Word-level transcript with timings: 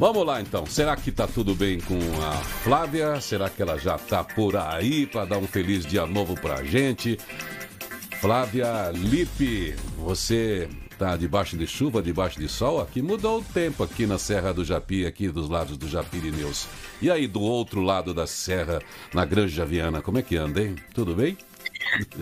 Vamos 0.00 0.24
lá 0.24 0.40
então. 0.40 0.64
Será 0.64 0.96
que 0.96 1.12
tá 1.12 1.26
tudo 1.26 1.54
bem 1.54 1.78
com 1.78 1.98
a 2.24 2.32
Flávia? 2.32 3.20
Será 3.20 3.50
que 3.50 3.60
ela 3.60 3.76
já 3.76 3.98
tá 3.98 4.24
por 4.24 4.56
aí 4.56 5.04
para 5.04 5.26
dar 5.26 5.36
um 5.36 5.46
feliz 5.46 5.84
dia 5.84 6.06
novo 6.06 6.34
pra 6.40 6.64
gente? 6.64 7.18
Flávia 8.18 8.90
Lipe, 8.94 9.74
você 9.98 10.70
tá 10.98 11.18
debaixo 11.18 11.54
de 11.54 11.66
chuva, 11.66 12.00
debaixo 12.00 12.40
de 12.40 12.48
sol? 12.48 12.80
Aqui 12.80 13.02
mudou 13.02 13.40
o 13.40 13.44
tempo 13.44 13.82
aqui 13.82 14.06
na 14.06 14.16
Serra 14.16 14.54
do 14.54 14.64
Japi, 14.64 15.04
aqui 15.04 15.28
dos 15.28 15.50
lados 15.50 15.76
do 15.76 15.86
Japirineus. 15.86 16.66
E 17.02 17.10
aí 17.10 17.26
do 17.26 17.42
outro 17.42 17.82
lado 17.82 18.14
da 18.14 18.26
serra, 18.26 18.80
na 19.12 19.26
Granja 19.26 19.66
Viana, 19.66 20.00
como 20.00 20.16
é 20.16 20.22
que 20.22 20.34
anda, 20.34 20.62
hein? 20.62 20.76
Tudo 20.94 21.14
bem? 21.14 21.36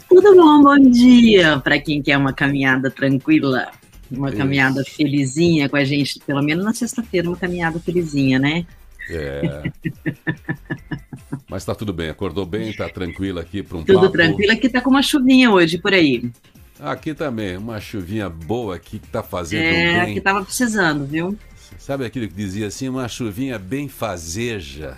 Tudo 0.09 0.35
bom, 0.35 0.65
bom 0.65 0.91
dia 0.91 1.61
para 1.61 1.81
quem 1.81 2.03
quer 2.03 2.19
uma 2.19 2.33
caminhada 2.33 2.91
tranquila, 2.91 3.69
uma 4.11 4.29
Isso. 4.29 4.39
caminhada 4.39 4.85
felizinha 4.85 5.69
com 5.69 5.77
a 5.77 5.85
gente, 5.85 6.19
pelo 6.21 6.43
menos 6.43 6.65
na 6.65 6.73
sexta-feira, 6.73 7.29
uma 7.29 7.37
caminhada 7.37 7.79
felizinha, 7.79 8.39
né? 8.39 8.67
É. 9.11 9.71
Mas 11.49 11.65
tá 11.65 11.75
tudo 11.75 11.93
bem, 11.93 12.11
acordou 12.11 12.45
bem, 12.45 12.73
tá 12.75 12.89
tranquila 12.89 13.41
aqui 13.41 13.63
para 13.63 13.79
um 13.79 13.85
Tudo 13.85 14.01
papo. 14.01 14.13
tranquilo, 14.13 14.53
aqui 14.53 14.69
tá 14.69 14.81
com 14.81 14.91
uma 14.91 15.03
chuvinha 15.03 15.51
hoje 15.51 15.79
por 15.79 15.95
aí. 15.95 16.31
Aqui 16.79 17.15
também, 17.15 17.57
uma 17.57 17.81
chuvinha 17.81 18.29
boa 18.29 18.77
aqui 18.77 18.99
que 18.99 19.09
tá 19.09 19.23
fazendo 19.23 19.63
é, 19.63 20.05
bem. 20.05 20.11
É, 20.11 20.15
que 20.15 20.21
tava 20.21 20.45
precisando, 20.45 21.07
viu? 21.07 21.37
Sabe 21.79 22.05
aquilo 22.05 22.29
que 22.29 22.35
dizia 22.35 22.67
assim, 22.67 22.89
uma 22.89 23.09
chuvinha 23.09 23.59
bem 23.59 23.89
fazeja. 23.89 24.97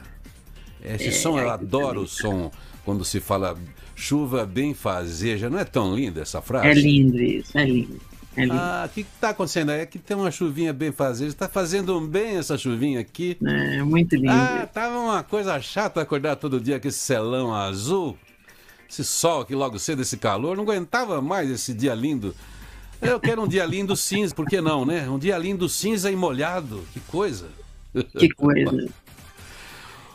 Esse 0.82 1.08
é, 1.08 1.12
som, 1.12 1.38
eu 1.38 1.48
adoro 1.48 2.02
o 2.02 2.08
som 2.08 2.50
quando 2.84 3.04
se 3.04 3.20
fala 3.20 3.56
chuva 3.94 4.44
bem 4.44 4.74
fazeja. 4.74 5.48
Não 5.48 5.58
é 5.58 5.64
tão 5.64 5.94
linda 5.94 6.22
essa 6.22 6.42
frase? 6.42 6.66
É 6.66 6.74
lindo 6.74 7.20
isso, 7.20 7.56
é 7.56 7.64
lindo. 7.64 8.00
Ah, 8.50 8.84
o 8.86 8.88
que 8.88 9.00
está 9.00 9.30
acontecendo? 9.30 9.72
É 9.72 9.84
que 9.84 9.98
tem 9.98 10.16
uma 10.16 10.30
chuvinha 10.30 10.72
bem 10.72 10.92
fazeja. 10.92 11.30
Está 11.30 11.48
fazendo 11.48 12.00
bem 12.00 12.36
essa 12.36 12.56
chuvinha 12.56 13.00
aqui. 13.00 13.36
É, 13.44 13.82
muito 13.82 14.14
lindo. 14.14 14.30
Ah, 14.30 14.68
tava 14.72 14.98
uma 14.98 15.22
coisa 15.22 15.60
chata 15.60 16.00
acordar 16.00 16.36
todo 16.36 16.60
dia 16.60 16.78
com 16.78 16.86
esse 16.86 16.98
celão 16.98 17.54
azul. 17.54 18.16
Esse 18.88 19.04
sol 19.04 19.42
aqui 19.42 19.54
logo 19.54 19.78
cedo, 19.78 20.02
esse 20.02 20.16
calor. 20.16 20.56
Não 20.56 20.64
aguentava 20.64 21.20
mais 21.20 21.50
esse 21.50 21.74
dia 21.74 21.94
lindo. 21.94 22.34
Eu 23.00 23.18
quero 23.18 23.42
um 23.42 23.48
dia 23.48 23.64
lindo 23.64 23.96
cinza, 23.96 24.34
por 24.34 24.46
que 24.46 24.60
não, 24.60 24.84
né? 24.84 25.08
Um 25.08 25.18
dia 25.18 25.36
lindo 25.38 25.68
cinza 25.68 26.10
e 26.10 26.16
molhado. 26.16 26.84
Que 26.92 27.00
coisa. 27.00 27.48
Que 28.18 28.28
coisa. 28.30 28.88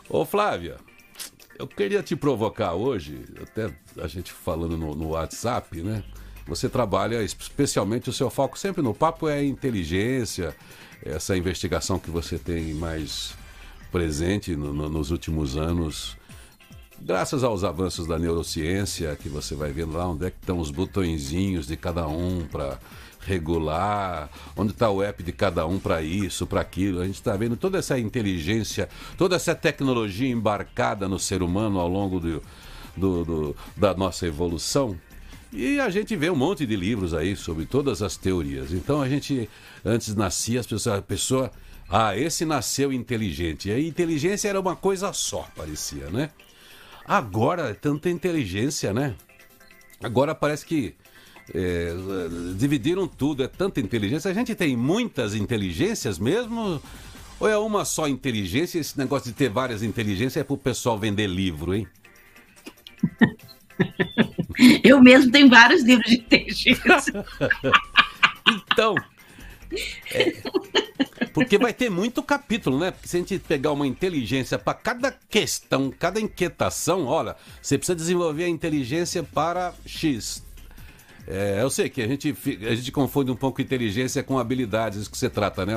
Ô, 0.07 0.23
Flávia, 0.23 0.77
eu 1.57 1.67
queria 1.67 2.03
te 2.03 2.16
provocar 2.16 2.73
hoje, 2.73 3.25
até 3.41 3.73
a 4.00 4.07
gente 4.07 4.31
falando 4.31 4.77
no, 4.77 4.94
no 4.94 5.09
WhatsApp, 5.09 5.81
né? 5.81 6.03
Você 6.47 6.69
trabalha 6.69 7.23
especialmente 7.23 8.09
o 8.09 8.13
seu 8.13 8.29
foco 8.29 8.57
sempre 8.57 8.81
no 8.81 8.93
papo 8.93 9.27
é 9.27 9.43
inteligência, 9.43 10.55
essa 11.03 11.35
investigação 11.35 11.97
que 11.97 12.11
você 12.11 12.38
tem 12.38 12.73
mais 12.73 13.33
presente 13.91 14.55
no, 14.55 14.73
no, 14.73 14.89
nos 14.89 15.09
últimos 15.09 15.57
anos, 15.57 16.16
graças 16.99 17.43
aos 17.43 17.63
avanços 17.63 18.05
da 18.05 18.19
neurociência, 18.19 19.16
que 19.16 19.29
você 19.29 19.55
vai 19.55 19.71
vendo 19.71 19.93
lá 19.93 20.07
onde 20.07 20.25
é 20.25 20.29
que 20.29 20.38
estão 20.39 20.59
os 20.59 20.69
botõezinhos 20.69 21.66
de 21.66 21.75
cada 21.75 22.07
um 22.07 22.45
para 22.45 22.79
regular, 23.21 24.29
onde 24.55 24.71
está 24.71 24.89
o 24.89 25.01
app 25.01 25.23
de 25.23 25.31
cada 25.31 25.66
um 25.66 25.79
para 25.79 26.01
isso, 26.01 26.45
para 26.45 26.61
aquilo. 26.61 27.01
A 27.01 27.05
gente 27.05 27.16
está 27.16 27.35
vendo 27.35 27.57
toda 27.57 27.79
essa 27.79 27.97
inteligência, 27.97 28.88
toda 29.17 29.35
essa 29.35 29.55
tecnologia 29.55 30.29
embarcada 30.29 31.07
no 31.07 31.17
ser 31.17 31.41
humano 31.41 31.79
ao 31.79 31.88
longo 31.88 32.19
do, 32.19 32.43
do, 32.95 33.25
do 33.25 33.55
da 33.75 33.93
nossa 33.93 34.27
evolução. 34.27 34.95
E 35.51 35.79
a 35.79 35.89
gente 35.89 36.15
vê 36.15 36.29
um 36.29 36.35
monte 36.35 36.65
de 36.65 36.75
livros 36.75 37.13
aí 37.13 37.35
sobre 37.35 37.65
todas 37.65 38.01
as 38.01 38.17
teorias. 38.17 38.71
Então 38.71 39.01
a 39.01 39.07
gente, 39.07 39.49
antes 39.83 40.15
nascia, 40.15 40.59
as 40.59 40.67
pessoas, 40.67 40.99
a 40.99 41.01
pessoa. 41.01 41.51
Ah, 41.89 42.17
esse 42.17 42.45
nasceu 42.45 42.91
inteligente. 42.91 43.69
E 43.69 43.71
a 43.71 43.79
inteligência 43.79 44.49
era 44.49 44.59
uma 44.59 44.75
coisa 44.75 45.13
só, 45.13 45.47
parecia, 45.55 46.09
né? 46.09 46.31
Agora, 47.05 47.69
é 47.69 47.73
tanta 47.73 48.09
inteligência, 48.09 48.91
né? 48.91 49.16
Agora 50.01 50.34
parece 50.34 50.66
que 50.66 50.95
é, 51.53 51.94
dividiram 52.57 53.07
tudo, 53.07 53.44
é 53.44 53.47
tanta 53.47 53.79
inteligência. 53.79 54.31
A 54.31 54.34
gente 54.34 54.55
tem 54.55 54.75
muitas 54.75 55.35
inteligências 55.35 56.17
mesmo? 56.17 56.81
Ou 57.39 57.47
é 57.47 57.57
uma 57.57 57.85
só 57.85 58.07
inteligência? 58.07 58.79
Esse 58.79 58.97
negócio 58.97 59.29
de 59.29 59.38
ter 59.38 59.50
várias 59.50 59.84
inteligências 59.84 60.38
é 60.38 60.44
para 60.44 60.53
o 60.53 60.57
pessoal 60.57 60.97
vender 60.97 61.28
livro, 61.28 61.75
hein? 61.75 61.88
Eu 64.83 65.01
mesmo 65.01 65.31
tenho 65.31 65.49
vários 65.49 65.83
livros 65.83 66.09
de 66.09 66.17
inteligência. 66.17 67.25
então. 68.71 68.95
É, 70.11 70.33
porque 71.33 71.57
vai 71.57 71.73
ter 71.73 71.89
muito 71.89 72.23
capítulo, 72.23 72.79
né? 72.79 72.91
Porque 72.91 73.07
se 73.07 73.17
a 73.17 73.19
gente 73.19 73.39
pegar 73.39 73.71
uma 73.71 73.85
inteligência 73.85 74.57
para 74.57 74.73
cada 74.73 75.11
questão, 75.29 75.91
cada 75.91 76.19
inquietação, 76.19 77.05
olha, 77.05 77.35
você 77.61 77.77
precisa 77.77 77.95
desenvolver 77.95 78.45
a 78.45 78.49
inteligência 78.49 79.21
para 79.23 79.73
X. 79.85 80.43
É, 81.27 81.59
eu 81.61 81.69
sei 81.69 81.89
que 81.89 82.01
a 82.01 82.07
gente, 82.07 82.35
a 82.67 82.75
gente 82.75 82.91
confunde 82.91 83.31
um 83.31 83.35
pouco 83.35 83.59
inteligência 83.59 84.22
com 84.22 84.37
habilidades 84.37 85.07
que 85.07 85.17
você 85.17 85.29
trata, 85.29 85.66
né? 85.66 85.73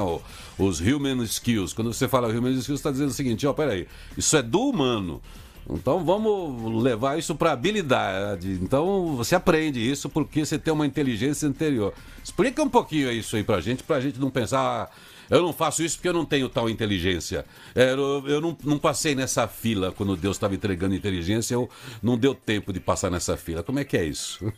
os 0.59 0.81
human 0.81 1.25
skills. 1.25 1.73
Quando 1.73 1.93
você 1.93 2.07
fala 2.07 2.29
human 2.29 2.51
skills, 2.51 2.67
você 2.67 2.73
está 2.75 2.91
dizendo 2.91 3.09
o 3.09 3.15
seguinte: 3.15 3.47
ó, 3.47 3.53
peraí, 3.53 3.89
isso 4.17 4.37
é 4.37 4.43
do 4.43 4.61
humano. 4.61 5.23
Então 5.71 6.05
vamos 6.05 6.83
levar 6.83 7.19
isso 7.19 7.35
para 7.35 7.53
habilidade. 7.53 8.53
Então 8.63 9.15
você 9.17 9.35
aprende 9.35 9.79
isso 9.79 10.09
porque 10.09 10.45
você 10.45 10.59
tem 10.59 10.73
uma 10.73 10.87
inteligência 10.87 11.49
anterior. 11.49 11.93
Explica 12.25 12.63
um 12.63 12.69
pouquinho 12.69 13.13
isso 13.13 13.37
aí 13.37 13.45
pra 13.45 13.61
gente, 13.61 13.83
pra 13.83 14.01
gente 14.01 14.19
não 14.19 14.31
pensar, 14.31 14.61
ah, 14.61 14.91
eu 15.31 15.43
não 15.43 15.53
faço 15.53 15.83
isso 15.83 15.97
porque 15.97 16.09
eu 16.09 16.15
não 16.15 16.25
tenho 16.25 16.49
tal 16.49 16.71
inteligência. 16.71 17.45
É, 17.75 17.93
eu, 17.93 18.27
eu 18.27 18.41
não, 18.41 18.57
não, 18.65 18.79
passei 18.79 19.15
nessa 19.15 19.47
fila 19.47 19.93
quando 19.93 20.17
Deus 20.17 20.37
estava 20.37 20.55
entregando 20.55 20.95
inteligência, 20.95 21.55
eu 21.55 21.69
não 22.03 22.17
deu 22.17 22.35
tempo 22.35 22.73
de 22.73 22.81
passar 22.81 23.11
nessa 23.11 23.37
fila. 23.37 23.63
Como 23.63 23.79
é 23.79 23.85
que 23.85 23.97
é 23.97 24.05
isso? 24.05 24.53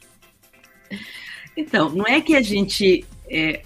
Então, 1.57 1.91
não 1.91 2.07
é 2.07 2.21
que 2.21 2.37
a 2.37 2.43
gente 2.43 3.05
é, 3.29 3.63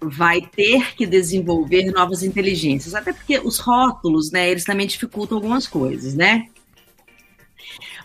vai 0.00 0.40
ter 0.40 0.94
que 0.94 1.06
desenvolver 1.06 1.84
novas 1.92 2.22
inteligências, 2.22 2.94
até 2.94 3.12
porque 3.12 3.38
os 3.38 3.58
rótulos, 3.58 4.30
né, 4.30 4.50
eles 4.50 4.64
também 4.64 4.86
dificultam 4.86 5.36
algumas 5.36 5.66
coisas, 5.66 6.14
né? 6.14 6.48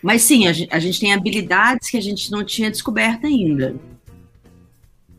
Mas 0.02 0.24
sim, 0.24 0.48
a 0.48 0.54
gente, 0.54 0.74
a 0.74 0.80
gente 0.80 1.00
tem 1.00 1.14
habilidades 1.14 1.90
que 1.90 1.98
a 1.98 2.02
gente 2.02 2.32
não 2.32 2.44
tinha 2.44 2.72
descoberto 2.72 3.26
ainda. 3.26 3.76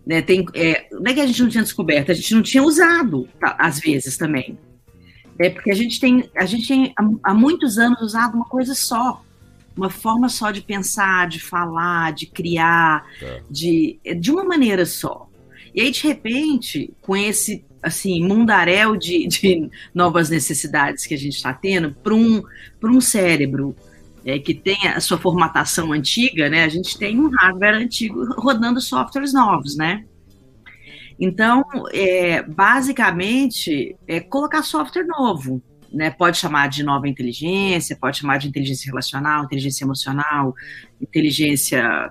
Né, 0.05 0.21
tem, 0.21 0.45
é, 0.55 0.89
não 0.91 1.13
é 1.13 1.15
que 1.15 1.21
a 1.21 1.27
gente 1.27 1.41
não 1.41 1.49
tinha 1.49 1.63
descoberto, 1.63 2.11
a 2.11 2.15
gente 2.15 2.35
não 2.35 2.43
tinha 2.43 2.63
usado, 2.63 3.29
tá, 3.39 3.55
às 3.59 3.79
vezes 3.79 4.17
também. 4.17 4.59
É 5.39 5.49
porque 5.49 5.71
a 5.71 5.75
gente 5.75 6.01
tem, 6.01 6.29
a 6.37 6.45
gente 6.45 6.67
tem 6.67 6.93
há, 7.23 7.33
muitos 7.33 7.79
anos 7.79 8.01
usado 8.03 8.35
uma 8.35 8.45
coisa 8.45 8.75
só, 8.75 9.25
uma 9.77 9.89
forma 9.89 10.29
só 10.29 10.51
de 10.51 10.61
pensar, 10.61 11.29
de 11.29 11.41
falar, 11.41 12.13
de 12.13 12.27
criar, 12.27 13.07
é. 13.23 13.43
de, 13.49 13.99
de 14.19 14.31
uma 14.31 14.45
maneira 14.45 14.85
só. 14.85 15.29
E 15.75 15.81
aí, 15.81 15.91
de 15.91 16.03
repente, 16.03 16.93
com 17.01 17.17
esse 17.17 17.65
assim 17.83 18.25
mundaréu 18.25 18.97
de, 18.97 19.27
de 19.27 19.71
novas 19.95 20.31
necessidades 20.31 21.07
que 21.07 21.15
a 21.15 21.19
gente 21.19 21.37
está 21.37 21.53
tendo, 21.53 21.93
para 21.93 22.15
um, 22.15 22.43
um 22.85 23.01
cérebro 23.01 23.75
é, 24.25 24.39
que 24.39 24.55
tem 24.55 24.89
a 24.89 25.01
sua 25.01 25.19
formatação 25.19 25.93
antiga, 25.93 26.49
né, 26.49 26.65
a 26.65 26.69
gente 26.69 26.97
tem 26.97 27.19
um 27.19 27.29
hardware 27.29 27.75
antigo 27.75 28.25
rodando 28.41 28.81
softwares 28.81 29.33
novos, 29.33 29.77
né? 29.77 30.05
Então, 31.19 31.65
é, 31.93 32.43
basicamente, 32.43 33.97
é 34.09 34.19
colocar 34.21 34.63
software 34.63 35.07
novo, 35.07 35.63
né? 35.93 36.11
Pode 36.11 36.39
chamar 36.39 36.69
de 36.69 36.83
nova 36.83 37.07
inteligência, 37.07 37.97
pode 37.97 38.19
chamar 38.19 38.39
de 38.39 38.49
inteligência 38.49 38.91
relacional, 38.91 39.45
inteligência 39.45 39.85
emocional, 39.85 40.55
inteligência 41.01 42.11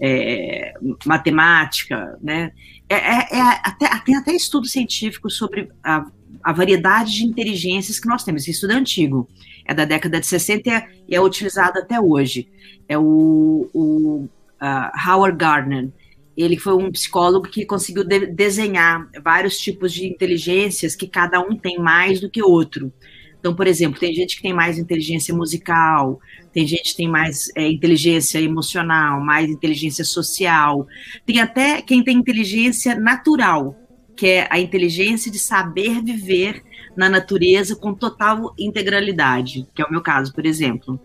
é, 0.00 0.74
matemática, 1.06 2.18
né? 2.20 2.52
É, 2.88 2.96
é, 2.96 3.38
é 3.38 3.40
até, 3.62 3.88
tem 4.04 4.16
até 4.16 4.32
estudo 4.32 4.66
científico 4.66 5.30
sobre 5.30 5.70
a, 5.82 6.04
a 6.42 6.52
variedade 6.52 7.14
de 7.14 7.24
inteligências 7.24 8.00
que 8.00 8.08
nós 8.08 8.24
temos. 8.24 8.48
Estudo 8.48 8.72
é 8.72 8.76
antigo 8.76 9.28
é 9.70 9.74
da 9.74 9.84
década 9.84 10.18
de 10.18 10.26
60 10.26 10.84
e 11.08 11.14
é 11.14 11.20
utilizado 11.20 11.78
até 11.78 12.00
hoje. 12.00 12.48
É 12.88 12.98
o, 12.98 13.70
o 13.72 14.28
uh, 14.60 15.08
Howard 15.08 15.38
Gardner. 15.38 15.88
Ele 16.36 16.58
foi 16.58 16.74
um 16.74 16.90
psicólogo 16.90 17.48
que 17.48 17.64
conseguiu 17.64 18.02
de 18.02 18.26
desenhar 18.26 19.08
vários 19.22 19.58
tipos 19.58 19.92
de 19.92 20.08
inteligências 20.08 20.96
que 20.96 21.06
cada 21.06 21.40
um 21.40 21.56
tem 21.56 21.78
mais 21.78 22.20
do 22.20 22.28
que 22.28 22.42
outro. 22.42 22.92
Então, 23.38 23.54
por 23.54 23.68
exemplo, 23.68 24.00
tem 24.00 24.12
gente 24.12 24.36
que 24.36 24.42
tem 24.42 24.52
mais 24.52 24.76
inteligência 24.76 25.32
musical, 25.32 26.18
tem 26.52 26.66
gente 26.66 26.90
que 26.90 26.96
tem 26.96 27.08
mais 27.08 27.48
é, 27.56 27.68
inteligência 27.68 28.40
emocional, 28.40 29.20
mais 29.20 29.48
inteligência 29.48 30.04
social, 30.04 30.84
tem 31.24 31.40
até 31.40 31.80
quem 31.80 32.02
tem 32.02 32.16
inteligência 32.16 32.96
natural, 32.96 33.76
que 34.16 34.26
é 34.26 34.48
a 34.50 34.58
inteligência 34.58 35.30
de 35.30 35.38
saber 35.38 36.02
viver 36.02 36.60
na 37.00 37.08
natureza 37.08 37.74
com 37.74 37.94
total 37.94 38.54
integralidade, 38.58 39.66
que 39.74 39.80
é 39.80 39.86
o 39.86 39.90
meu 39.90 40.02
caso, 40.02 40.34
por 40.34 40.44
exemplo. 40.44 41.00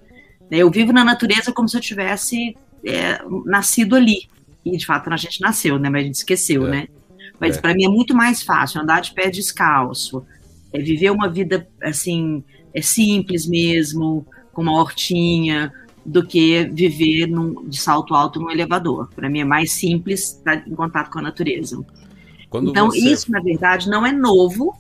Eu 0.51 0.69
vivo 0.69 0.91
na 0.91 1.05
natureza 1.05 1.53
como 1.53 1.69
se 1.69 1.77
eu 1.77 1.81
tivesse 1.81 2.57
é, 2.85 3.21
nascido 3.45 3.95
ali. 3.95 4.27
E 4.65 4.75
de 4.75 4.85
fato 4.85 5.09
a 5.09 5.15
gente 5.15 5.39
nasceu, 5.39 5.79
né? 5.79 5.89
Mas 5.89 6.01
a 6.01 6.05
gente 6.07 6.15
esqueceu, 6.15 6.67
é. 6.67 6.69
né? 6.69 6.87
Mas 7.39 7.57
é. 7.57 7.61
para 7.61 7.73
mim 7.73 7.85
é 7.85 7.87
muito 7.87 8.13
mais 8.13 8.43
fácil 8.43 8.81
andar 8.81 8.99
de 8.99 9.13
pé 9.13 9.29
descalço, 9.29 10.25
é 10.73 10.79
viver 10.79 11.11
uma 11.11 11.29
vida 11.29 11.65
assim 11.81 12.43
é 12.73 12.81
simples 12.81 13.47
mesmo, 13.47 14.27
com 14.51 14.63
uma 14.63 14.77
hortinha, 14.77 15.71
do 16.05 16.27
que 16.27 16.65
viver 16.73 17.25
num, 17.27 17.69
de 17.69 17.79
salto 17.79 18.13
alto 18.13 18.37
num 18.37 18.51
elevador. 18.51 19.09
Para 19.15 19.29
mim 19.29 19.39
é 19.39 19.45
mais 19.45 19.71
simples 19.71 20.33
estar 20.33 20.67
em 20.67 20.75
contato 20.75 21.09
com 21.09 21.19
a 21.19 21.21
natureza. 21.21 21.81
Quando 22.49 22.71
então 22.71 22.87
você... 22.87 22.99
isso 22.99 23.31
na 23.31 23.39
verdade 23.39 23.89
não 23.89 24.05
é 24.05 24.11
novo, 24.11 24.75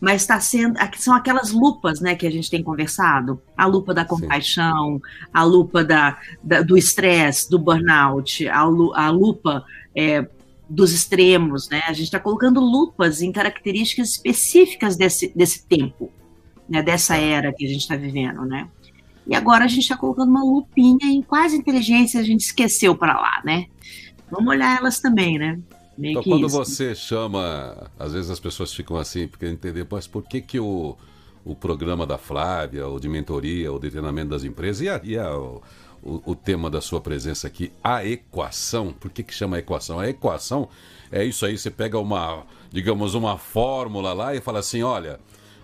mas 0.00 0.22
está 0.22 0.38
sendo. 0.40 0.78
São 0.96 1.14
aquelas 1.14 1.50
lupas 1.50 2.00
né, 2.00 2.14
que 2.14 2.26
a 2.26 2.30
gente 2.30 2.50
tem 2.50 2.62
conversado: 2.62 3.40
a 3.56 3.66
lupa 3.66 3.92
da 3.92 4.04
compaixão, 4.04 4.96
Sim. 4.96 5.30
a 5.32 5.42
lupa 5.42 5.84
da, 5.84 6.18
da 6.42 6.62
do 6.62 6.76
estresse, 6.76 7.50
do 7.50 7.58
burnout, 7.58 8.48
a, 8.48 8.60
a 8.60 9.10
lupa 9.10 9.64
é, 9.94 10.26
dos 10.68 10.92
extremos. 10.92 11.68
Né? 11.68 11.82
A 11.86 11.92
gente 11.92 12.04
está 12.04 12.20
colocando 12.20 12.60
lupas 12.60 13.22
em 13.22 13.32
características 13.32 14.10
específicas 14.10 14.96
desse, 14.96 15.32
desse 15.34 15.66
tempo, 15.66 16.10
né, 16.68 16.82
dessa 16.82 17.16
era 17.16 17.52
que 17.52 17.64
a 17.64 17.68
gente 17.68 17.80
está 17.80 17.96
vivendo. 17.96 18.44
Né? 18.44 18.68
E 19.26 19.34
agora 19.34 19.64
a 19.64 19.68
gente 19.68 19.82
está 19.82 19.96
colocando 19.96 20.30
uma 20.30 20.44
lupinha 20.44 21.06
em 21.06 21.22
quais 21.22 21.52
inteligências 21.52 22.22
a 22.22 22.26
gente 22.26 22.40
esqueceu 22.40 22.94
para 22.94 23.14
lá, 23.14 23.42
né? 23.44 23.66
Vamos 24.30 24.48
olhar 24.48 24.78
elas 24.78 25.00
também, 25.00 25.38
né? 25.38 25.58
Meio 25.98 26.12
então, 26.12 26.22
quando 26.22 26.46
isso. 26.46 26.56
você 26.56 26.94
chama, 26.94 27.90
às 27.98 28.12
vezes 28.12 28.30
as 28.30 28.38
pessoas 28.38 28.72
ficam 28.72 28.96
assim, 28.96 29.26
porque 29.26 29.46
entender, 29.46 29.84
mas 29.90 30.06
por 30.06 30.22
que 30.22 30.40
que 30.40 30.60
o, 30.60 30.96
o 31.44 31.56
programa 31.56 32.06
da 32.06 32.16
Flávia, 32.16 32.86
ou 32.86 33.00
de 33.00 33.08
mentoria, 33.08 33.72
ou 33.72 33.80
de 33.80 33.90
treinamento 33.90 34.30
das 34.30 34.44
empresas, 34.44 34.80
e, 34.80 34.88
a, 34.88 35.00
e 35.02 35.18
a, 35.18 35.36
o, 35.36 35.60
o, 36.00 36.36
tema 36.36 36.70
da 36.70 36.80
sua 36.80 37.00
presença 37.00 37.48
aqui, 37.48 37.72
a 37.82 38.06
equação, 38.06 38.92
por 38.92 39.10
que 39.10 39.24
que 39.24 39.34
chama 39.34 39.58
equação? 39.58 39.98
A 39.98 40.08
equação 40.08 40.68
é 41.10 41.24
isso 41.24 41.44
aí, 41.44 41.58
você 41.58 41.68
pega 41.68 41.98
uma, 41.98 42.46
digamos, 42.70 43.14
uma 43.14 43.36
fórmula 43.36 44.12
lá 44.12 44.36
e 44.36 44.40
fala 44.40 44.60
assim, 44.60 44.84
olha, 44.84 45.18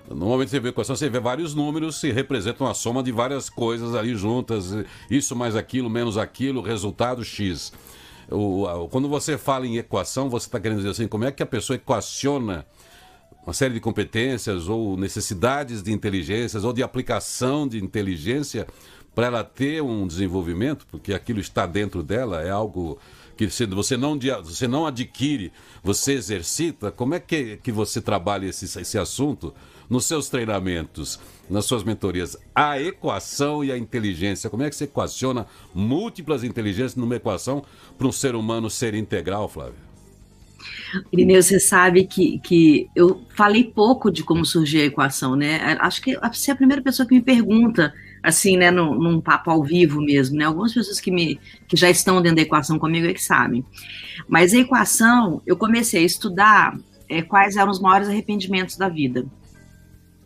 Normalmente 0.07 0.51
você 0.51 0.61
vê 0.61 0.69
equação, 0.69 0.95
você 0.95 1.09
vê 1.09 1.19
vários 1.19 1.55
números 1.55 1.99
que 1.99 2.13
representam 2.13 2.67
a 2.67 2.75
soma 2.75 3.03
de 3.03 3.11
várias 3.11 3.49
coisas 3.49 3.95
ali 3.95 4.15
juntas, 4.15 4.71
isso 5.11 5.35
mais 5.35 5.57
aquilo, 5.57 5.89
menos 5.89 6.19
aquilo, 6.19 6.61
resultado 6.61 7.25
X. 7.25 7.73
O, 8.35 8.89
quando 8.91 9.09
você 9.09 9.39
fala 9.39 9.67
em 9.67 9.77
equação, 9.77 10.29
você 10.29 10.47
está 10.47 10.59
querendo 10.59 10.79
dizer 10.79 10.91
assim, 10.91 11.09
como 11.09 11.25
é 11.25 11.33
que 11.33 11.43
a 11.43 11.47
pessoa 11.47 11.77
equaciona 11.77 12.67
uma 13.47 13.53
série 13.53 13.75
de 13.75 13.81
competências 13.81 14.69
ou 14.69 14.97
necessidades 14.97 15.83
de 15.83 15.93
inteligências 15.93 16.65
ou 16.65 16.73
de 16.73 16.83
aplicação 16.83 17.69
de 17.69 17.83
inteligência 17.83 18.67
para 19.15 19.27
ela 19.27 19.45
ter 19.45 19.83
um 19.83 20.07
desenvolvimento, 20.07 20.87
porque 20.91 21.15
aquilo 21.15 21.39
está 21.39 21.67
dentro 21.67 22.03
dela, 22.03 22.43
é 22.43 22.51
algo 22.51 22.99
que 23.37 23.47
você 23.47 23.97
não, 23.97 24.19
você 24.43 24.67
não 24.67 24.87
adquire, 24.87 25.53
você 25.83 26.15
exercita. 26.15 26.91
Como 26.91 27.15
é 27.15 27.21
que, 27.21 27.59
que 27.59 27.71
você 27.71 28.01
trabalha 28.01 28.47
esse, 28.47 28.65
esse 28.81 28.99
assunto 28.99 29.55
nos 29.89 30.07
seus 30.07 30.29
treinamentos, 30.29 31.19
nas 31.49 31.65
suas 31.65 31.85
mentorias? 31.85 32.37
A 32.55 32.81
equação 32.81 33.65
e 33.65 33.71
a 33.71 33.79
inteligência. 33.79 34.51
Como 34.51 34.63
é 34.63 34.71
que 34.71 34.77
você 34.77 34.85
equaciona 34.85 35.47
múltiplas 35.75 36.45
inteligências 36.45 36.97
numa 36.97 37.17
equação 37.17 37.65
para 37.97 38.07
um 38.07 38.13
ser 38.13 38.35
humano 38.35 38.71
ser 38.71 38.95
integral, 38.95 39.49
Flávio? 39.49 39.85
Irineu, 41.13 41.43
você 41.43 41.59
sabe 41.59 42.05
que, 42.05 42.39
que 42.39 42.89
eu 42.95 43.23
falei 43.37 43.65
pouco 43.65 44.11
de 44.11 44.23
como 44.23 44.45
surgiu 44.45 44.83
a 44.83 44.85
equação, 44.85 45.37
né? 45.37 45.77
Acho 45.81 46.01
que 46.01 46.17
você 46.33 46.51
é 46.51 46.55
a 46.55 46.57
primeira 46.57 46.83
pessoa 46.83 47.07
que 47.07 47.15
me 47.15 47.23
pergunta 47.23 47.93
assim, 48.23 48.57
né, 48.57 48.71
num, 48.71 48.95
num, 48.95 49.21
papo 49.21 49.51
ao 49.51 49.63
vivo 49.63 50.01
mesmo, 50.01 50.39
né? 50.39 50.47
Algumas 50.47 50.73
pessoas 50.73 50.99
que, 50.99 51.11
me, 51.11 51.39
que 51.69 51.77
já 51.77 51.91
estão 51.91 52.23
dentro 52.23 52.37
da 52.37 52.43
equação 52.43 52.79
comigo 52.79 53.07
é 53.07 53.13
que 53.13 53.23
sabem. 53.23 53.63
Mas 54.27 54.55
a 54.55 54.59
equação, 54.59 55.43
eu 55.47 55.57
comecei 55.57 56.03
a 56.03 56.07
estudar 56.07 56.79
é, 57.07 57.21
quais 57.21 57.57
eram 57.57 57.71
os 57.71 57.81
maiores 57.81 58.09
arrependimentos 58.09 58.77
da 58.77 58.89
vida. 58.89 59.27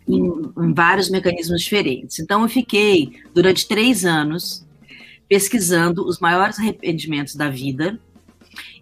Em, 0.08 0.24
em, 0.64 0.72
vários 0.72 1.10
mecanismos 1.10 1.62
diferentes. 1.62 2.18
Então, 2.18 2.42
eu 2.42 2.48
fiquei 2.48 3.12
durante 3.34 3.68
três 3.68 4.04
anos 4.04 4.66
pesquisando 5.28 6.06
os 6.06 6.18
maiores 6.18 6.58
arrependimentos 6.58 7.36
da 7.36 7.50
vida 7.50 8.00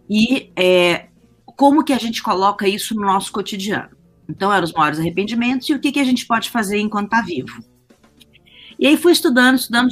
e 0.08 0.50
é, 0.54 1.06
como 1.44 1.82
que 1.82 1.92
a 1.92 1.98
gente 1.98 2.22
coloca 2.22 2.68
isso 2.68 2.94
no 2.94 3.02
nosso 3.02 3.32
cotidiano. 3.32 3.96
Então, 4.28 4.52
eram 4.52 4.64
os 4.64 4.72
maiores 4.72 5.00
arrependimentos 5.00 5.68
e 5.68 5.74
o 5.74 5.80
que, 5.80 5.90
que 5.90 6.00
a 6.00 6.04
gente 6.04 6.26
pode 6.26 6.50
fazer 6.50 6.78
enquanto 6.78 7.06
está 7.06 7.22
vivo. 7.22 7.64
E 8.78 8.86
aí 8.86 8.96
fui 8.96 9.12
estudando, 9.12 9.56
estudando, 9.56 9.88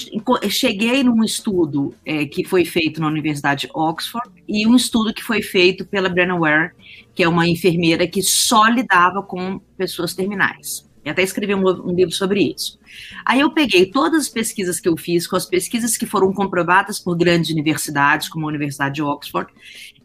cheguei 0.51 1.03
num 1.03 1.25
estudo 1.25 1.95
é, 2.05 2.27
que 2.27 2.45
foi 2.45 2.67
feito 2.67 3.01
na 3.01 3.07
Universidade 3.07 3.63
de 3.63 3.71
Oxford 3.75 4.31
e 4.47 4.67
um 4.67 4.77
estudo 4.77 5.15
que 5.15 5.25
foi 5.25 5.41
feito 5.41 5.87
pela 5.87 6.11
Brenna 6.11 6.39
Ware, 6.39 6.73
que 7.15 7.23
é 7.23 7.29
uma 7.29 7.49
enfermeira 7.49 8.07
que 8.07 8.23
só 8.23 8.69
lidava 8.69 9.23
com 9.23 9.59
pessoas 9.79 10.13
terminais. 10.13 10.84
Eu 11.05 11.13
até 11.13 11.23
escrevi 11.23 11.55
um, 11.55 11.61
um, 11.61 11.95
livro 11.95 12.15
sobre 12.15 12.55
isso. 12.55 12.79
Aí 13.25 13.41
eu 13.41 13.51
peguei 13.51 13.87
todas 13.87 14.23
as 14.23 14.29
pesquisas 14.29 14.81
que 14.81 14.89
eu 14.89 14.97
fiz, 14.97 15.27
com 15.27 15.37
as 15.37 15.45
pesquisas 15.45 15.97
que 15.97 16.07
foram 16.07 16.33
comprovadas 16.33 16.99
por 16.99 17.17
grandes 17.17 17.51
universidades, 17.51 18.29
como 18.29 18.47
a 18.47 18.49
Universidade 18.49 18.95
de 18.95 19.03
Oxford, 19.03 19.53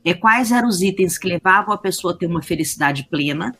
é, 0.03 0.13
quais 0.13 0.51
eram 0.51 0.67
os 0.67 0.81
itens 0.81 1.17
que 1.17 1.27
levavam 1.27 1.73
a 1.73 1.77
pessoa 1.77 2.13
a 2.13 2.17
ter 2.17 2.25
uma 2.25 2.41
felicidade 2.41 3.07
plena 3.09 3.55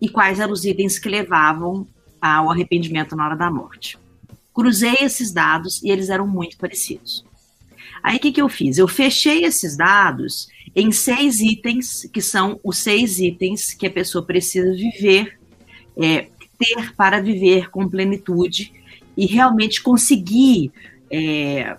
e 0.00 0.08
quais 0.08 0.38
eram 0.38 0.52
os 0.52 0.64
itens 0.64 0.98
que 0.98 1.08
levavam 1.08 1.86
ao 2.20 2.50
arrependimento 2.50 3.16
na 3.16 3.26
hora 3.26 3.36
da 3.36 3.50
morte. 3.50 3.98
Cruzei 4.52 4.96
esses 5.00 5.32
dados 5.32 5.82
e 5.82 5.90
eles 5.90 6.08
eram 6.08 6.26
muito 6.26 6.56
parecidos. 6.56 7.24
Aí 8.02 8.16
o 8.16 8.20
que, 8.20 8.32
que 8.32 8.40
eu 8.40 8.48
fiz? 8.48 8.78
Eu 8.78 8.86
fechei 8.86 9.44
esses 9.44 9.76
dados 9.76 10.46
em 10.76 10.92
seis 10.92 11.40
itens, 11.40 12.08
que 12.12 12.20
são 12.20 12.60
os 12.62 12.78
seis 12.78 13.18
itens 13.18 13.72
que 13.72 13.86
a 13.86 13.90
pessoa 13.90 14.24
precisa 14.24 14.72
viver, 14.72 15.38
é, 15.96 16.28
para 16.96 17.20
viver 17.20 17.70
com 17.70 17.88
plenitude 17.88 18.72
e 19.16 19.26
realmente 19.26 19.82
conseguir 19.82 20.72
é, 21.10 21.76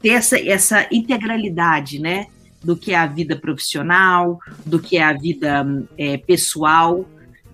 ter 0.00 0.10
essa, 0.10 0.38
essa 0.38 0.86
integralidade, 0.90 1.98
né? 1.98 2.26
Do 2.62 2.76
que 2.76 2.92
é 2.92 2.96
a 2.96 3.06
vida 3.06 3.36
profissional, 3.36 4.38
do 4.64 4.78
que 4.78 4.96
é 4.96 5.02
a 5.02 5.12
vida 5.12 5.64
é, 5.98 6.16
pessoal, 6.16 7.08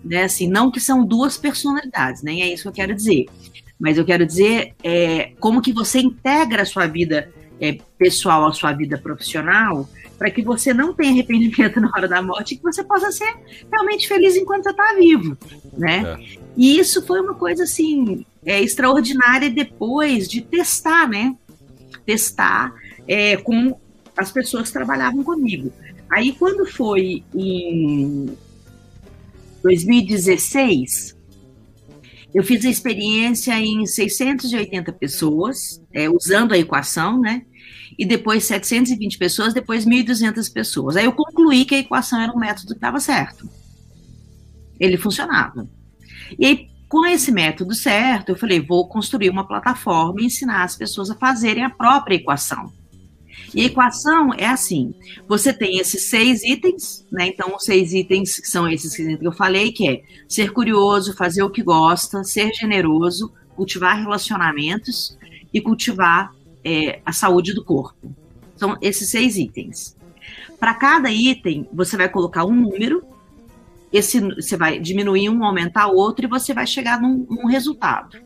né? 0.04 0.25
Assim, 0.25 0.48
não 0.48 0.70
que 0.70 0.80
são 0.80 1.04
duas 1.04 1.36
personalidades, 1.36 2.22
nem 2.22 2.42
é 2.42 2.52
isso 2.52 2.64
que 2.64 2.69
eu 2.69 2.72
quero 2.72 2.94
dizer 2.94 3.26
mas 3.78 3.96
eu 3.96 4.04
quero 4.04 4.26
dizer 4.26 4.75
é, 4.82 5.32
como 5.38 5.62
que 5.62 5.72
você 5.72 6.00
integra 6.00 6.62
a 6.62 6.66
sua 6.66 6.86
vida 6.86 7.30
é, 7.60 7.78
pessoal 7.96 8.46
à 8.46 8.52
sua 8.52 8.72
vida 8.72 8.98
profissional 8.98 9.88
para 10.19 10.31
que 10.31 10.43
você 10.43 10.75
não 10.75 10.93
tenha 10.93 11.12
arrependimento 11.12 11.81
na 11.81 11.91
hora 11.97 12.09
da 12.09 12.20
morte 12.20 12.55
e 12.55 12.56
que 12.56 12.62
você 12.62 12.82
possa 12.82 13.12
ser 13.12 13.33
realmente 13.71 14.09
feliz 14.09 14.37
enquanto 14.37 14.64
você 14.64 14.71
está 14.71 14.95
vivo, 14.95 15.38
né? 15.76 16.19
É. 16.21 16.38
E 16.57 16.78
isso 16.78 17.07
foi 17.07 17.21
uma 17.21 17.35
coisa 17.35 17.62
assim 17.62 18.26
é, 18.45 18.61
extraordinária 18.61 19.49
depois 19.49 20.28
de 20.28 20.40
testar, 20.40 21.09
né? 21.09 21.37
Testar 22.04 22.75
é, 23.07 23.37
com 23.37 23.78
as 24.16 24.33
pessoas 24.33 24.66
que 24.66 24.73
trabalhavam 24.73 25.23
comigo. 25.23 25.73
Aí 26.11 26.33
quando 26.33 26.66
foi 26.66 27.23
em 27.35 28.37
2016 29.62 31.16
eu 32.35 32.45
fiz 32.45 32.64
a 32.64 32.69
experiência 32.69 33.59
em 33.59 33.87
680 33.87 34.92
pessoas, 34.92 35.83
é, 35.92 36.11
usando 36.11 36.52
a 36.52 36.59
equação, 36.59 37.19
né? 37.21 37.42
E 37.99 38.07
depois 38.07 38.45
720 38.45 39.19
pessoas, 39.19 39.52
depois 39.52 39.85
1.200 39.85 40.52
pessoas. 40.52 40.97
Aí 40.97 41.05
eu 41.05 41.12
concluí 41.12 41.64
que 41.64 41.75
a 41.75 41.78
equação 41.78 42.21
era 42.21 42.33
um 42.33 42.38
método 42.38 42.69
que 42.69 42.75
estava 42.75 43.00
certo. 43.00 43.49
Ele 44.78 44.97
funcionava. 44.97 45.69
E 46.38 46.47
aí, 46.47 46.69
com 46.88 47.05
esse 47.05 47.33
método 47.33 47.75
certo, 47.75 48.31
eu 48.31 48.37
falei, 48.37 48.61
vou 48.61 48.88
construir 48.88 49.31
uma 49.31 49.47
plataforma 49.47 50.21
e 50.21 50.26
ensinar 50.26 50.62
as 50.62 50.76
pessoas 50.76 51.11
a 51.11 51.17
fazerem 51.17 51.64
a 51.64 51.71
própria 51.71 52.14
equação. 52.14 52.73
E 53.55 53.62
a 53.62 53.64
equação 53.64 54.33
é 54.35 54.47
assim: 54.47 54.95
você 55.26 55.52
tem 55.52 55.78
esses 55.78 56.09
seis 56.09 56.43
itens, 56.43 57.07
né? 57.11 57.28
Então, 57.28 57.55
os 57.57 57.64
seis 57.64 57.93
itens 57.93 58.40
são 58.45 58.69
esses 58.69 58.95
que 58.95 59.26
eu 59.26 59.33
falei, 59.33 59.73
que 59.73 59.88
é 59.88 60.02
ser 60.28 60.52
curioso, 60.52 61.17
fazer 61.17 61.43
o 61.43 61.50
que 61.50 61.62
gosta, 61.62 62.23
ser 62.25 62.52
generoso, 62.52 63.33
cultivar 63.57 63.99
relacionamentos 63.99 65.17
e 65.52 65.61
cultivar 65.61 66.33
é, 66.68 67.00
a 67.04 67.12
saúde 67.12 67.54
do 67.54 67.64
corpo. 67.64 68.14
São 68.56 68.76
esses 68.82 69.08
seis 69.08 69.37
itens. 69.37 69.96
Para 70.60 70.75
cada 70.75 71.10
item, 71.10 71.68
você 71.72 71.96
vai 71.96 72.08
colocar 72.08 72.44
um 72.44 72.54
número, 72.54 73.02
esse, 73.92 74.20
você 74.20 74.56
vai 74.56 74.78
diminuir 74.78 75.30
um, 75.30 75.44
aumentar 75.44 75.87
outro, 75.87 76.26
e 76.26 76.28
você 76.28 76.52
vai 76.52 76.66
chegar 76.66 77.00
num, 77.00 77.26
num 77.30 77.46
resultado. 77.46 78.18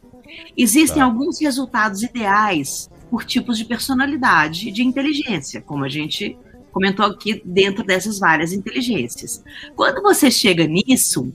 Existem 0.57 0.99
tá. 0.99 1.05
alguns 1.05 1.41
resultados 1.41 2.03
ideais 2.03 2.91
por 3.11 3.25
tipos 3.25 3.59
de 3.59 3.65
personalidade 3.65 4.69
e 4.69 4.73
de 4.73 4.83
inteligência, 4.83 5.61
como 5.61 5.85
a 5.85 5.89
gente 5.89 6.37
comentou 6.73 7.05
aqui 7.05 7.43
dentro 7.45 7.85
dessas 7.85 8.19
várias 8.19 8.53
inteligências. 8.53 9.45
Quando 9.77 10.01
você 10.01 10.31
chega 10.31 10.67
nisso, 10.67 11.31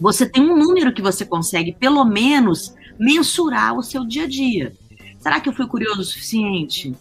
você 0.00 0.26
tem 0.26 0.42
um 0.42 0.56
número 0.56 0.94
que 0.94 1.02
você 1.02 1.26
consegue, 1.26 1.76
pelo 1.78 2.04
menos, 2.04 2.74
mensurar 2.98 3.76
o 3.76 3.82
seu 3.82 4.06
dia 4.06 4.24
a 4.24 4.28
dia. 4.28 4.72
Será 5.18 5.40
que 5.40 5.48
eu 5.48 5.52
fui 5.52 5.66
curioso 5.66 6.00
o 6.00 6.04
suficiente? 6.04 6.94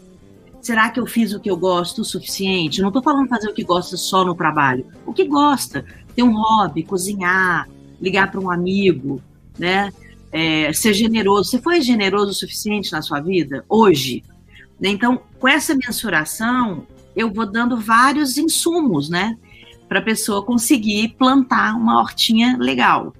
Será 0.61 0.89
que 0.89 0.99
eu 0.99 1.05
fiz 1.05 1.33
o 1.33 1.39
que 1.39 1.49
eu 1.49 1.55
gosto 1.55 2.01
o 2.01 2.05
suficiente? 2.05 2.81
Não 2.81 2.89
estou 2.89 3.01
falando 3.01 3.29
fazer 3.29 3.49
o 3.49 3.53
que 3.53 3.63
gosta 3.63 3.95
só 3.95 4.25
no 4.25 4.35
trabalho. 4.35 4.85
O 5.05 5.13
que 5.13 5.23
gosta? 5.23 5.85
Ter 6.15 6.23
um 6.23 6.33
hobby, 6.33 6.83
cozinhar, 6.83 7.69
ligar 8.01 8.31
para 8.31 8.41
um 8.41 8.49
amigo, 8.49 9.21
né? 9.57 9.91
É, 10.31 10.73
ser 10.73 10.93
generoso. 10.93 11.49
Você 11.49 11.61
foi 11.61 11.81
generoso 11.81 12.31
o 12.31 12.33
suficiente 12.33 12.91
na 12.91 13.01
sua 13.01 13.19
vida 13.21 13.63
hoje? 13.69 14.23
Né? 14.79 14.89
Então, 14.89 15.21
com 15.39 15.47
essa 15.47 15.73
mensuração, 15.73 16.85
eu 17.15 17.31
vou 17.31 17.45
dando 17.45 17.77
vários 17.77 18.37
insumos, 18.37 19.09
né? 19.09 19.37
Para 19.87 19.99
a 19.99 20.03
pessoa 20.03 20.43
conseguir 20.43 21.15
plantar 21.17 21.75
uma 21.75 21.99
hortinha 21.99 22.57
legal. 22.59 23.13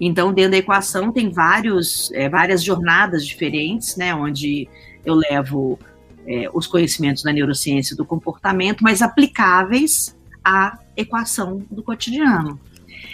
Então, 0.00 0.32
dentro 0.32 0.52
da 0.52 0.56
equação 0.58 1.12
tem 1.12 1.30
vários, 1.30 2.10
é, 2.12 2.28
várias 2.28 2.62
jornadas 2.62 3.26
diferentes, 3.26 3.96
né? 3.96 4.14
Onde 4.14 4.68
eu 5.04 5.14
levo 5.14 5.78
é, 6.26 6.48
os 6.52 6.66
conhecimentos 6.66 7.22
da 7.22 7.32
neurociência 7.32 7.96
do 7.96 8.04
comportamento, 8.04 8.82
mas 8.82 9.02
aplicáveis 9.02 10.16
à 10.44 10.78
equação 10.96 11.64
do 11.70 11.82
cotidiano. 11.82 12.60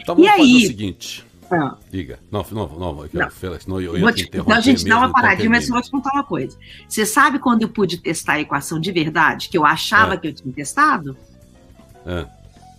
Então 0.00 0.14
vamos 0.14 0.28
e 0.28 0.30
fazer 0.30 0.42
aí, 0.42 0.56
o 0.56 0.66
seguinte. 0.66 1.24
Ah, 1.50 1.76
diga. 1.90 2.18
Não, 2.30 2.44
não, 2.50 2.68
não, 2.68 2.78
não. 2.78 3.08
não 3.66 3.80
eu 3.80 3.98
ia 3.98 4.12
te, 4.12 4.30
então, 4.32 4.60
gente, 4.60 4.84
dá 4.84 4.98
uma 4.98 5.12
paradinha, 5.12 5.50
mas 5.50 5.68
eu 5.68 5.74
vou 5.74 5.82
te 5.82 5.90
contar 5.90 6.12
uma 6.12 6.24
coisa. 6.24 6.58
Você 6.88 7.06
sabe 7.06 7.38
quando 7.38 7.62
eu 7.62 7.68
pude 7.68 7.98
testar 7.98 8.34
a 8.34 8.40
equação 8.40 8.80
de 8.80 8.90
verdade, 8.90 9.48
que 9.48 9.56
eu 9.56 9.64
achava 9.64 10.14
é. 10.14 10.16
que 10.16 10.28
eu 10.28 10.34
tinha 10.34 10.52
testado? 10.52 11.16
É. 12.06 12.26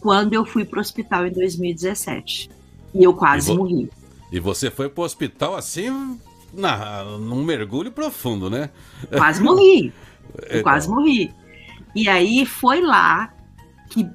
Quando 0.01 0.33
eu 0.33 0.45
fui 0.45 0.65
para 0.65 0.77
o 0.77 0.81
hospital 0.81 1.25
em 1.25 1.31
2017. 1.31 2.49
E 2.95 3.03
eu 3.03 3.13
quase 3.13 3.51
e 3.51 3.55
morri. 3.55 3.89
E 4.31 4.39
você 4.39 4.71
foi 4.71 4.87
para 4.89 5.01
o 5.01 5.05
hospital 5.05 5.55
assim, 5.55 6.17
na, 6.53 7.03
num 7.03 7.43
mergulho 7.43 7.91
profundo, 7.91 8.49
né? 8.49 8.69
Quase 9.15 9.43
morri. 9.43 9.93
Eu 10.49 10.63
quase 10.63 10.89
morri. 10.89 11.31
E 11.93 12.07
aí 12.07 12.45
foi 12.45 12.81
lá 12.81 13.33
que 13.89 14.07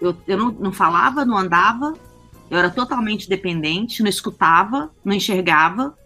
eu, 0.00 0.16
eu 0.26 0.38
não, 0.38 0.52
não 0.52 0.72
falava, 0.72 1.24
não 1.24 1.36
andava, 1.36 1.94
eu 2.50 2.58
era 2.58 2.70
totalmente 2.70 3.28
dependente, 3.28 4.02
não 4.02 4.08
escutava, 4.08 4.90
não 5.04 5.12
enxergava. 5.12 5.96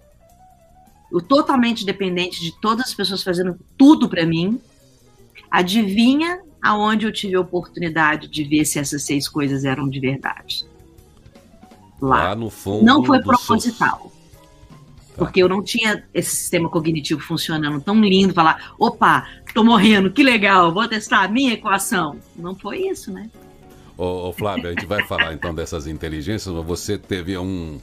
Eu 1.12 1.20
totalmente 1.20 1.84
dependente 1.84 2.40
de 2.40 2.58
todas 2.60 2.86
as 2.86 2.94
pessoas 2.94 3.22
fazendo 3.22 3.58
tudo 3.76 4.08
para 4.08 4.24
mim. 4.24 4.60
Adivinha 5.50 6.40
aonde 6.60 7.06
eu 7.06 7.12
tive 7.12 7.36
a 7.36 7.40
oportunidade 7.40 8.28
de 8.28 8.44
ver 8.44 8.64
se 8.64 8.78
essas 8.78 9.02
seis 9.02 9.28
coisas 9.28 9.64
eram 9.64 9.88
de 9.88 10.00
verdade? 10.00 10.66
Lá, 12.00 12.24
Lá 12.28 12.34
no 12.34 12.50
fundo. 12.50 12.84
Não 12.84 13.04
foi 13.04 13.20
proposital. 13.20 14.12
Porque 15.16 15.42
eu 15.42 15.48
não 15.48 15.62
tinha 15.62 16.04
esse 16.12 16.36
sistema 16.36 16.68
cognitivo 16.68 17.20
funcionando 17.20 17.80
tão 17.80 17.98
lindo, 18.00 18.34
falar, 18.34 18.74
opa, 18.78 19.26
tô 19.54 19.64
morrendo, 19.64 20.10
que 20.10 20.22
legal, 20.22 20.72
vou 20.72 20.86
testar 20.86 21.24
a 21.24 21.28
minha 21.28 21.54
equação. 21.54 22.16
Não 22.36 22.54
foi 22.54 22.88
isso, 22.88 23.10
né? 23.10 23.30
Ô, 23.96 24.28
ô 24.28 24.32
Flávio, 24.32 24.66
a 24.66 24.70
gente 24.70 24.84
vai 24.84 25.06
falar 25.06 25.32
então 25.32 25.54
dessas 25.54 25.86
inteligências, 25.86 26.54
mas 26.54 26.66
você 26.66 26.98
teve 26.98 27.36
um. 27.38 27.80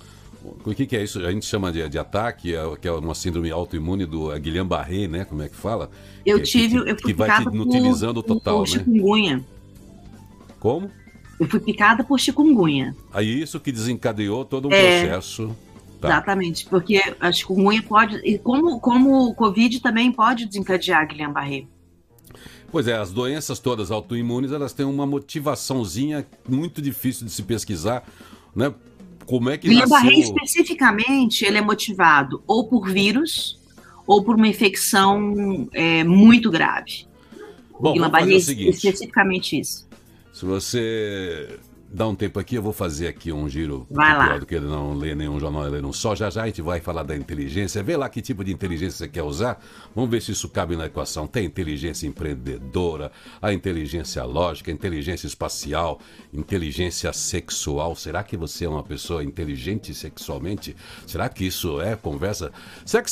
O 0.63 0.75
que, 0.75 0.85
que 0.85 0.95
é 0.95 1.03
isso? 1.03 1.25
A 1.25 1.31
gente 1.31 1.45
chama 1.45 1.71
de, 1.71 1.87
de 1.89 1.97
ataque, 1.97 2.53
é, 2.53 2.61
que 2.79 2.87
é 2.87 2.91
uma 2.91 3.15
síndrome 3.15 3.49
autoimune 3.49 4.05
do 4.05 4.31
é 4.31 4.37
Guillain-Barré, 4.37 5.07
né? 5.07 5.25
Como 5.25 5.41
é 5.41 5.49
que 5.49 5.55
fala? 5.55 5.89
Eu 6.23 6.37
que, 6.37 6.43
tive, 6.43 6.83
que, 6.83 6.91
eu 6.91 6.99
fui 6.99 7.11
que 7.11 7.17
vai 7.17 7.35
te 7.41 7.47
inutilizando 7.47 8.21
por, 8.21 8.35
total, 8.35 8.57
por 8.57 8.61
né? 8.61 8.67
chikungunya. 8.67 9.43
Como? 10.59 10.91
Eu 11.43 11.49
fui 11.49 11.59
picada 11.59 12.05
por 12.05 12.17
chikungunya. 12.17 12.95
Aí 13.11 13.41
isso 13.41 13.59
que 13.59 13.69
desencadeou 13.69 14.45
todo 14.45 14.69
um 14.69 14.71
é, 14.71 15.01
processo. 15.01 15.53
Tá. 15.99 16.07
Exatamente, 16.07 16.65
porque 16.65 17.01
a 17.19 17.31
chikungunya 17.33 17.83
pode, 17.83 18.15
e 18.23 18.37
como, 18.37 18.79
como 18.79 19.27
o 19.27 19.35
Covid 19.35 19.81
também 19.81 20.09
pode 20.09 20.45
desencadear 20.45 21.05
Guillain-Barré. 21.05 21.65
Pois 22.71 22.87
é, 22.87 22.95
as 22.95 23.11
doenças 23.11 23.59
todas 23.59 23.91
autoimunes, 23.91 24.53
elas 24.53 24.71
têm 24.71 24.85
uma 24.85 25.05
motivaçãozinha 25.05 26.25
muito 26.47 26.81
difícil 26.81 27.25
de 27.25 27.31
se 27.31 27.43
pesquisar, 27.43 28.07
né? 28.55 28.73
Como 29.25 29.49
é 29.49 29.57
que 29.57 29.67
Guillain-Barré 29.67 30.15
nasceu... 30.15 30.23
especificamente, 30.23 31.43
ele 31.43 31.57
é 31.57 31.61
motivado 31.61 32.41
ou 32.47 32.67
por 32.69 32.89
vírus 32.89 33.59
ou 34.07 34.23
por 34.23 34.37
uma 34.37 34.47
infecção 34.47 35.67
é, 35.73 36.05
muito 36.05 36.49
grave. 36.49 37.05
Bom, 37.79 37.93
Guillain-Barré 37.93 38.33
é 38.33 38.37
especificamente 38.37 39.59
isso. 39.59 39.91
Se 40.33 40.45
você 40.45 41.59
dá 41.93 42.07
um 42.07 42.15
tempo 42.15 42.39
aqui, 42.39 42.55
eu 42.55 42.61
vou 42.61 42.73
fazer 42.73 43.07
aqui 43.07 43.31
um 43.31 43.47
giro 43.47 43.85
vai 43.89 44.17
lá. 44.17 44.37
do 44.37 44.45
que 44.45 44.55
ele 44.55 44.65
não 44.65 44.93
lê 44.93 45.13
nenhum 45.13 45.39
jornal, 45.39 45.67
ele 45.67 45.79
não 45.79 45.93
só. 45.93 46.15
Já 46.15 46.29
já 46.29 46.43
a 46.43 46.45
gente 46.47 46.61
vai 46.61 46.79
falar 46.79 47.03
da 47.03 47.15
inteligência. 47.15 47.83
Vê 47.83 47.95
lá 47.95 48.09
que 48.09 48.21
tipo 48.21 48.43
de 48.43 48.51
inteligência 48.51 48.97
você 48.97 49.07
quer 49.07 49.21
usar. 49.21 49.63
Vamos 49.95 50.09
ver 50.09 50.21
se 50.21 50.31
isso 50.31 50.49
cabe 50.49 50.75
na 50.75 50.87
equação. 50.87 51.27
Tem 51.27 51.45
inteligência 51.45 52.07
empreendedora, 52.07 53.11
a 53.39 53.53
inteligência 53.53 54.23
lógica, 54.23 54.71
a 54.71 54.73
inteligência 54.73 55.27
espacial, 55.27 55.99
inteligência 56.33 57.13
sexual. 57.13 57.95
Será 57.95 58.23
que 58.23 58.35
você 58.35 58.65
é 58.65 58.69
uma 58.69 58.83
pessoa 58.83 59.23
inteligente 59.23 59.93
sexualmente? 59.93 60.75
Será 61.05 61.29
que 61.29 61.45
isso 61.45 61.79
é 61.79 61.95
conversa? 61.95 62.51
Será 62.85 63.03
que 63.03 63.11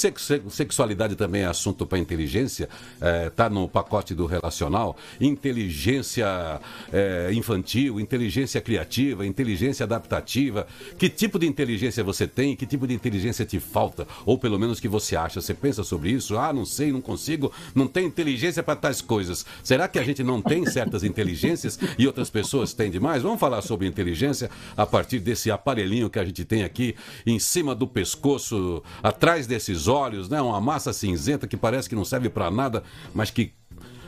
sexualidade 0.49 1.15
também 1.15 1.43
é 1.43 1.45
assunto 1.45 1.85
para 1.85 1.99
inteligência? 1.99 2.67
É, 2.99 3.29
tá 3.29 3.49
no 3.49 3.69
pacote 3.69 4.15
do 4.15 4.25
relacional? 4.25 4.97
Inteligência 5.19 6.59
é, 6.91 7.29
infantil, 7.33 7.99
inteligência 7.99 8.59
criativa, 8.71 9.25
inteligência 9.25 9.83
adaptativa. 9.83 10.65
Que 10.97 11.09
tipo 11.09 11.37
de 11.37 11.45
inteligência 11.45 12.01
você 12.03 12.25
tem? 12.25 12.55
Que 12.55 12.65
tipo 12.65 12.87
de 12.87 12.93
inteligência 12.93 13.45
te 13.45 13.59
falta? 13.59 14.07
Ou 14.25 14.37
pelo 14.37 14.57
menos 14.57 14.79
que 14.79 14.87
você 14.87 15.13
acha? 15.17 15.41
Você 15.41 15.53
pensa 15.53 15.83
sobre 15.83 16.11
isso? 16.11 16.37
Ah, 16.37 16.53
não 16.53 16.63
sei, 16.63 16.89
não 16.89 17.01
consigo, 17.01 17.51
não 17.75 17.85
tem 17.85 18.05
inteligência 18.05 18.63
para 18.63 18.77
tais 18.77 19.01
coisas. 19.01 19.45
Será 19.61 19.89
que 19.89 19.99
a 19.99 20.03
gente 20.03 20.23
não 20.23 20.41
tem 20.41 20.65
certas 20.65 21.03
inteligências 21.03 21.77
e 21.99 22.07
outras 22.07 22.29
pessoas 22.29 22.71
têm 22.71 22.89
demais? 22.89 23.21
Vamos 23.21 23.41
falar 23.41 23.61
sobre 23.61 23.87
inteligência 23.87 24.49
a 24.77 24.85
partir 24.85 25.19
desse 25.19 25.51
aparelhinho 25.51 26.09
que 26.09 26.19
a 26.19 26.23
gente 26.23 26.45
tem 26.45 26.63
aqui 26.63 26.95
em 27.25 27.39
cima 27.39 27.75
do 27.75 27.85
pescoço, 27.85 28.81
atrás 29.03 29.47
desses 29.47 29.89
olhos, 29.89 30.29
né? 30.29 30.41
Uma 30.41 30.61
massa 30.61 30.93
cinzenta 30.93 31.45
que 31.45 31.57
parece 31.57 31.89
que 31.89 31.95
não 31.95 32.05
serve 32.05 32.29
para 32.29 32.49
nada, 32.49 32.83
mas 33.13 33.29
que 33.29 33.51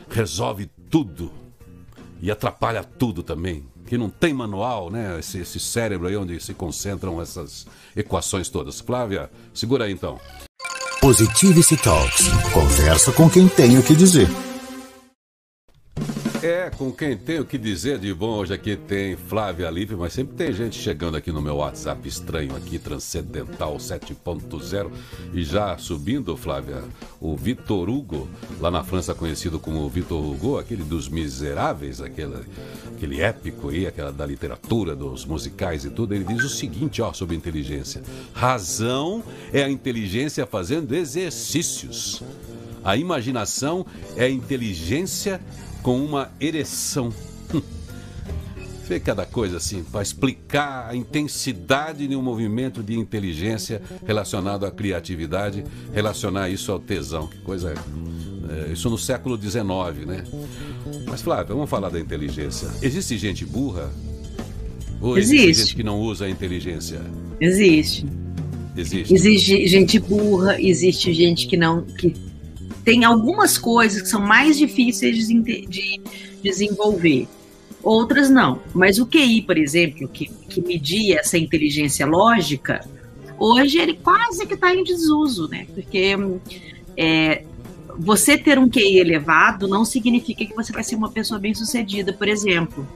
resolve 0.08 0.70
tudo 0.88 1.30
e 2.22 2.30
atrapalha 2.30 2.82
tudo 2.82 3.22
também 3.22 3.73
que 3.94 3.98
não 3.98 4.10
tem 4.10 4.34
manual, 4.34 4.90
né? 4.90 5.20
Esse, 5.20 5.38
esse 5.38 5.60
cérebro 5.60 6.08
aí 6.08 6.16
onde 6.16 6.40
se 6.40 6.52
concentram 6.52 7.22
essas 7.22 7.64
equações 7.94 8.48
todas. 8.48 8.80
Flávia, 8.80 9.30
segura 9.54 9.84
aí 9.84 9.92
então. 9.92 10.18
Positivity 11.00 11.76
Talks. 11.76 12.26
Conversa 12.52 13.12
com 13.12 13.30
quem 13.30 13.46
tem 13.46 13.78
o 13.78 13.84
que 13.84 13.94
dizer. 13.94 14.28
É, 16.44 16.68
com 16.68 16.92
quem 16.92 17.16
tem 17.16 17.40
o 17.40 17.44
que 17.46 17.56
dizer 17.56 17.98
de 17.98 18.12
bom, 18.12 18.36
hoje 18.36 18.52
aqui 18.52 18.76
tem 18.76 19.16
Flávia 19.16 19.66
Alipe, 19.66 19.94
mas 19.94 20.12
sempre 20.12 20.36
tem 20.36 20.52
gente 20.52 20.78
chegando 20.78 21.16
aqui 21.16 21.32
no 21.32 21.40
meu 21.40 21.56
WhatsApp 21.56 22.06
estranho 22.06 22.54
aqui, 22.54 22.78
Transcendental 22.78 23.78
7.0, 23.78 24.90
e 25.32 25.42
já 25.42 25.78
subindo, 25.78 26.36
Flávia, 26.36 26.84
o 27.18 27.34
Vitor 27.34 27.88
Hugo, 27.88 28.28
lá 28.60 28.70
na 28.70 28.84
França 28.84 29.14
conhecido 29.14 29.58
como 29.58 29.88
Vitor 29.88 30.22
Hugo, 30.22 30.58
aquele 30.58 30.84
dos 30.84 31.08
miseráveis, 31.08 32.02
aquele, 32.02 32.36
aquele 32.94 33.22
épico 33.22 33.70
aí, 33.70 33.86
aquela 33.86 34.12
da 34.12 34.26
literatura, 34.26 34.94
dos 34.94 35.24
musicais 35.24 35.86
e 35.86 35.88
tudo, 35.88 36.14
ele 36.14 36.24
diz 36.24 36.44
o 36.44 36.50
seguinte, 36.50 37.00
ó, 37.00 37.14
sobre 37.14 37.34
inteligência. 37.34 38.02
Razão 38.34 39.24
é 39.50 39.62
a 39.62 39.70
inteligência 39.70 40.44
fazendo 40.44 40.94
exercícios. 40.94 42.22
A 42.84 42.98
imaginação 42.98 43.86
é 44.14 44.24
a 44.24 44.30
inteligência 44.30 45.40
com 45.84 46.02
uma 46.02 46.32
ereção. 46.40 47.12
Vê 48.88 48.98
cada 48.98 49.24
coisa 49.24 49.58
assim, 49.58 49.84
para 49.84 50.02
explicar 50.02 50.88
a 50.90 50.96
intensidade 50.96 52.08
de 52.08 52.16
um 52.16 52.22
movimento 52.22 52.82
de 52.82 52.98
inteligência 52.98 53.80
relacionado 54.04 54.66
à 54.66 54.70
criatividade, 54.70 55.64
relacionar 55.92 56.48
isso 56.48 56.72
ao 56.72 56.78
tesão. 56.80 57.28
Que 57.28 57.38
coisa. 57.38 57.74
É, 58.50 58.72
isso 58.72 58.90
no 58.90 58.98
século 58.98 59.40
XIX, 59.40 60.06
né? 60.06 60.24
Mas, 61.06 61.22
Flávio, 61.22 61.54
vamos 61.54 61.70
falar 61.70 61.90
da 61.90 62.00
inteligência. 62.00 62.68
Existe 62.82 63.16
gente 63.16 63.44
burra? 63.44 63.90
Ou 65.00 65.16
existe, 65.18 65.36
existe 65.36 65.60
gente 65.66 65.76
que 65.76 65.82
não 65.82 66.00
usa 66.00 66.24
a 66.24 66.30
inteligência? 66.30 67.00
Existe. 67.40 68.06
Existe. 68.76 69.14
Existe 69.14 69.66
gente 69.66 69.98
burra, 69.98 70.60
existe 70.60 71.12
gente 71.12 71.46
que 71.46 71.56
não. 71.56 71.82
que 71.82 72.14
tem 72.84 73.04
algumas 73.04 73.56
coisas 73.56 74.02
que 74.02 74.08
são 74.08 74.20
mais 74.20 74.58
difíceis 74.58 75.26
de, 75.26 75.66
de 75.66 76.00
desenvolver, 76.42 77.26
outras 77.82 78.28
não. 78.28 78.60
Mas 78.74 78.98
o 78.98 79.06
QI, 79.06 79.42
por 79.42 79.56
exemplo, 79.56 80.06
que, 80.08 80.26
que 80.26 80.60
media 80.60 81.20
essa 81.20 81.38
inteligência 81.38 82.04
lógica, 82.06 82.86
hoje 83.38 83.78
ele 83.78 83.94
quase 83.94 84.46
que 84.46 84.54
está 84.54 84.74
em 84.74 84.84
desuso, 84.84 85.48
né? 85.48 85.66
Porque 85.74 86.16
é, 86.96 87.44
você 87.98 88.36
ter 88.36 88.58
um 88.58 88.68
QI 88.68 88.98
elevado 88.98 89.66
não 89.66 89.84
significa 89.84 90.44
que 90.44 90.54
você 90.54 90.72
vai 90.72 90.84
ser 90.84 90.96
uma 90.96 91.10
pessoa 91.10 91.40
bem 91.40 91.54
sucedida, 91.54 92.12
por 92.12 92.28
exemplo. 92.28 92.86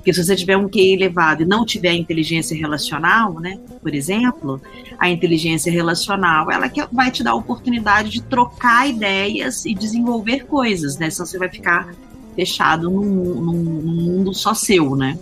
Porque 0.00 0.14
se 0.14 0.24
você 0.24 0.34
tiver 0.34 0.56
um 0.56 0.66
QI 0.66 0.94
elevado 0.94 1.42
e 1.42 1.46
não 1.46 1.62
tiver 1.62 1.92
inteligência 1.92 2.56
relacional, 2.56 3.38
né, 3.38 3.58
por 3.82 3.94
exemplo, 3.94 4.58
a 4.98 5.10
inteligência 5.10 5.70
relacional, 5.70 6.50
ela 6.50 6.70
que 6.70 6.82
vai 6.90 7.10
te 7.10 7.22
dar 7.22 7.32
a 7.32 7.34
oportunidade 7.34 8.08
de 8.08 8.22
trocar 8.22 8.88
ideias 8.88 9.66
e 9.66 9.74
desenvolver 9.74 10.46
coisas, 10.46 10.96
né? 10.96 11.10
Senão 11.10 11.26
você 11.26 11.38
vai 11.38 11.50
ficar 11.50 11.94
fechado 12.34 12.90
num, 12.90 13.04
num, 13.04 13.52
num 13.52 14.02
mundo 14.02 14.32
só 14.32 14.54
seu, 14.54 14.96
né? 14.96 15.18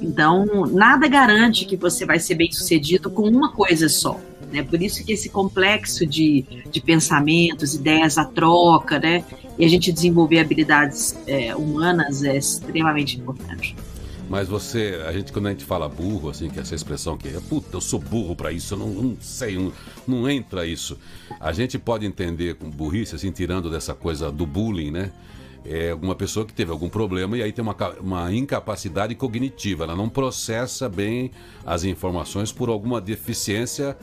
Então, 0.00 0.46
nada 0.72 1.06
garante 1.06 1.66
que 1.66 1.76
você 1.76 2.06
vai 2.06 2.18
ser 2.18 2.36
bem 2.36 2.50
sucedido 2.50 3.10
com 3.10 3.28
uma 3.28 3.52
coisa 3.52 3.86
só. 3.86 4.18
Né? 4.50 4.62
Por 4.62 4.80
isso 4.80 5.04
que 5.04 5.12
esse 5.12 5.28
complexo 5.28 6.06
de, 6.06 6.44
de 6.70 6.80
pensamentos, 6.80 7.74
ideias, 7.74 8.16
a 8.16 8.24
troca, 8.24 8.98
né? 8.98 9.22
E 9.58 9.64
a 9.64 9.68
gente 9.68 9.92
desenvolver 9.92 10.38
habilidades 10.38 11.14
é, 11.26 11.54
humanas 11.54 12.24
é 12.24 12.38
extremamente 12.38 13.18
importante. 13.18 13.76
Mas 14.30 14.46
você, 14.46 15.02
a 15.04 15.12
gente 15.12 15.32
quando 15.32 15.48
a 15.48 15.50
gente 15.50 15.64
fala 15.64 15.88
burro, 15.88 16.30
assim, 16.30 16.48
que 16.48 16.56
é 16.56 16.62
essa 16.62 16.76
expressão 16.76 17.18
que 17.18 17.26
é, 17.26 17.40
puta, 17.48 17.76
eu 17.76 17.80
sou 17.80 17.98
burro 17.98 18.36
para 18.36 18.52
isso, 18.52 18.74
eu 18.74 18.78
não, 18.78 18.86
não 18.86 19.16
sei, 19.20 19.58
não, 19.58 19.72
não, 20.06 20.30
entra 20.30 20.64
isso. 20.64 20.96
A 21.40 21.50
gente 21.52 21.76
pode 21.80 22.06
entender 22.06 22.54
com 22.54 22.70
burrice, 22.70 23.16
assim, 23.16 23.32
tirando 23.32 23.68
dessa 23.68 23.92
coisa 23.92 24.30
do 24.30 24.46
bullying, 24.46 24.92
né? 24.92 25.10
É 25.64 25.92
uma 25.92 26.14
pessoa 26.14 26.46
que 26.46 26.52
teve 26.52 26.70
algum 26.70 26.88
problema 26.88 27.36
e 27.36 27.42
aí 27.42 27.50
tem 27.50 27.60
uma, 27.60 27.74
uma 28.00 28.32
incapacidade 28.32 29.16
cognitiva, 29.16 29.82
ela 29.82 29.96
não 29.96 30.08
processa 30.08 30.88
bem 30.88 31.32
as 31.66 31.82
informações 31.82 32.52
por 32.52 32.68
alguma 32.68 33.00
deficiência, 33.00 33.96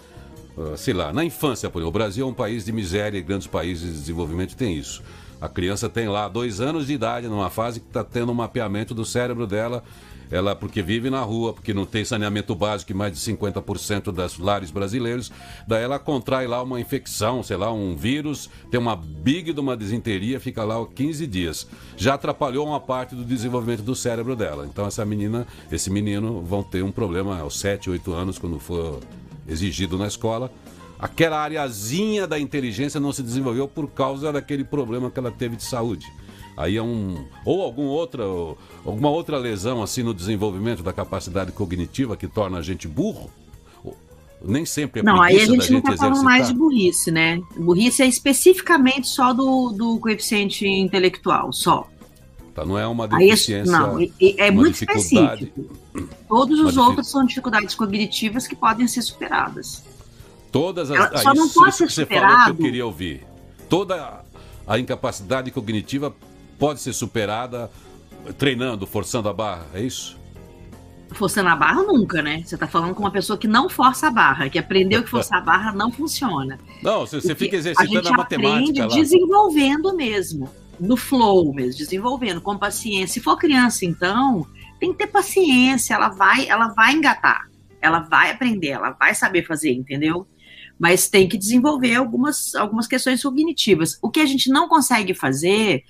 uh, 0.57 0.75
sei 0.75 0.93
lá, 0.93 1.13
na 1.13 1.23
infância, 1.23 1.69
por 1.69 1.79
exemplo. 1.79 1.89
O 1.89 1.93
Brasil 1.93 2.27
é 2.27 2.29
um 2.29 2.33
país 2.33 2.65
de 2.65 2.73
miséria 2.73 3.17
e 3.17 3.21
grandes 3.21 3.47
países 3.47 3.93
de 3.93 3.99
desenvolvimento 3.99 4.57
têm 4.57 4.77
isso. 4.77 5.01
A 5.39 5.47
criança 5.47 5.87
tem 5.87 6.09
lá 6.09 6.27
dois 6.27 6.59
anos 6.59 6.87
de 6.87 6.93
idade, 6.93 7.29
numa 7.29 7.49
fase 7.49 7.79
que 7.79 7.87
está 7.87 8.03
tendo 8.03 8.31
um 8.33 8.35
mapeamento 8.35 8.93
do 8.93 9.05
cérebro 9.05 9.47
dela 9.47 9.83
ela 10.31 10.55
porque 10.55 10.81
vive 10.81 11.09
na 11.09 11.21
rua, 11.21 11.53
porque 11.53 11.73
não 11.73 11.85
tem 11.85 12.03
saneamento 12.03 12.55
básico 12.55 12.91
em 12.91 12.95
mais 12.95 13.13
de 13.13 13.19
50% 13.19 14.11
das 14.11 14.37
lares 14.37 14.71
brasileiros, 14.71 15.31
daí 15.67 15.83
ela 15.83 15.99
contrai 15.99 16.47
lá 16.47 16.61
uma 16.61 16.79
infecção, 16.79 17.43
sei 17.43 17.57
lá, 17.57 17.71
um 17.71 17.95
vírus, 17.95 18.49
tem 18.69 18.79
uma 18.79 18.95
big 18.95 19.53
de 19.53 19.59
uma 19.59 19.75
desinteria, 19.75 20.39
fica 20.39 20.63
lá 20.63 20.75
15 20.85 21.27
dias. 21.27 21.67
Já 21.95 22.15
atrapalhou 22.15 22.67
uma 22.67 22.79
parte 22.79 23.15
do 23.15 23.23
desenvolvimento 23.23 23.81
do 23.81 23.95
cérebro 23.95 24.35
dela. 24.35 24.65
Então 24.65 24.85
essa 24.85 25.05
menina, 25.05 25.47
esse 25.71 25.89
menino 25.89 26.41
vão 26.41 26.63
ter 26.63 26.83
um 26.83 26.91
problema 26.91 27.39
aos 27.39 27.59
7, 27.59 27.89
8 27.89 28.13
anos 28.13 28.37
quando 28.37 28.59
for 28.59 28.99
exigido 29.47 29.97
na 29.97 30.07
escola. 30.07 30.51
Aquela 30.99 31.39
areazinha 31.39 32.25
da 32.25 32.39
inteligência 32.39 32.99
não 32.99 33.11
se 33.11 33.21
desenvolveu 33.21 33.67
por 33.67 33.87
causa 33.87 34.31
daquele 34.31 34.63
problema 34.63 35.11
que 35.11 35.19
ela 35.19 35.31
teve 35.31 35.55
de 35.55 35.63
saúde. 35.63 36.05
Aí 36.57 36.75
é 36.75 36.81
um. 36.81 37.23
Ou 37.45 37.61
algum 37.61 37.85
outra, 37.85 38.23
alguma 38.83 39.09
outra 39.11 39.37
lesão 39.37 39.83
assim 39.83 40.01
no 40.01 40.11
desenvolvimento 40.11 40.81
da 40.81 40.91
capacidade 40.91 41.51
cognitiva 41.51 42.17
que 42.17 42.27
torna 42.27 42.57
a 42.57 42.61
gente 42.63 42.87
burro. 42.87 43.29
Nem 44.41 44.65
sempre 44.65 45.01
é 45.01 45.03
Não, 45.03 45.21
aí 45.21 45.39
a 45.39 45.45
gente 45.45 45.71
não 45.71 45.79
está 45.79 45.95
falando 45.95 46.23
mais 46.23 46.47
de 46.47 46.53
burrice, 46.53 47.11
né? 47.11 47.41
Burrice 47.55 48.03
é 48.03 48.07
especificamente 48.07 49.07
só 49.07 49.33
do, 49.33 49.69
do 49.71 49.99
coeficiente 49.99 50.67
intelectual, 50.67 51.51
só. 51.51 51.87
Tá, 52.53 52.65
não 52.65 52.77
é 52.77 52.87
uma 52.87 53.07
deficiência. 53.07 53.61
Aí, 53.61 53.67
não, 53.67 53.99
é, 53.99 54.47
é 54.47 54.51
muito 54.51 54.75
específico. 54.75 55.65
Todos 56.27 56.59
os 56.59 56.77
outros 56.77 57.09
são 57.09 57.25
dificuldades 57.25 57.73
cognitivas 57.73 58.47
que 58.47 58.55
podem 58.55 58.87
ser 58.87 59.01
superadas. 59.01 59.83
Todas 60.51 60.91
as. 60.91 60.97
Ela, 60.97 61.17
só 61.17 61.33
não 61.33 61.49
pode 61.49 61.75
ser 61.75 61.89
superado. 61.89 62.27
Você 62.27 62.35
falou 62.35 62.45
que 62.45 62.61
eu 62.61 62.65
queria 62.65 62.85
ouvir. 62.85 63.25
Toda 63.67 64.21
a 64.67 64.79
incapacidade 64.79 65.49
cognitiva 65.49 66.15
pode 66.57 66.81
ser 66.81 66.93
superada 66.93 67.69
treinando, 68.37 68.85
forçando 68.85 69.29
a 69.29 69.33
barra, 69.33 69.65
é 69.73 69.81
isso? 69.81 70.17
Forçando 71.13 71.49
a 71.49 71.55
barra 71.55 71.83
nunca, 71.83 72.21
né? 72.21 72.43
Você 72.45 72.55
está 72.55 72.67
falando 72.67 72.93
com 72.93 73.03
uma 73.03 73.11
pessoa 73.11 73.37
que 73.37 73.47
não 73.47 73.69
força 73.69 74.07
a 74.07 74.11
barra, 74.11 74.49
que 74.49 74.59
aprendeu 74.59 75.03
que 75.03 75.09
forçar 75.09 75.39
a 75.39 75.41
barra 75.41 75.71
não 75.71 75.91
funciona. 75.91 76.59
Não, 76.83 77.01
você, 77.01 77.21
você 77.21 77.33
fica 77.33 77.55
exercitando 77.55 78.09
a, 78.09 78.13
a 78.13 78.17
matemática. 78.17 78.57
Aprende 78.57 78.81
lá. 78.81 78.87
desenvolvendo 78.87 79.95
mesmo, 79.95 80.49
no 80.79 80.97
flow 80.97 81.53
mesmo, 81.53 81.77
desenvolvendo 81.77 82.41
com 82.41 82.57
paciência. 82.57 83.13
Se 83.13 83.19
for 83.21 83.37
criança, 83.37 83.85
então, 83.85 84.45
tem 84.79 84.91
que 84.91 84.97
ter 84.97 85.07
paciência, 85.07 85.93
ela 85.93 86.09
vai, 86.09 86.47
ela 86.47 86.67
vai 86.69 86.93
engatar, 86.93 87.49
ela 87.81 87.99
vai 87.99 88.31
aprender, 88.31 88.69
ela 88.69 88.91
vai 88.91 89.15
saber 89.15 89.45
fazer, 89.45 89.71
entendeu? 89.71 90.27
Mas 90.77 91.09
tem 91.09 91.27
que 91.27 91.37
desenvolver 91.37 91.95
algumas, 91.95 92.53
algumas 92.53 92.85
questões 92.85 93.23
cognitivas. 93.23 93.97
O 94.01 94.11
que 94.11 94.19
a 94.19 94.25
gente 94.25 94.49
não 94.49 94.67
consegue 94.67 95.13
fazer 95.13 95.83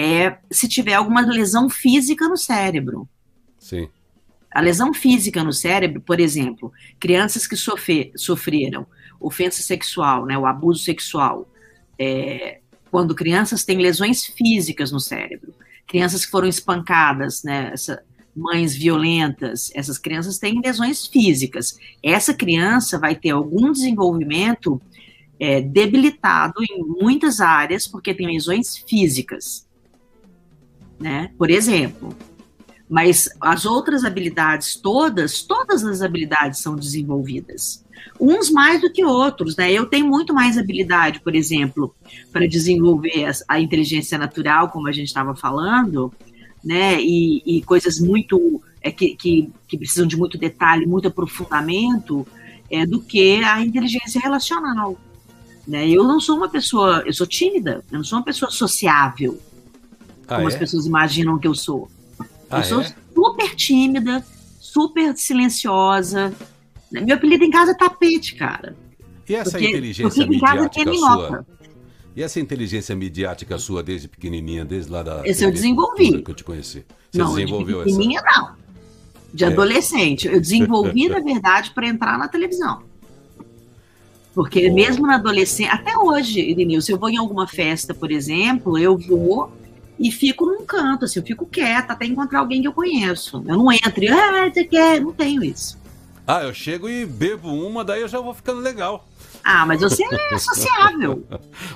é 0.00 0.38
se 0.48 0.68
tiver 0.68 0.94
alguma 0.94 1.22
lesão 1.22 1.68
física 1.68 2.28
no 2.28 2.36
cérebro. 2.36 3.08
Sim. 3.58 3.88
A 4.48 4.60
lesão 4.60 4.94
física 4.94 5.42
no 5.42 5.52
cérebro, 5.52 6.00
por 6.00 6.20
exemplo, 6.20 6.72
crianças 7.00 7.48
que 7.48 7.56
sofrer, 7.56 8.12
sofreram 8.14 8.86
ofensa 9.18 9.60
sexual, 9.60 10.24
né, 10.24 10.38
o 10.38 10.46
abuso 10.46 10.84
sexual, 10.84 11.50
é, 11.98 12.60
quando 12.92 13.12
crianças 13.12 13.64
têm 13.64 13.78
lesões 13.78 14.24
físicas 14.24 14.92
no 14.92 15.00
cérebro, 15.00 15.52
crianças 15.84 16.24
que 16.24 16.30
foram 16.30 16.46
espancadas, 16.46 17.42
né, 17.42 17.70
essa, 17.72 18.00
mães 18.36 18.76
violentas, 18.76 19.72
essas 19.74 19.98
crianças 19.98 20.38
têm 20.38 20.60
lesões 20.64 21.08
físicas. 21.08 21.76
Essa 22.00 22.32
criança 22.32 22.96
vai 22.96 23.16
ter 23.16 23.30
algum 23.30 23.72
desenvolvimento 23.72 24.80
é, 25.40 25.60
debilitado 25.60 26.62
em 26.62 26.84
muitas 26.84 27.40
áreas 27.40 27.88
porque 27.88 28.14
tem 28.14 28.28
lesões 28.28 28.76
físicas 28.76 29.66
né? 30.98 31.30
Por 31.36 31.50
exemplo. 31.50 32.16
Mas 32.88 33.28
as 33.40 33.66
outras 33.66 34.02
habilidades 34.04 34.76
todas, 34.76 35.42
todas 35.42 35.84
as 35.84 36.00
habilidades 36.00 36.60
são 36.60 36.74
desenvolvidas. 36.74 37.84
Uns 38.18 38.50
mais 38.50 38.80
do 38.80 38.90
que 38.90 39.04
outros, 39.04 39.56
né? 39.56 39.70
Eu 39.70 39.86
tenho 39.86 40.06
muito 40.06 40.32
mais 40.32 40.56
habilidade, 40.56 41.20
por 41.20 41.34
exemplo, 41.34 41.94
para 42.32 42.48
desenvolver 42.48 43.30
a 43.46 43.60
inteligência 43.60 44.16
natural, 44.16 44.70
como 44.70 44.88
a 44.88 44.92
gente 44.92 45.08
estava 45.08 45.36
falando, 45.36 46.12
né? 46.64 47.00
E, 47.00 47.42
e 47.44 47.62
coisas 47.62 48.00
muito 48.00 48.62
é, 48.80 48.90
que, 48.90 49.14
que, 49.14 49.50
que, 49.66 49.76
precisam 49.76 50.06
de 50.06 50.16
muito 50.16 50.38
detalhe, 50.38 50.86
muito 50.86 51.08
aprofundamento, 51.08 52.26
é, 52.70 52.86
do 52.86 53.00
que 53.00 53.42
a 53.44 53.60
inteligência 53.60 54.20
relacional. 54.20 54.98
Né? 55.66 55.88
Eu 55.88 56.04
não 56.04 56.18
sou 56.18 56.36
uma 56.36 56.48
pessoa, 56.48 57.02
eu 57.04 57.12
sou 57.12 57.26
tímida, 57.26 57.84
eu 57.92 57.98
não 57.98 58.04
sou 58.04 58.18
uma 58.18 58.24
pessoa 58.24 58.50
sociável 58.50 59.38
ah, 60.28 60.36
como 60.36 60.48
é? 60.48 60.52
as 60.52 60.58
pessoas 60.58 60.86
imaginam 60.86 61.38
que 61.38 61.48
eu 61.48 61.54
sou. 61.54 61.90
Ah, 62.50 62.58
eu 62.58 62.64
sou 62.64 62.80
é? 62.82 62.94
super 63.14 63.54
tímida, 63.54 64.24
super 64.60 65.16
silenciosa. 65.16 66.32
Meu 66.90 67.16
apelido 67.16 67.44
em 67.44 67.50
casa 67.50 67.72
é 67.72 67.74
tapete, 67.74 68.34
cara. 68.34 68.76
E 69.28 69.34
essa 69.34 69.52
porque, 69.52 69.68
inteligência 69.68 70.26
midiática 70.26 70.94
sua? 70.94 71.46
E 72.16 72.22
essa 72.22 72.40
inteligência 72.40 72.96
midiática 72.96 73.58
sua 73.58 73.82
desde 73.82 74.08
pequenininha, 74.08 74.64
desde 74.64 74.90
lá 74.90 75.02
da. 75.02 75.22
Esse 75.24 75.44
eu 75.44 75.52
desenvolvi. 75.52 76.22
Que 76.22 76.30
eu 76.30 76.34
te 76.34 76.44
conheci. 76.44 76.84
Você 77.10 77.18
não, 77.18 77.34
desenvolveu 77.34 77.78
de 77.78 77.84
pequenininha 77.84 78.20
essa? 78.24 78.40
não. 78.40 78.56
De 79.32 79.44
é. 79.44 79.46
adolescente. 79.46 80.26
Eu 80.26 80.40
desenvolvi, 80.40 81.08
na 81.08 81.20
verdade, 81.20 81.70
para 81.70 81.86
entrar 81.86 82.18
na 82.18 82.28
televisão. 82.28 82.82
Porque 84.34 84.68
oh. 84.68 84.74
mesmo 84.74 85.06
na 85.06 85.16
adolescência, 85.16 85.72
até 85.72 85.96
hoje, 85.96 86.40
Irinil, 86.40 86.80
se 86.80 86.92
eu 86.92 86.98
vou 86.98 87.10
em 87.10 87.16
alguma 87.16 87.46
festa, 87.46 87.92
por 87.92 88.10
exemplo, 88.10 88.78
eu 88.78 88.96
vou 88.96 89.52
e 89.98 90.10
fico 90.12 90.46
num 90.46 90.64
canto, 90.64 91.04
assim, 91.04 91.20
eu 91.20 91.26
fico 91.26 91.46
quieta 91.46 91.92
até 91.92 92.06
encontrar 92.06 92.40
alguém 92.40 92.60
que 92.60 92.68
eu 92.68 92.72
conheço. 92.72 93.42
Eu 93.46 93.56
não 93.56 93.72
entro 93.72 94.04
e, 94.04 94.08
ah, 94.08 94.48
você 94.52 94.64
quer? 94.64 95.00
Não 95.00 95.12
tenho 95.12 95.42
isso. 95.42 95.78
Ah, 96.26 96.42
eu 96.42 96.52
chego 96.52 96.88
e 96.88 97.06
bebo 97.06 97.48
uma, 97.48 97.82
daí 97.82 98.02
eu 98.02 98.08
já 98.08 98.20
vou 98.20 98.34
ficando 98.34 98.60
legal. 98.60 99.08
Ah, 99.42 99.64
mas 99.64 99.80
você 99.80 100.04
é 100.04 100.36
sociável. 100.38 101.24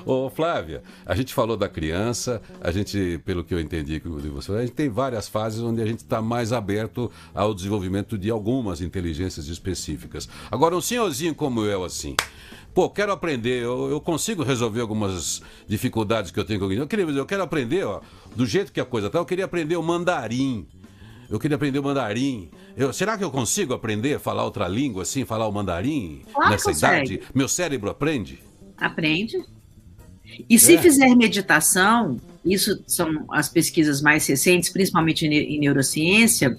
Ô, 0.05 0.29
Flávia, 0.29 0.83
a 1.05 1.15
gente 1.15 1.33
falou 1.33 1.57
da 1.57 1.67
criança, 1.67 2.39
a 2.61 2.69
gente, 2.69 3.19
pelo 3.25 3.43
que 3.43 3.51
eu 3.51 3.59
entendi 3.59 3.99
de 3.99 4.29
você, 4.29 4.51
a 4.51 4.61
gente 4.61 4.73
tem 4.73 4.89
várias 4.89 5.27
fases 5.27 5.59
onde 5.59 5.81
a 5.81 5.85
gente 5.87 5.99
está 5.99 6.21
mais 6.21 6.53
aberto 6.53 7.11
ao 7.33 7.51
desenvolvimento 7.51 8.15
de 8.15 8.29
algumas 8.29 8.79
inteligências 8.79 9.47
específicas. 9.47 10.29
Agora, 10.51 10.75
um 10.75 10.81
senhorzinho 10.81 11.33
como 11.33 11.65
eu, 11.65 11.83
assim, 11.83 12.15
pô, 12.73 12.89
quero 12.89 13.11
aprender, 13.11 13.63
eu, 13.63 13.89
eu, 13.89 14.01
consigo 14.01 14.43
resolver 14.43 14.81
algumas 14.81 15.41
dificuldades 15.67 16.31
que 16.31 16.39
eu 16.39 16.43
tenho 16.43 16.59
com 16.59 16.65
o 16.65 16.73
Eu 16.73 16.87
queria, 16.87 17.05
eu 17.05 17.25
quero 17.25 17.43
aprender, 17.43 17.83
ó, 17.83 18.01
do 18.35 18.45
jeito 18.45 18.71
que 18.71 18.81
a 18.81 18.85
coisa 18.85 19.09
tá, 19.09 19.19
eu 19.19 19.25
queria 19.25 19.45
aprender 19.45 19.75
o 19.75 19.83
mandarim. 19.83 20.65
Eu 21.29 21.39
queria 21.39 21.55
aprender 21.55 21.79
o 21.79 21.83
mandarim. 21.83 22.49
Eu, 22.75 22.91
será 22.91 23.17
que 23.17 23.23
eu 23.23 23.31
consigo 23.31 23.73
aprender 23.73 24.15
a 24.15 24.19
falar 24.19 24.43
outra 24.43 24.67
língua 24.67 25.03
assim, 25.03 25.25
falar 25.25 25.47
o 25.47 25.51
mandarim 25.51 26.21
claro 26.33 26.51
nessa 26.51 26.71
idade? 26.71 27.21
Meu 27.33 27.47
cérebro 27.47 27.89
aprende? 27.89 28.39
Aprende. 28.77 29.37
E 30.49 30.59
se 30.59 30.75
é. 30.75 30.81
fizer 30.81 31.15
meditação, 31.15 32.19
isso 32.43 32.83
são 32.87 33.25
as 33.31 33.49
pesquisas 33.49 34.01
mais 34.01 34.25
recentes, 34.27 34.69
principalmente 34.69 35.25
em 35.25 35.59
neurociência, 35.59 36.57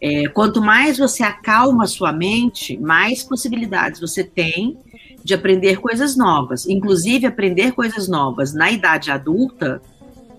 é, 0.00 0.28
quanto 0.28 0.60
mais 0.60 0.98
você 0.98 1.22
acalma 1.22 1.84
a 1.84 1.86
sua 1.86 2.12
mente, 2.12 2.76
mais 2.78 3.22
possibilidades 3.22 4.00
você 4.00 4.24
tem 4.24 4.76
de 5.24 5.34
aprender 5.34 5.80
coisas 5.80 6.16
novas. 6.16 6.66
Inclusive, 6.66 7.26
aprender 7.26 7.72
coisas 7.72 8.08
novas 8.08 8.52
na 8.52 8.70
idade 8.70 9.10
adulta, 9.10 9.80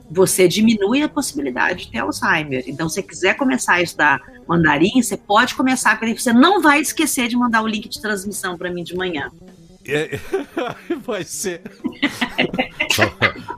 você 0.10 0.48
diminui 0.48 1.02
a 1.02 1.10
possibilidade 1.10 1.86
de 1.86 1.92
ter 1.92 2.00
Alzheimer. 2.00 2.64
Então, 2.68 2.88
se 2.88 2.96
você 2.96 3.04
quiser 3.04 3.36
começar 3.36 3.76
a 3.76 3.82
estudar 3.82 4.22
mandarim, 4.48 5.02
você 5.02 5.18
pode 5.18 5.56
começar, 5.56 5.98
porque 5.98 6.18
você 6.18 6.34
não 6.34 6.62
vai 6.62 6.82
esquecer 6.82 7.28
de 7.28 7.36
mandar 7.36 7.64
o 7.64 7.68
link 7.68 7.90
de 7.90 8.02
transmissão 8.02 8.58
para 8.58 8.72
mim 8.72 8.84
de 8.84 8.96
manhã. 8.96 9.32
É, 9.86 10.20
vai 11.06 11.24
ser. 11.24 11.62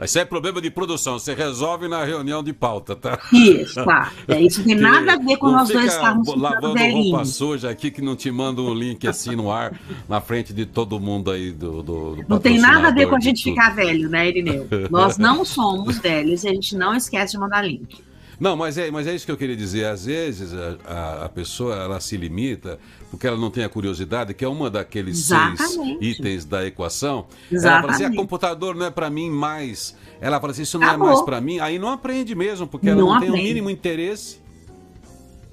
Isso 0.02 0.20
é 0.20 0.26
problema 0.26 0.62
de 0.62 0.72
produção, 0.72 1.20
você 1.20 1.34
resolve 1.34 1.88
na 1.88 2.04
reunião 2.04 2.44
de 2.44 2.54
pauta, 2.54 2.96
tá? 2.96 3.20
Isso, 3.32 3.84
tá. 3.86 4.12
É, 4.28 4.42
isso 4.42 4.64
tem 4.64 4.76
nada 4.76 5.14
a 5.14 5.18
ver 5.18 5.38
com 5.38 5.50
nós 5.50 5.70
dois 5.70 5.94
estarmos 5.94 6.28
lavando 6.36 6.74
velhinhos. 6.74 7.12
roupa 7.12 7.26
suja 7.26 7.70
aqui 7.70 7.92
que 7.92 8.02
não 8.02 8.16
te 8.16 8.32
manda 8.32 8.62
um 8.62 8.74
link 8.74 9.08
assim 9.08 9.36
no 9.36 9.52
ar, 9.52 9.80
na 10.10 10.20
frente 10.20 10.54
de 10.54 10.66
todo 10.66 11.00
mundo 11.00 11.32
aí 11.32 11.52
do, 11.52 11.84
do, 11.84 12.16
do 12.16 12.26
Não 12.28 12.40
tem 12.40 12.60
nada 12.60 12.88
a 12.88 12.92
ver 12.92 13.08
com 13.08 13.16
a 13.16 13.20
gente 13.20 13.44
ficar 13.44 13.76
velho, 13.76 14.10
né, 14.10 14.28
Irineu? 14.28 14.68
Nós 14.90 15.18
não 15.18 15.46
somos 15.46 16.00
velhos 16.00 16.44
e 16.44 16.50
a 16.50 16.54
gente 16.54 16.76
não 16.76 16.96
esquece 16.96 17.34
de 17.34 17.40
mandar 17.40 17.62
link. 17.62 18.04
Não, 18.39 18.56
mas 18.56 18.78
é, 18.78 18.91
mas 18.91 19.08
é 19.08 19.15
isso 19.15 19.26
que 19.26 19.32
eu 19.32 19.38
queria 19.38 19.56
dizer. 19.56 19.86
Às 19.86 20.06
vezes 20.06 20.54
a, 20.54 20.78
a, 20.86 21.26
a 21.26 21.30
pessoa 21.30 21.76
ela 21.76 22.00
se 22.00 22.17
limita 22.17 22.80
porque 23.10 23.28
ela 23.28 23.38
não 23.38 23.50
tem 23.50 23.63
a 23.63 23.69
curiosidade, 23.69 24.34
que 24.34 24.43
é 24.43 24.48
uma 24.48 24.69
daqueles 24.69 25.17
Exatamente. 25.19 25.63
seis 25.63 25.98
itens 26.02 26.45
da 26.45 26.65
equação. 26.65 27.28
Exatamente. 27.52 27.65
Ela 27.65 27.82
fala 27.82 27.93
assim: 27.93 28.04
ah, 28.04 28.21
computador 28.21 28.76
não 28.76 28.86
é 28.86 28.91
para 28.91 29.10
mim 29.10 29.30
mais. 29.30 29.95
Ela 30.19 30.39
fala 30.39 30.52
assim: 30.52 30.63
isso 30.63 30.78
não 30.78 30.88
Acabou. 30.88 31.08
é 31.08 31.12
mais 31.12 31.21
para 31.21 31.39
mim. 31.39 31.60
Aí 31.60 31.80
não 31.80 31.89
aprende 31.89 32.36
mesmo, 32.36 32.67
porque 32.67 32.89
ela 32.89 33.00
não, 33.00 33.13
não 33.13 33.19
tem 33.19 33.30
o 33.30 33.34
mínimo 33.34 33.69
interesse. 33.69 34.43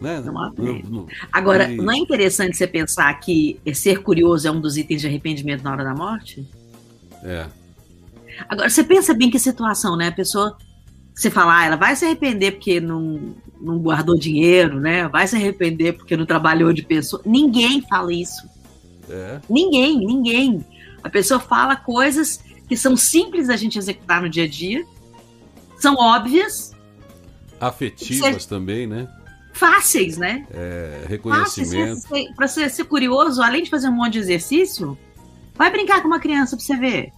Né? 0.00 0.20
Não 0.24 0.42
aprende. 0.42 0.82
No, 0.90 1.02
no, 1.02 1.08
Agora, 1.32 1.70
e... 1.70 1.76
não 1.76 1.92
é 1.92 1.96
interessante 1.96 2.56
você 2.56 2.66
pensar 2.66 3.14
que 3.20 3.60
ser 3.72 4.02
curioso 4.02 4.48
é 4.48 4.50
um 4.50 4.60
dos 4.60 4.76
itens 4.76 5.00
de 5.00 5.06
arrependimento 5.06 5.62
na 5.62 5.70
hora 5.70 5.84
da 5.84 5.94
morte? 5.94 6.44
É. 7.22 7.46
Agora, 8.48 8.68
você 8.68 8.82
pensa 8.82 9.14
bem 9.14 9.30
que 9.30 9.38
situação, 9.38 9.96
né? 9.96 10.08
A 10.08 10.12
pessoa 10.12 10.56
você 11.14 11.30
fala, 11.30 11.58
ah, 11.58 11.66
ela 11.66 11.76
vai 11.76 11.94
se 11.94 12.04
arrepender 12.04 12.52
porque 12.52 12.80
não, 12.80 13.34
não 13.60 13.78
guardou 13.78 14.18
dinheiro, 14.18 14.80
né? 14.80 15.08
Vai 15.08 15.26
se 15.26 15.36
arrepender 15.36 15.92
porque 15.92 16.16
não 16.16 16.26
trabalhou 16.26 16.72
de 16.72 16.82
pessoa. 16.82 17.22
Ninguém 17.24 17.82
fala 17.82 18.12
isso. 18.12 18.48
É. 19.08 19.40
Ninguém, 19.48 19.98
ninguém. 19.98 20.64
A 21.02 21.10
pessoa 21.10 21.38
fala 21.38 21.76
coisas 21.76 22.40
que 22.68 22.76
são 22.76 22.96
simples 22.96 23.48
da 23.48 23.56
gente 23.56 23.78
executar 23.78 24.22
no 24.22 24.28
dia 24.30 24.44
a 24.44 24.48
dia, 24.48 24.84
são 25.78 25.94
óbvias. 25.96 26.72
Afetivas 27.60 28.46
também, 28.46 28.86
né? 28.86 29.08
Fáceis, 29.52 30.16
né? 30.16 30.46
É, 30.50 31.04
reconhecimento. 31.06 32.08
Para 32.34 32.48
você 32.48 32.68
ser 32.70 32.84
curioso, 32.84 33.42
além 33.42 33.62
de 33.62 33.70
fazer 33.70 33.88
um 33.88 33.92
monte 33.92 34.14
de 34.14 34.20
exercício, 34.20 34.96
vai 35.54 35.70
brincar 35.70 36.00
com 36.00 36.08
uma 36.08 36.18
criança 36.18 36.56
para 36.56 36.64
você 36.64 36.76
ver. 36.76 37.12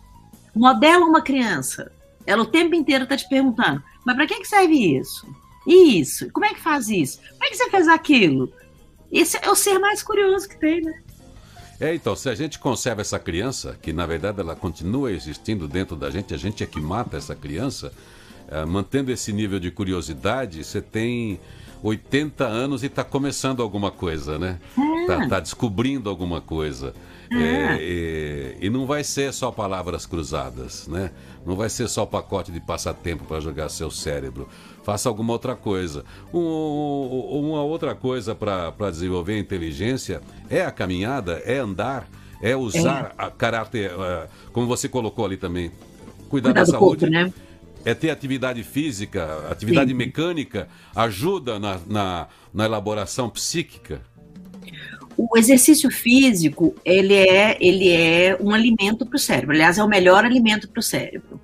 Modela 0.54 1.04
uma 1.04 1.22
criança. 1.22 1.92
Ela 2.26 2.42
o 2.42 2.46
tempo 2.46 2.74
inteiro 2.74 3.04
está 3.04 3.16
te 3.16 3.28
perguntando: 3.28 3.82
mas 4.04 4.16
para 4.16 4.26
que, 4.26 4.40
que 4.40 4.48
serve 4.48 4.98
isso? 4.98 5.26
E 5.66 5.98
isso? 6.00 6.30
Como 6.30 6.46
é 6.46 6.54
que 6.54 6.60
faz 6.60 6.88
isso? 6.88 7.20
Como 7.30 7.44
é 7.44 7.48
que 7.48 7.56
você 7.56 7.70
fez 7.70 7.88
aquilo? 7.88 8.52
Esse 9.10 9.38
é 9.40 9.50
o 9.50 9.54
ser 9.54 9.78
mais 9.78 10.02
curioso 10.02 10.48
que 10.48 10.58
tem, 10.58 10.82
né? 10.82 11.00
É, 11.80 11.94
então, 11.94 12.14
se 12.14 12.28
a 12.28 12.34
gente 12.34 12.58
conserva 12.58 13.00
essa 13.00 13.18
criança, 13.18 13.76
que 13.80 13.92
na 13.92 14.06
verdade 14.06 14.40
ela 14.40 14.54
continua 14.54 15.10
existindo 15.12 15.66
dentro 15.66 15.96
da 15.96 16.10
gente, 16.10 16.32
a 16.32 16.36
gente 16.36 16.62
é 16.62 16.66
que 16.66 16.80
mata 16.80 17.16
essa 17.16 17.34
criança, 17.34 17.92
é, 18.48 18.64
mantendo 18.64 19.10
esse 19.10 19.32
nível 19.32 19.58
de 19.58 19.70
curiosidade, 19.70 20.62
você 20.62 20.80
tem 20.80 21.40
80 21.82 22.44
anos 22.44 22.82
e 22.82 22.86
está 22.86 23.04
começando 23.04 23.60
alguma 23.60 23.90
coisa, 23.90 24.38
né? 24.38 24.58
Está 25.02 25.24
é. 25.24 25.28
tá 25.28 25.40
descobrindo 25.40 26.08
alguma 26.08 26.40
coisa. 26.40 26.94
É, 27.30 27.36
é, 27.36 27.78
e, 27.80 28.66
e, 28.66 28.70
não 28.70 28.86
vai 28.86 29.02
ser 29.02 29.32
só 29.32 29.50
palavras 29.50 30.06
cruzadas, 30.06 30.86
né? 30.86 31.10
Não 31.44 31.56
vai 31.56 31.68
ser 31.68 31.88
só 31.88 32.06
pacote 32.06 32.52
de 32.52 32.60
passatempo 32.60 33.24
para 33.24 33.40
jogar 33.40 33.68
seu 33.68 33.90
cérebro. 33.90 34.48
Faça 34.82 35.08
alguma 35.08 35.32
outra 35.32 35.54
coisa. 35.54 36.04
Um, 36.32 36.38
uma 36.38 37.62
outra 37.62 37.94
coisa 37.94 38.34
para 38.34 38.90
desenvolver 38.90 39.34
a 39.34 39.38
inteligência 39.38 40.20
é 40.48 40.62
a 40.64 40.70
caminhada, 40.70 41.42
é 41.44 41.58
andar, 41.58 42.08
é 42.42 42.54
usar 42.56 43.14
é. 43.18 43.24
a 43.24 43.30
caráter, 43.30 43.90
como 44.52 44.66
você 44.66 44.88
colocou 44.88 45.24
ali 45.24 45.36
também, 45.36 45.70
cuidar, 46.28 46.50
cuidar 46.50 46.52
da 46.52 46.66
saúde. 46.66 47.00
Corpo, 47.00 47.06
né? 47.06 47.32
É 47.86 47.92
ter 47.92 48.08
atividade 48.08 48.62
física, 48.62 49.46
atividade 49.50 49.90
Sim. 49.90 49.96
mecânica, 49.96 50.68
ajuda 50.96 51.58
na, 51.58 51.78
na, 51.86 52.28
na 52.52 52.64
elaboração 52.64 53.28
psíquica 53.28 54.00
o 55.16 55.36
exercício 55.36 55.90
físico 55.90 56.74
ele 56.84 57.14
é, 57.14 57.56
ele 57.60 57.90
é 57.90 58.36
um 58.40 58.52
alimento 58.52 59.06
para 59.06 59.16
o 59.16 59.18
cérebro. 59.18 59.54
Aliás, 59.54 59.78
é 59.78 59.84
o 59.84 59.88
melhor 59.88 60.24
alimento 60.24 60.68
para 60.68 60.80
o 60.80 60.82
cérebro. 60.82 61.40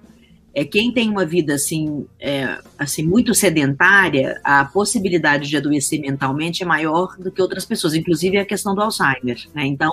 É 0.52 0.64
quem 0.64 0.92
tem 0.92 1.08
uma 1.08 1.24
vida 1.24 1.54
assim, 1.54 2.06
é, 2.18 2.58
assim 2.76 3.04
muito 3.04 3.32
sedentária, 3.34 4.40
a 4.42 4.64
possibilidade 4.64 5.48
de 5.48 5.56
adoecer 5.56 6.00
mentalmente 6.00 6.62
é 6.62 6.66
maior 6.66 7.16
do 7.16 7.30
que 7.30 7.40
outras 7.40 7.64
pessoas, 7.64 7.94
inclusive 7.94 8.36
a 8.36 8.44
questão 8.44 8.74
do 8.74 8.80
Alzheimer. 8.80 9.38
Né? 9.54 9.66
Então, 9.66 9.92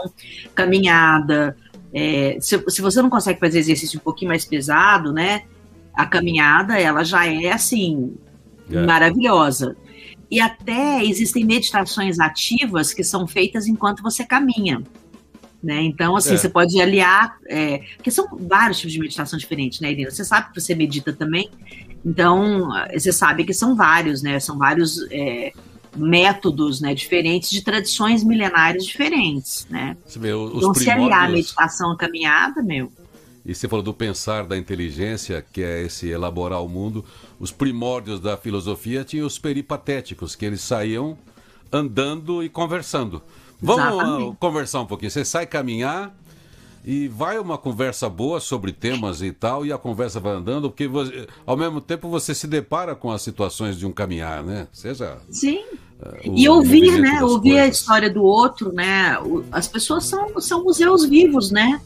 caminhada. 0.56 1.56
É, 1.94 2.38
se, 2.42 2.62
se 2.68 2.82
você 2.82 3.02
não 3.02 3.10
consegue 3.10 3.40
fazer 3.40 3.60
exercício 3.60 4.00
um 4.00 4.04
pouquinho 4.04 4.30
mais 4.30 4.44
pesado, 4.44 5.14
né? 5.14 5.44
A 5.94 6.06
caminhada 6.06 6.78
ela 6.78 7.04
já 7.04 7.26
é 7.26 7.52
assim 7.52 8.16
é. 8.70 8.86
maravilhosa. 8.86 9.76
E 10.30 10.40
até 10.40 11.04
existem 11.04 11.46
meditações 11.46 12.20
ativas 12.20 12.94
que 12.94 13.04
são 13.04 13.26
feitas 13.26 13.68
enquanto 13.68 14.04
você 14.04 14.26
caminha. 14.26 14.82
Né? 15.64 15.82
Então, 15.82 16.16
assim, 16.16 16.34
é. 16.34 16.38
você 16.38 16.50
pode 16.50 16.80
aliar, 16.80 17.38
é, 17.48 17.80
porque 17.96 18.12
são 18.12 18.28
vários 18.40 18.78
tipos 18.78 18.94
de 18.94 19.00
meditação 19.00 19.40
diferentes, 19.40 19.80
né, 19.80 19.92
Irina? 19.92 20.12
Você 20.12 20.24
sabe 20.24 20.50
que 20.52 20.62
você 20.62 20.76
medita 20.76 21.12
também, 21.12 21.50
então 22.06 22.70
você 22.94 23.12
sabe 23.12 23.44
que 23.44 23.54
são 23.54 23.76
vários, 23.76 24.22
né? 24.22 24.40
São 24.40 24.58
vários 24.58 25.00
é, 25.10 25.52
métodos 25.96 26.80
né, 26.80 26.94
diferentes 26.94 27.50
de 27.50 27.64
tradições 27.64 28.24
milenares 28.24 28.86
diferentes, 28.86 29.68
né? 29.70 29.98
Vê, 30.16 30.32
os 30.32 30.50
então, 30.50 30.72
primórdios... 30.72 30.84
se 30.84 30.92
aliar 30.92 31.26
a 31.26 31.30
meditação 31.30 31.92
à 31.92 31.98
caminhada, 31.98 32.62
meu, 32.62 32.92
e 33.48 33.56
você 33.56 33.66
falou 33.66 33.82
do 33.82 33.94
pensar 33.94 34.46
da 34.46 34.58
inteligência, 34.58 35.44
que 35.54 35.64
é 35.64 35.82
esse 35.82 36.10
elaborar 36.10 36.62
o 36.62 36.68
mundo. 36.68 37.06
Os 37.40 37.50
primórdios 37.50 38.20
da 38.20 38.36
filosofia 38.36 39.06
tinham 39.06 39.26
os 39.26 39.40
peripatéticos, 39.40 40.36
que 40.36 40.46
eles 40.46 40.60
saíam 40.60 41.18
andando 41.72 42.44
e 42.44 42.50
conversando. 42.50 43.22
Vamos 43.62 44.04
ah, 44.04 44.36
conversar 44.38 44.82
um 44.82 44.86
pouquinho. 44.86 45.10
Você 45.10 45.24
sai 45.24 45.46
caminhar 45.46 46.14
e 46.84 47.08
vai 47.08 47.40
uma 47.40 47.58
conversa 47.58 48.10
boa 48.10 48.42
sobre 48.42 48.74
temas 48.74 49.22
e 49.22 49.32
tal, 49.32 49.66
e 49.66 49.72
a 49.72 49.78
conversa 49.78 50.20
vai 50.20 50.34
andando, 50.34 50.70
porque 50.70 50.86
você, 50.86 51.26
ao 51.46 51.56
mesmo 51.56 51.80
tempo 51.80 52.10
você 52.10 52.36
se 52.36 52.48
depara 52.48 52.96
com 52.96 53.12
as 53.12 53.22
situações 53.22 53.78
de 53.78 53.86
um 53.86 53.94
caminhar, 53.94 54.44
né? 54.44 54.68
Seja. 54.74 55.20
Sim. 55.30 55.64
Uh, 56.02 56.36
e 56.36 56.50
ouvir, 56.50 57.00
né? 57.00 57.24
Ouvir 57.24 57.52
coisas. 57.52 57.66
a 57.66 57.68
história 57.68 58.10
do 58.10 58.24
outro, 58.24 58.74
né? 58.74 59.18
As 59.54 59.70
pessoas 59.70 60.04
são, 60.04 60.38
são 60.42 60.66
museus 60.66 61.06
vivos, 61.06 61.50
né? 61.50 61.82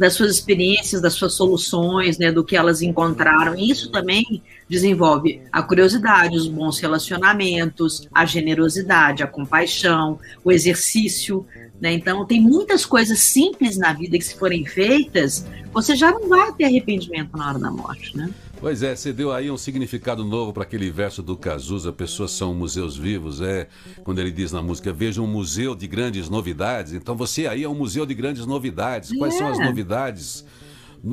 Das 0.00 0.14
suas 0.14 0.30
experiências, 0.30 1.02
das 1.02 1.12
suas 1.12 1.34
soluções, 1.34 2.16
né, 2.16 2.32
do 2.32 2.42
que 2.42 2.56
elas 2.56 2.80
encontraram. 2.80 3.54
E 3.54 3.70
isso 3.70 3.90
também 3.90 4.42
desenvolve 4.66 5.42
a 5.52 5.62
curiosidade, 5.62 6.38
os 6.38 6.48
bons 6.48 6.78
relacionamentos, 6.78 8.08
a 8.10 8.24
generosidade, 8.24 9.22
a 9.22 9.26
compaixão, 9.26 10.18
o 10.42 10.50
exercício. 10.50 11.46
Né? 11.78 11.92
Então, 11.92 12.24
tem 12.24 12.40
muitas 12.40 12.86
coisas 12.86 13.18
simples 13.18 13.76
na 13.76 13.92
vida 13.92 14.16
que, 14.16 14.24
se 14.24 14.38
forem 14.38 14.64
feitas, 14.64 15.46
você 15.70 15.94
já 15.94 16.10
não 16.10 16.30
vai 16.30 16.50
ter 16.54 16.64
arrependimento 16.64 17.36
na 17.36 17.50
hora 17.50 17.58
da 17.58 17.70
morte. 17.70 18.16
Né? 18.16 18.30
Pois 18.60 18.82
é, 18.82 18.94
você 18.94 19.10
deu 19.10 19.32
aí 19.32 19.50
um 19.50 19.56
significado 19.56 20.22
novo 20.22 20.52
para 20.52 20.64
aquele 20.64 20.90
verso 20.90 21.22
do 21.22 21.34
Cazuza, 21.34 21.90
pessoas 21.94 22.32
são 22.32 22.52
museus 22.52 22.94
vivos, 22.94 23.40
é, 23.40 23.66
quando 24.04 24.18
ele 24.18 24.30
diz 24.30 24.52
na 24.52 24.60
música, 24.62 24.92
veja 24.92 25.22
um 25.22 25.26
museu 25.26 25.74
de 25.74 25.86
grandes 25.86 26.28
novidades. 26.28 26.92
Então 26.92 27.16
você 27.16 27.46
aí 27.46 27.64
é 27.64 27.68
um 27.68 27.74
museu 27.74 28.04
de 28.04 28.12
grandes 28.12 28.44
novidades. 28.44 29.16
Quais 29.16 29.34
é. 29.34 29.38
são 29.38 29.48
as 29.48 29.58
é. 29.58 29.64
novidades? 29.64 30.44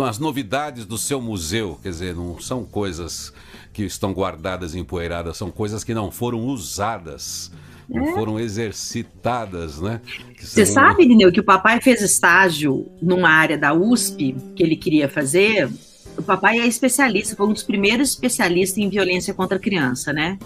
As 0.06 0.20
novidades 0.20 0.86
do 0.86 0.98
seu 0.98 1.22
museu, 1.22 1.80
quer 1.82 1.90
dizer, 1.90 2.14
não 2.14 2.38
são 2.38 2.66
coisas 2.66 3.32
que 3.72 3.84
estão 3.84 4.12
guardadas 4.12 4.76
empoeiradas, 4.76 5.38
são 5.38 5.50
coisas 5.50 5.86
que 5.86 5.94
não 5.94 6.12
foram 6.12 6.46
usadas. 6.46 7.50
Não 7.88 8.10
é. 8.10 8.14
foram 8.14 8.38
exercitadas, 8.38 9.80
né? 9.80 10.02
Você 10.38 10.66
são... 10.66 10.84
sabe, 10.84 11.06
Lineu, 11.06 11.32
que 11.32 11.40
o 11.40 11.44
papai 11.44 11.80
fez 11.80 12.02
estágio 12.02 12.92
numa 13.02 13.30
área 13.30 13.58
da 13.58 13.74
USP 13.74 14.36
que 14.54 14.62
ele 14.62 14.76
queria 14.76 15.08
fazer, 15.08 15.70
o 16.18 16.24
papai 16.24 16.60
é 16.60 16.68
especialista, 16.68 17.36
foi 17.36 17.48
um 17.48 17.54
dos 17.54 17.64
primeiros 17.64 18.10
especialistas 18.10 18.78
em 18.78 18.90
violência 18.90 19.34
contra 19.34 19.58
a 19.58 19.60
criança, 19.60 20.12
né? 20.12 20.38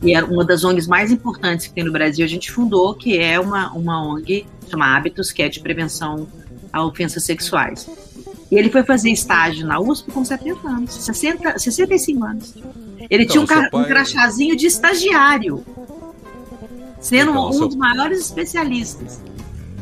E 0.00 0.14
é 0.14 0.22
uma 0.22 0.44
das 0.44 0.62
ONGs 0.64 0.86
mais 0.86 1.10
importantes 1.10 1.66
que 1.66 1.72
tem 1.72 1.84
no 1.84 1.92
Brasil. 1.92 2.24
A 2.24 2.28
gente 2.28 2.52
fundou, 2.52 2.94
que 2.94 3.18
é 3.18 3.38
uma, 3.40 3.72
uma 3.72 4.00
ONG, 4.00 4.46
chama 4.70 4.96
Hábitos, 4.96 5.32
que 5.32 5.42
é 5.42 5.48
de 5.48 5.58
prevenção 5.58 6.28
a 6.72 6.84
ofensas 6.84 7.24
sexuais. 7.24 7.88
E 8.50 8.56
ele 8.56 8.70
foi 8.70 8.84
fazer 8.84 9.10
estágio 9.10 9.66
na 9.66 9.80
USP 9.80 10.10
com 10.12 10.24
70 10.24 10.68
anos, 10.68 10.94
60, 10.94 11.58
65 11.58 12.24
anos. 12.24 12.54
Ele 13.10 13.24
então, 13.24 13.44
tinha 13.44 13.58
um, 13.58 13.70
pai... 13.70 13.80
um 13.80 13.84
crachazinho 13.84 14.56
de 14.56 14.66
estagiário, 14.66 15.64
sendo 17.00 17.32
então, 17.32 17.48
um 17.48 17.52
seu... 17.52 17.66
dos 17.66 17.76
maiores 17.76 18.20
especialistas. 18.20 19.20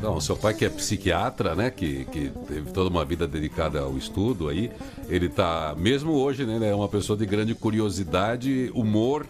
Não, 0.02 0.20
seu 0.20 0.36
pai 0.36 0.52
que 0.54 0.64
é 0.64 0.68
psiquiatra, 0.68 1.54
né, 1.54 1.70
que, 1.70 2.04
que 2.06 2.30
teve 2.46 2.70
toda 2.72 2.90
uma 2.90 3.04
vida 3.04 3.26
dedicada 3.26 3.80
ao 3.80 3.96
estudo 3.96 4.48
aí, 4.48 4.70
ele 5.08 5.28
tá, 5.28 5.74
mesmo 5.76 6.12
hoje, 6.12 6.44
né, 6.44 6.68
é 6.68 6.74
uma 6.74 6.88
pessoa 6.88 7.16
de 7.18 7.24
grande 7.24 7.54
curiosidade, 7.54 8.70
humor, 8.74 9.26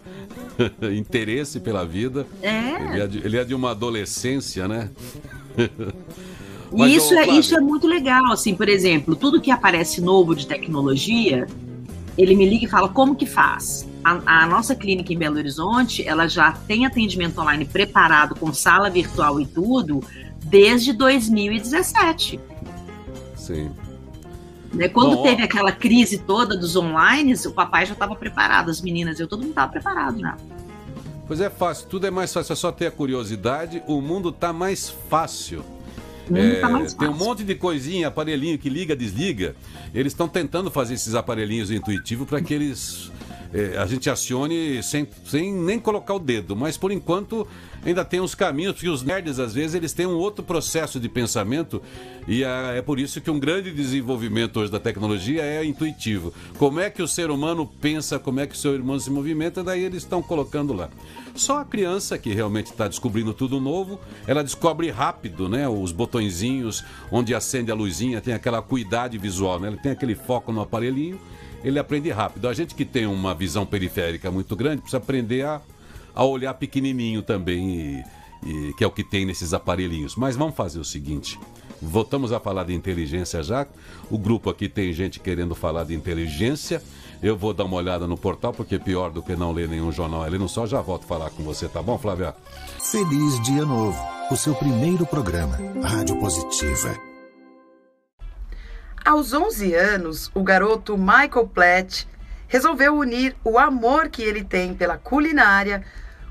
interesse 0.95 1.59
pela 1.59 1.85
vida. 1.85 2.27
É. 2.41 2.93
Ele 2.93 3.01
é 3.01 3.07
de, 3.07 3.17
ele 3.19 3.37
é 3.37 3.43
de 3.43 3.55
uma 3.55 3.71
adolescência, 3.71 4.67
né? 4.67 4.89
Mas, 6.71 6.91
isso, 6.91 7.13
é, 7.13 7.27
isso 7.29 7.55
é 7.55 7.61
muito 7.61 7.87
legal, 7.87 8.31
assim, 8.33 8.53
por 8.53 8.67
exemplo, 8.67 9.15
tudo 9.15 9.39
que 9.39 9.49
aparece 9.49 10.01
novo 10.01 10.35
de 10.35 10.45
tecnologia, 10.45 11.47
ele 12.17 12.35
me 12.35 12.47
liga 12.47 12.65
e 12.65 12.67
fala 12.67 12.89
como 12.89 13.15
que 13.15 13.25
faz. 13.25 13.87
A, 14.03 14.43
a, 14.43 14.47
nossa 14.47 14.75
clínica 14.75 15.13
em 15.13 15.17
Belo 15.17 15.37
Horizonte, 15.37 16.05
ela 16.05 16.27
já 16.27 16.51
tem 16.51 16.85
atendimento 16.85 17.39
online 17.39 17.63
preparado 17.63 18.35
com 18.35 18.53
sala 18.53 18.89
virtual 18.89 19.39
e 19.39 19.45
tudo 19.45 20.03
desde 20.47 20.93
2017. 20.93 22.39
Sim. 23.35 23.71
Né? 24.73 24.89
Quando 24.89 25.15
Bom, 25.17 25.23
teve 25.23 25.43
aquela 25.43 25.71
crise 25.71 26.17
toda 26.17 26.57
dos 26.57 26.75
online, 26.75 27.33
o 27.45 27.51
papai 27.51 27.85
já 27.85 27.93
estava 27.93 28.15
preparado, 28.15 28.69
as 28.69 28.81
meninas, 28.81 29.19
eu 29.19 29.27
todo 29.27 29.39
mundo 29.39 29.49
estava 29.49 29.71
preparado 29.71 30.19
já. 30.19 30.37
Pois 31.25 31.41
é 31.41 31.49
fácil, 31.49 31.87
tudo 31.87 32.07
é 32.07 32.11
mais 32.11 32.33
fácil, 32.33 32.53
é 32.53 32.55
só 32.55 32.71
ter 32.71 32.87
a 32.87 32.91
curiosidade, 32.91 33.83
o 33.87 34.01
mundo 34.01 34.29
está 34.29 34.53
mais 34.53 34.89
fácil. 35.09 35.63
É, 36.33 36.59
tá 36.59 36.69
mais 36.69 36.93
tem 36.93 37.07
um 37.07 37.15
monte 37.15 37.43
de 37.43 37.55
coisinha, 37.55 38.09
aparelhinho 38.09 38.57
que 38.57 38.69
liga, 38.69 38.95
desliga. 38.95 39.55
Eles 39.93 40.11
estão 40.11 40.27
tentando 40.27 40.69
fazer 40.69 40.93
esses 40.93 41.15
aparelhinhos 41.15 41.71
intuitivos 41.71 42.27
para 42.27 42.41
que 42.41 42.53
eles 42.53 43.11
é, 43.53 43.77
a 43.77 43.85
gente 43.85 44.09
acione 44.09 44.81
sem, 44.83 45.07
sem 45.25 45.53
nem 45.53 45.79
colocar 45.79 46.13
o 46.13 46.19
dedo. 46.19 46.55
Mas 46.55 46.77
por 46.77 46.91
enquanto 46.91 47.47
ainda 47.85 48.03
tem 48.03 48.19
uns 48.19 48.35
caminhos, 48.35 48.73
porque 48.73 48.89
os 48.89 49.03
nerds 49.03 49.39
às 49.39 49.53
vezes 49.53 49.75
eles 49.75 49.93
têm 49.93 50.05
um 50.05 50.17
outro 50.17 50.43
processo 50.43 50.99
de 50.99 51.07
pensamento 51.07 51.81
e 52.27 52.43
é, 52.43 52.77
é 52.77 52.81
por 52.81 52.99
isso 52.99 53.21
que 53.21 53.31
um 53.31 53.39
grande 53.39 53.71
desenvolvimento 53.71 54.59
hoje 54.59 54.71
da 54.71 54.79
tecnologia 54.79 55.43
é 55.43 55.63
intuitivo. 55.63 56.33
Como 56.57 56.79
é 56.79 56.89
que 56.89 57.01
o 57.01 57.07
ser 57.07 57.29
humano 57.29 57.65
pensa, 57.65 58.19
como 58.19 58.39
é 58.39 58.47
que 58.47 58.55
o 58.55 58.57
seu 58.57 58.73
irmão 58.73 58.99
se 58.99 59.09
movimenta, 59.09 59.63
daí 59.63 59.83
eles 59.83 60.03
estão 60.03 60.21
colocando 60.21 60.73
lá. 60.73 60.89
Só 61.35 61.59
a 61.59 61.65
criança 61.65 62.17
que 62.17 62.33
realmente 62.33 62.67
está 62.67 62.87
descobrindo 62.87 63.33
tudo 63.33 63.61
novo, 63.61 63.99
ela 64.25 64.43
descobre 64.43 64.89
rápido, 64.89 65.47
né? 65.47 65.69
Os 65.69 65.91
botõezinhos 65.91 66.83
onde 67.11 67.35
acende 67.35 67.71
a 67.71 67.75
luzinha, 67.75 68.19
tem 68.19 68.33
aquela 68.33 68.61
cuidade 68.61 69.17
visual, 69.17 69.59
né? 69.59 69.67
Ele 69.67 69.77
tem 69.77 69.91
aquele 69.91 70.15
foco 70.15 70.51
no 70.51 70.61
aparelhinho 70.61 71.19
ele 71.63 71.79
aprende 71.79 72.09
rápido. 72.09 72.47
A 72.47 72.53
gente 72.53 72.75
que 72.75 72.85
tem 72.85 73.05
uma 73.05 73.33
visão 73.33 73.65
periférica 73.65 74.31
muito 74.31 74.55
grande 74.55 74.81
precisa 74.81 74.97
aprender 74.97 75.45
a, 75.45 75.61
a 76.13 76.23
olhar 76.23 76.53
pequenininho 76.53 77.21
também, 77.21 78.03
e, 78.43 78.49
e, 78.49 78.73
que 78.73 78.83
é 78.83 78.87
o 78.87 78.91
que 78.91 79.03
tem 79.03 79.25
nesses 79.25 79.53
aparelhinhos. 79.53 80.15
Mas 80.15 80.35
vamos 80.35 80.55
fazer 80.55 80.79
o 80.79 80.85
seguinte: 80.85 81.39
voltamos 81.81 82.31
a 82.31 82.39
falar 82.39 82.65
de 82.65 82.73
inteligência 82.73 83.41
já. 83.43 83.67
O 84.09 84.17
grupo 84.17 84.49
aqui 84.49 84.69
tem 84.69 84.93
gente 84.93 85.19
querendo 85.19 85.55
falar 85.55 85.83
de 85.83 85.93
inteligência. 85.93 86.81
Eu 87.21 87.35
vou 87.35 87.53
dar 87.53 87.63
uma 87.65 87.77
olhada 87.77 88.05
no 88.05 88.15
portal, 88.15 88.53
porque 88.53 88.77
pior 88.77 89.09
do 89.09 89.23
que 89.23 89.35
não 89.35 89.51
ler 89.51 89.67
nenhum 89.67 89.91
jornal 89.91 90.23
ali 90.23 90.37
no 90.37 90.47
só, 90.47 90.67
já 90.67 90.81
volto 90.81 91.03
a 91.03 91.07
falar 91.07 91.29
com 91.31 91.41
você, 91.43 91.67
tá 91.67 91.81
bom, 91.81 91.97
Flávia? 91.97 92.35
Feliz 92.79 93.41
Dia 93.41 93.65
Novo, 93.65 93.99
o 94.29 94.35
seu 94.35 94.53
primeiro 94.53 95.03
programa, 95.05 95.57
Rádio 95.81 96.19
Positiva. 96.19 97.06
Aos 99.07 99.31
11 99.31 99.73
anos, 99.73 100.29
o 100.33 100.43
garoto 100.43 100.97
Michael 100.97 101.49
Platt 101.53 102.05
resolveu 102.45 102.93
unir 102.93 103.37
o 103.41 103.57
amor 103.57 104.09
que 104.09 104.21
ele 104.21 104.43
tem 104.43 104.73
pela 104.73 104.97
culinária 104.97 105.81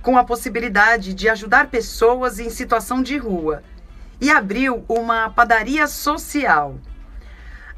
com 0.02 0.18
a 0.18 0.24
possibilidade 0.24 1.14
de 1.14 1.26
ajudar 1.26 1.68
pessoas 1.68 2.38
em 2.38 2.50
situação 2.50 3.02
de 3.02 3.16
rua 3.16 3.62
e 4.20 4.30
abriu 4.30 4.84
uma 4.90 5.30
padaria 5.30 5.86
social. 5.86 6.78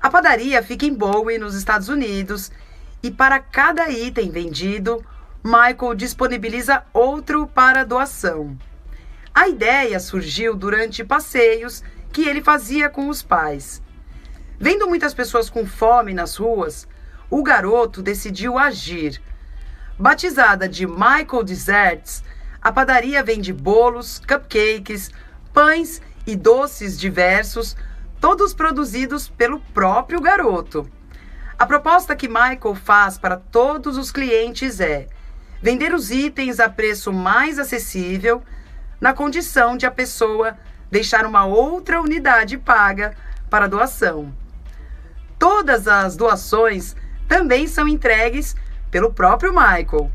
A 0.02 0.10
padaria 0.10 0.64
fica 0.64 0.84
em 0.84 0.92
Bowie, 0.92 1.38
nos 1.38 1.54
Estados 1.54 1.88
Unidos, 1.88 2.50
e 3.00 3.08
para 3.08 3.38
cada 3.38 3.88
item 3.88 4.32
vendido, 4.32 5.06
Michael 5.44 5.94
disponibiliza 5.94 6.82
outro 6.92 7.46
para 7.46 7.84
doação. 7.84 8.58
A 9.32 9.46
ideia 9.46 10.00
surgiu 10.00 10.56
durante 10.56 11.04
passeios 11.04 11.84
que 12.12 12.28
ele 12.28 12.42
fazia 12.42 12.90
com 12.90 13.08
os 13.08 13.22
pais. 13.22 13.80
Vendo 14.60 14.88
muitas 14.88 15.14
pessoas 15.14 15.48
com 15.48 15.64
fome 15.64 16.12
nas 16.12 16.36
ruas, 16.36 16.88
o 17.30 17.44
garoto 17.44 18.02
decidiu 18.02 18.58
agir. 18.58 19.22
Batizada 19.96 20.68
de 20.68 20.84
Michael 20.84 21.44
Desserts, 21.44 22.24
a 22.60 22.72
padaria 22.72 23.22
vende 23.22 23.52
bolos, 23.52 24.18
cupcakes, 24.18 25.12
pães 25.52 26.02
e 26.26 26.34
doces 26.34 26.98
diversos, 26.98 27.76
todos 28.20 28.52
produzidos 28.52 29.28
pelo 29.28 29.60
próprio 29.60 30.20
garoto. 30.20 30.90
A 31.56 31.64
proposta 31.64 32.16
que 32.16 32.26
Michael 32.26 32.74
faz 32.74 33.16
para 33.16 33.36
todos 33.36 33.96
os 33.96 34.10
clientes 34.10 34.80
é 34.80 35.06
vender 35.62 35.94
os 35.94 36.10
itens 36.10 36.58
a 36.58 36.68
preço 36.68 37.12
mais 37.12 37.60
acessível, 37.60 38.42
na 39.00 39.14
condição 39.14 39.76
de 39.76 39.86
a 39.86 39.90
pessoa 39.90 40.58
deixar 40.90 41.24
uma 41.24 41.44
outra 41.44 42.00
unidade 42.00 42.58
paga 42.58 43.14
para 43.48 43.68
doação. 43.68 44.34
Todas 45.38 45.86
as 45.86 46.16
doações 46.16 46.96
também 47.28 47.66
são 47.66 47.86
entregues 47.86 48.56
pelo 48.90 49.12
próprio 49.12 49.52
Michael. 49.52 50.10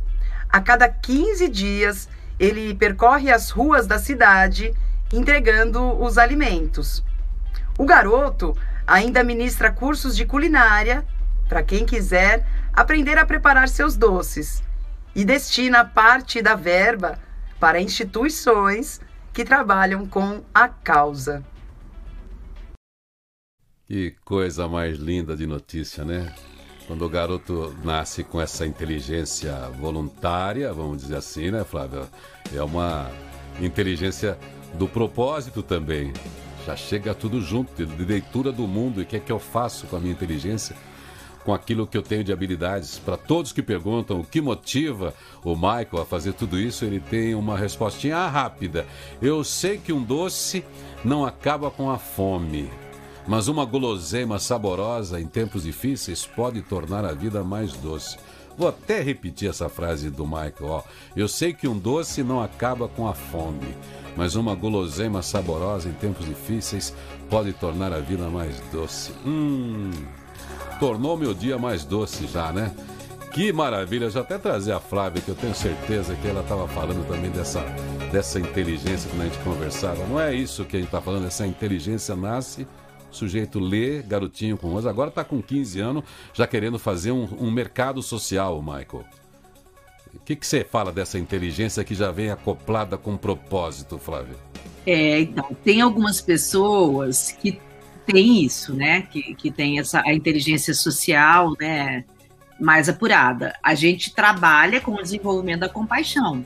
A 0.49 0.59
cada 0.59 0.89
15 0.89 1.47
dias, 1.47 2.09
ele 2.39 2.75
percorre 2.75 3.31
as 3.31 3.49
ruas 3.49 3.87
da 3.87 3.97
cidade 3.97 4.73
entregando 5.11 6.01
os 6.01 6.17
alimentos. 6.17 7.03
O 7.77 7.85
garoto 7.85 8.55
ainda 8.85 9.23
ministra 9.23 9.71
cursos 9.71 10.15
de 10.15 10.25
culinária 10.25 11.05
para 11.47 11.63
quem 11.63 11.85
quiser 11.85 12.45
aprender 12.73 13.17
a 13.17 13.25
preparar 13.25 13.69
seus 13.69 13.95
doces 13.95 14.63
e 15.15 15.23
destina 15.23 15.85
parte 15.85 16.41
da 16.41 16.55
verba 16.55 17.19
para 17.59 17.79
instituições 17.79 18.99
que 19.31 19.45
trabalham 19.45 20.05
com 20.05 20.43
a 20.53 20.67
causa. 20.67 21.43
Que 23.85 24.11
coisa 24.23 24.67
mais 24.67 24.97
linda 24.97 25.35
de 25.35 25.45
notícia, 25.45 26.05
né? 26.05 26.33
Quando 26.87 27.05
o 27.05 27.09
garoto 27.09 27.75
nasce 27.83 28.23
com 28.23 28.39
essa 28.39 28.65
inteligência 28.65 29.53
voluntária, 29.77 30.73
vamos 30.73 31.01
dizer 31.01 31.17
assim, 31.17 31.51
né, 31.51 31.65
Flávio? 31.65 32.07
É 32.53 32.63
uma 32.63 33.11
inteligência 33.59 34.37
do 34.75 34.87
propósito 34.87 35.61
também. 35.61 36.13
Já 36.65 36.77
chega 36.77 37.13
tudo 37.13 37.41
junto, 37.41 37.85
de 37.85 38.05
leitura 38.05 38.53
do 38.53 38.65
mundo 38.65 39.01
e 39.01 39.03
o 39.03 39.05
que 39.05 39.17
é 39.17 39.19
que 39.19 39.31
eu 39.31 39.39
faço 39.39 39.85
com 39.87 39.97
a 39.97 39.99
minha 39.99 40.13
inteligência, 40.13 40.77
com 41.43 41.53
aquilo 41.53 41.85
que 41.85 41.97
eu 41.97 42.01
tenho 42.01 42.23
de 42.23 42.31
habilidades. 42.31 42.97
Para 42.99 43.17
todos 43.17 43.51
que 43.51 43.61
perguntam 43.61 44.21
o 44.21 44.25
que 44.25 44.39
motiva 44.39 45.13
o 45.43 45.55
Michael 45.55 46.01
a 46.01 46.05
fazer 46.05 46.33
tudo 46.33 46.57
isso, 46.57 46.85
ele 46.85 47.01
tem 47.01 47.35
uma 47.35 47.57
respostinha 47.57 48.27
rápida. 48.27 48.85
Eu 49.21 49.43
sei 49.43 49.77
que 49.77 49.91
um 49.91 50.01
doce 50.01 50.63
não 51.03 51.25
acaba 51.25 51.69
com 51.69 51.91
a 51.91 51.97
fome. 51.97 52.69
Mas 53.27 53.47
uma 53.47 53.63
guloseima 53.65 54.37
saborosa 54.37 55.19
em 55.19 55.25
tempos 55.25 55.63
difíceis 55.63 56.25
pode 56.25 56.61
tornar 56.61 57.05
a 57.05 57.13
vida 57.13 57.43
mais 57.43 57.73
doce. 57.73 58.17
Vou 58.57 58.67
até 58.67 59.01
repetir 59.01 59.49
essa 59.49 59.69
frase 59.69 60.09
do 60.09 60.25
Michael. 60.25 60.53
Ó. 60.61 60.83
Eu 61.15 61.27
sei 61.27 61.53
que 61.53 61.67
um 61.67 61.77
doce 61.77 62.21
não 62.21 62.41
acaba 62.41 62.87
com 62.87 63.07
a 63.07 63.13
fome, 63.13 63.75
mas 64.15 64.35
uma 64.35 64.53
guloseima 64.53 65.21
saborosa 65.21 65.89
em 65.89 65.93
tempos 65.93 66.25
difíceis 66.25 66.93
pode 67.29 67.53
tornar 67.53 67.93
a 67.93 67.99
vida 67.99 68.27
mais 68.29 68.59
doce. 68.71 69.11
Hum, 69.25 69.89
tornou 70.79 71.17
meu 71.17 71.33
dia 71.33 71.57
mais 71.57 71.83
doce 71.83 72.27
já, 72.27 72.51
né? 72.51 72.71
Que 73.31 73.51
maravilha! 73.51 74.11
Já 74.11 74.19
até 74.19 74.37
trazer 74.37 74.73
a 74.73 74.79
Flávia, 74.79 75.19
que 75.19 75.29
eu 75.29 75.35
tenho 75.35 75.55
certeza 75.55 76.13
que 76.13 76.27
ela 76.27 76.41
estava 76.41 76.67
falando 76.67 77.07
também 77.07 77.31
dessa, 77.31 77.61
dessa 78.11 78.39
inteligência 78.39 79.09
quando 79.09 79.21
a 79.21 79.25
gente 79.25 79.39
conversava. 79.39 80.05
Não 80.05 80.21
é 80.21 80.35
isso 80.35 80.65
que 80.65 80.75
a 80.75 80.79
gente 80.79 80.89
está 80.89 81.01
falando, 81.01 81.25
essa 81.25 81.47
inteligência 81.47 82.15
nasce 82.15 82.67
sujeito 83.15 83.59
lê, 83.59 84.01
garotinho 84.01 84.57
com 84.57 84.73
11, 84.75 84.87
agora 84.87 85.09
está 85.09 85.23
com 85.23 85.41
15 85.41 85.79
anos, 85.79 86.03
já 86.33 86.47
querendo 86.47 86.77
fazer 86.79 87.11
um, 87.11 87.27
um 87.39 87.51
mercado 87.51 88.01
social, 88.01 88.61
Michael. 88.61 89.05
O 90.13 90.19
que, 90.19 90.35
que 90.35 90.45
você 90.45 90.63
fala 90.63 90.91
dessa 90.91 91.17
inteligência 91.17 91.83
que 91.83 91.95
já 91.95 92.11
vem 92.11 92.29
acoplada 92.29 92.97
com 92.97 93.17
propósito, 93.17 93.97
Flávio? 93.97 94.37
É, 94.85 95.21
então, 95.21 95.55
tem 95.63 95.81
algumas 95.81 96.21
pessoas 96.21 97.31
que 97.31 97.59
têm 98.05 98.43
isso, 98.43 98.73
né? 98.73 99.01
Que, 99.03 99.33
que 99.33 99.49
tem 99.49 99.79
essa 99.79 100.01
a 100.05 100.13
inteligência 100.13 100.73
social, 100.73 101.53
né? 101.59 102.03
Mais 102.59 102.87
apurada. 102.87 103.53
A 103.63 103.73
gente 103.73 104.13
trabalha 104.13 104.79
com 104.79 104.91
o 104.93 105.01
desenvolvimento 105.01 105.61
da 105.61 105.69
compaixão. 105.69 106.45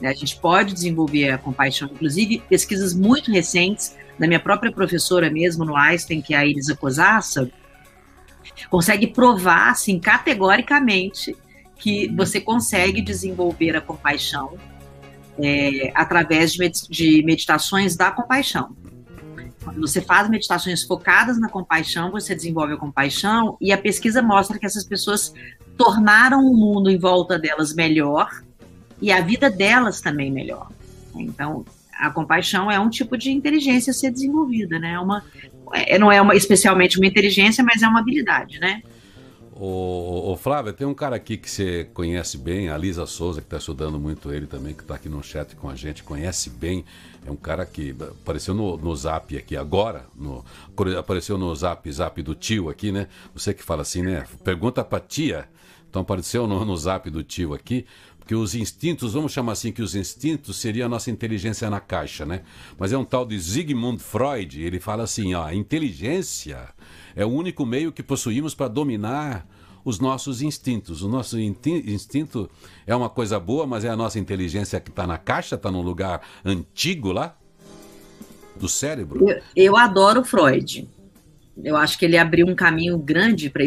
Né? 0.00 0.08
A 0.08 0.14
gente 0.14 0.36
pode 0.40 0.72
desenvolver 0.72 1.30
a 1.30 1.38
compaixão, 1.38 1.88
inclusive 1.92 2.42
pesquisas 2.48 2.94
muito 2.94 3.30
recentes 3.30 3.96
da 4.18 4.26
minha 4.26 4.40
própria 4.40 4.72
professora 4.72 5.30
mesmo 5.30 5.64
no 5.64 5.76
Einstein, 5.76 6.22
que 6.22 6.34
é 6.34 6.38
a 6.38 6.46
Elisa 6.46 6.76
Cosassa, 6.76 7.50
consegue 8.70 9.08
provar, 9.08 9.70
assim, 9.70 9.98
categoricamente, 9.98 11.36
que 11.76 12.08
você 12.14 12.40
consegue 12.40 13.02
desenvolver 13.02 13.76
a 13.76 13.80
compaixão 13.80 14.56
é, 15.38 15.92
através 15.94 16.52
de, 16.52 16.58
med 16.58 16.72
de 16.88 17.22
meditações 17.24 17.96
da 17.96 18.10
compaixão. 18.10 18.76
Quando 19.62 19.80
você 19.80 20.00
faz 20.00 20.28
meditações 20.28 20.82
focadas 20.82 21.38
na 21.38 21.48
compaixão, 21.48 22.10
você 22.10 22.34
desenvolve 22.34 22.74
a 22.74 22.76
compaixão 22.76 23.56
e 23.60 23.72
a 23.72 23.78
pesquisa 23.78 24.22
mostra 24.22 24.58
que 24.58 24.66
essas 24.66 24.84
pessoas 24.84 25.32
tornaram 25.76 26.44
o 26.44 26.56
mundo 26.56 26.90
em 26.90 26.98
volta 26.98 27.38
delas 27.38 27.74
melhor 27.74 28.30
e 29.00 29.12
a 29.12 29.20
vida 29.20 29.50
delas 29.50 30.00
também 30.00 30.30
melhor. 30.30 30.68
Então, 31.14 31.64
a 31.98 32.10
compaixão 32.10 32.70
é 32.70 32.78
um 32.78 32.90
tipo 32.90 33.16
de 33.16 33.30
inteligência 33.30 33.90
a 33.90 33.94
ser 33.94 34.10
desenvolvida, 34.10 34.78
né? 34.78 34.92
É 34.92 34.98
uma, 34.98 35.24
é, 35.72 35.98
não 35.98 36.10
é 36.10 36.20
uma, 36.20 36.34
especialmente 36.34 36.98
uma 36.98 37.06
inteligência, 37.06 37.62
mas 37.64 37.82
é 37.82 37.88
uma 37.88 38.00
habilidade, 38.00 38.58
né? 38.58 38.82
Ô, 39.56 40.32
ô, 40.32 40.36
Flávia, 40.36 40.72
tem 40.72 40.84
um 40.84 40.94
cara 40.94 41.14
aqui 41.14 41.36
que 41.36 41.48
você 41.48 41.88
conhece 41.94 42.36
bem, 42.36 42.68
a 42.70 42.76
Lisa 42.76 43.06
Souza, 43.06 43.40
que 43.40 43.46
está 43.46 43.58
estudando 43.58 44.00
muito 44.00 44.32
ele 44.32 44.48
também, 44.48 44.74
que 44.74 44.82
está 44.82 44.96
aqui 44.96 45.08
no 45.08 45.22
chat 45.22 45.54
com 45.54 45.68
a 45.70 45.76
gente, 45.76 46.02
conhece 46.02 46.50
bem. 46.50 46.84
É 47.24 47.30
um 47.30 47.36
cara 47.36 47.64
que 47.64 47.94
apareceu 48.22 48.52
no, 48.52 48.76
no 48.76 48.96
zap 48.96 49.36
aqui 49.36 49.56
agora, 49.56 50.06
no, 50.16 50.44
apareceu 50.98 51.38
no 51.38 51.54
zap, 51.54 51.90
zap 51.90 52.20
do 52.20 52.34
tio 52.34 52.68
aqui, 52.68 52.90
né? 52.90 53.06
Você 53.32 53.54
que 53.54 53.62
fala 53.62 53.82
assim, 53.82 54.02
né? 54.02 54.24
Pergunta 54.42 54.82
pra 54.82 54.98
tia. 54.98 55.48
Então 55.88 56.02
apareceu 56.02 56.48
no, 56.48 56.64
no 56.64 56.76
zap 56.76 57.08
do 57.08 57.22
tio 57.22 57.54
aqui, 57.54 57.86
que 58.26 58.34
os 58.34 58.54
instintos, 58.54 59.12
vamos 59.12 59.32
chamar 59.32 59.52
assim, 59.52 59.70
que 59.70 59.82
os 59.82 59.94
instintos 59.94 60.56
seria 60.56 60.86
a 60.86 60.88
nossa 60.88 61.10
inteligência 61.10 61.68
na 61.68 61.80
caixa, 61.80 62.24
né? 62.24 62.42
Mas 62.78 62.92
é 62.92 62.98
um 62.98 63.04
tal 63.04 63.26
de 63.26 63.38
Sigmund 63.38 64.02
Freud, 64.02 64.62
ele 64.62 64.80
fala 64.80 65.02
assim, 65.02 65.34
ó, 65.34 65.44
a 65.44 65.54
inteligência 65.54 66.68
é 67.14 67.24
o 67.24 67.28
único 67.28 67.66
meio 67.66 67.92
que 67.92 68.02
possuímos 68.02 68.54
para 68.54 68.68
dominar 68.68 69.46
os 69.84 70.00
nossos 70.00 70.40
instintos. 70.40 71.02
O 71.02 71.08
nosso 71.08 71.38
instinto 71.38 72.50
é 72.86 72.96
uma 72.96 73.10
coisa 73.10 73.38
boa, 73.38 73.66
mas 73.66 73.84
é 73.84 73.90
a 73.90 73.96
nossa 73.96 74.18
inteligência 74.18 74.80
que 74.80 74.90
está 74.90 75.06
na 75.06 75.18
caixa, 75.18 75.56
está 75.56 75.70
num 75.70 75.82
lugar 75.82 76.22
antigo 76.44 77.12
lá 77.12 77.36
do 78.56 78.68
cérebro. 78.68 79.28
Eu, 79.28 79.42
eu, 79.54 79.76
adoro 79.76 80.24
Freud. 80.24 80.88
Eu 81.62 81.76
acho 81.76 81.98
que 81.98 82.04
ele 82.04 82.16
abriu 82.16 82.46
um 82.46 82.54
caminho 82.54 82.96
grande 82.98 83.50
para 83.50 83.62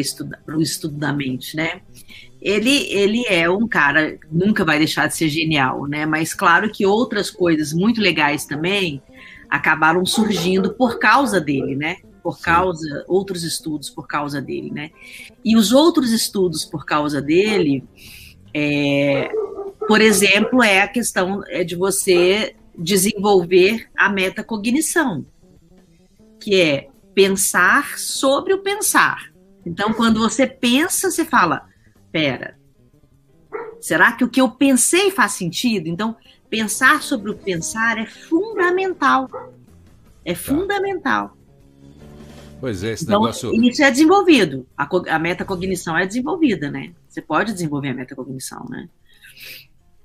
o 0.56 0.60
estudo 0.60 0.96
da 0.96 1.12
mente, 1.12 1.56
né? 1.56 1.80
Ele, 2.40 2.86
ele 2.92 3.24
é 3.26 3.50
um 3.50 3.66
cara, 3.66 4.18
nunca 4.30 4.64
vai 4.64 4.78
deixar 4.78 5.08
de 5.08 5.16
ser 5.16 5.28
genial, 5.28 5.86
né? 5.86 6.06
Mas 6.06 6.32
claro 6.32 6.70
que 6.70 6.86
outras 6.86 7.30
coisas 7.30 7.72
muito 7.72 8.00
legais 8.00 8.46
também 8.46 9.02
acabaram 9.50 10.04
surgindo 10.06 10.74
por 10.74 10.98
causa 10.98 11.40
dele, 11.40 11.74
né? 11.74 11.96
por 12.22 12.40
causa, 12.40 13.04
outros 13.08 13.42
estudos 13.42 13.88
por 13.88 14.06
causa 14.06 14.38
dele, 14.38 14.70
né? 14.70 14.90
E 15.42 15.56
os 15.56 15.72
outros 15.72 16.12
estudos 16.12 16.62
por 16.62 16.84
causa 16.84 17.22
dele, 17.22 17.84
é, 18.52 19.30
por 19.86 20.02
exemplo, 20.02 20.62
é 20.62 20.82
a 20.82 20.88
questão 20.88 21.42
é 21.48 21.64
de 21.64 21.74
você 21.74 22.54
desenvolver 22.76 23.88
a 23.96 24.10
metacognição, 24.10 25.24
que 26.38 26.60
é 26.60 26.88
pensar 27.14 27.98
sobre 27.98 28.52
o 28.52 28.62
pensar. 28.62 29.32
Então, 29.64 29.94
quando 29.94 30.20
você 30.20 30.46
pensa, 30.46 31.10
você 31.10 31.24
fala, 31.24 31.67
pera, 32.10 32.58
será 33.80 34.12
que 34.12 34.24
o 34.24 34.28
que 34.28 34.40
eu 34.40 34.50
pensei 34.50 35.10
faz 35.10 35.32
sentido? 35.32 35.88
Então, 35.88 36.16
pensar 36.48 37.02
sobre 37.02 37.30
o 37.30 37.36
pensar 37.36 37.98
é 37.98 38.06
fundamental. 38.06 39.28
É 40.24 40.32
tá. 40.32 40.38
fundamental. 40.38 41.36
Pois 42.60 42.82
é, 42.82 42.92
esse 42.92 43.04
então, 43.04 43.20
negócio. 43.20 43.54
Isso 43.54 43.82
é 43.82 43.90
desenvolvido. 43.90 44.66
A, 44.76 44.88
a 45.14 45.18
metacognição 45.18 45.96
é 45.96 46.06
desenvolvida, 46.06 46.70
né? 46.70 46.92
Você 47.08 47.22
pode 47.22 47.52
desenvolver 47.52 47.90
a 47.90 47.94
metacognição, 47.94 48.64
né? 48.68 48.88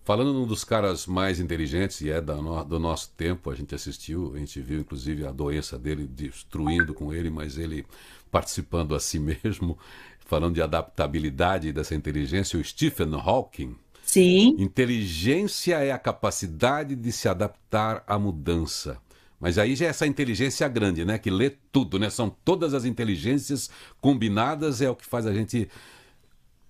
Falando 0.03 0.33
num 0.33 0.45
dos 0.45 0.63
caras 0.63 1.07
mais 1.07 1.39
inteligentes, 1.39 2.01
e 2.01 2.11
é 2.11 2.19
no, 2.19 2.63
do 2.63 2.77
nosso 2.77 3.11
tempo, 3.15 3.49
a 3.49 3.55
gente 3.55 3.73
assistiu, 3.73 4.33
a 4.35 4.37
gente 4.37 4.59
viu 4.61 4.81
inclusive 4.81 5.25
a 5.25 5.31
doença 5.31 5.79
dele 5.79 6.05
destruindo 6.05 6.93
com 6.93 7.13
ele, 7.13 7.29
mas 7.29 7.57
ele 7.57 7.85
participando 8.29 8.93
a 8.95 8.99
si 8.99 9.17
mesmo, 9.43 9.77
falando 10.25 10.55
de 10.55 10.61
adaptabilidade 10.61 11.71
dessa 11.71 11.95
inteligência, 11.95 12.59
o 12.59 12.63
Stephen 12.63 13.13
Hawking. 13.13 13.75
Sim. 14.03 14.55
Inteligência 14.59 15.77
é 15.77 15.91
a 15.91 15.97
capacidade 15.97 16.95
de 16.95 17.11
se 17.11 17.27
adaptar 17.27 18.03
à 18.05 18.19
mudança. 18.19 18.97
Mas 19.39 19.57
aí 19.57 19.75
já 19.75 19.87
é 19.87 19.89
essa 19.89 20.07
inteligência 20.07 20.67
grande, 20.67 21.03
né? 21.03 21.17
Que 21.17 21.29
lê 21.29 21.49
tudo, 21.71 21.99
né? 21.99 22.09
São 22.09 22.29
todas 22.29 22.73
as 22.73 22.85
inteligências 22.85 23.69
combinadas, 23.99 24.81
é 24.81 24.89
o 24.89 24.95
que 24.95 25.05
faz 25.05 25.25
a 25.25 25.33
gente 25.33 25.69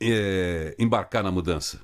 é, 0.02 0.76
embarcar 0.80 1.24
na 1.24 1.32
mudança. 1.32 1.80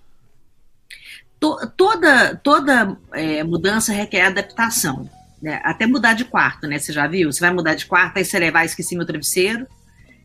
Toda, 1.77 2.36
toda 2.36 2.97
é, 3.13 3.43
mudança 3.43 3.93
requer 3.93 4.21
adaptação. 4.23 5.10
Né? 5.41 5.62
Até 5.63 5.86
mudar 5.86 6.13
de 6.13 6.25
quarto, 6.25 6.67
né? 6.67 6.79
Você 6.79 6.91
já 6.91 7.08
viu? 7.08 7.32
Você 7.32 7.39
vai 7.39 7.53
mudar 7.53 7.75
de 7.75 7.86
quarto, 7.86 8.17
aí 8.17 8.25
você 8.25 8.38
levar, 8.39 8.65
esqueci 8.65 8.95
meu 8.95 9.05
travesseiro, 9.05 9.67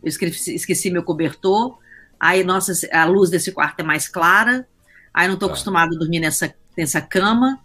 eu 0.05 0.09
esqueci, 0.09 0.55
esqueci 0.55 0.91
meu 0.91 1.03
cobertor, 1.03 1.79
aí, 2.21 2.45
nossa, 2.45 2.73
a 2.93 3.05
luz 3.05 3.31
desse 3.31 3.53
quarto 3.53 3.81
é 3.81 3.83
mais 3.83 4.09
clara, 4.09 4.67
aí 5.13 5.27
não 5.27 5.35
estou 5.35 5.49
tá. 5.49 5.55
acostumado 5.55 5.95
a 5.95 5.99
dormir 5.99 6.21
nessa, 6.21 6.55
nessa 6.77 7.01
cama, 7.01 7.59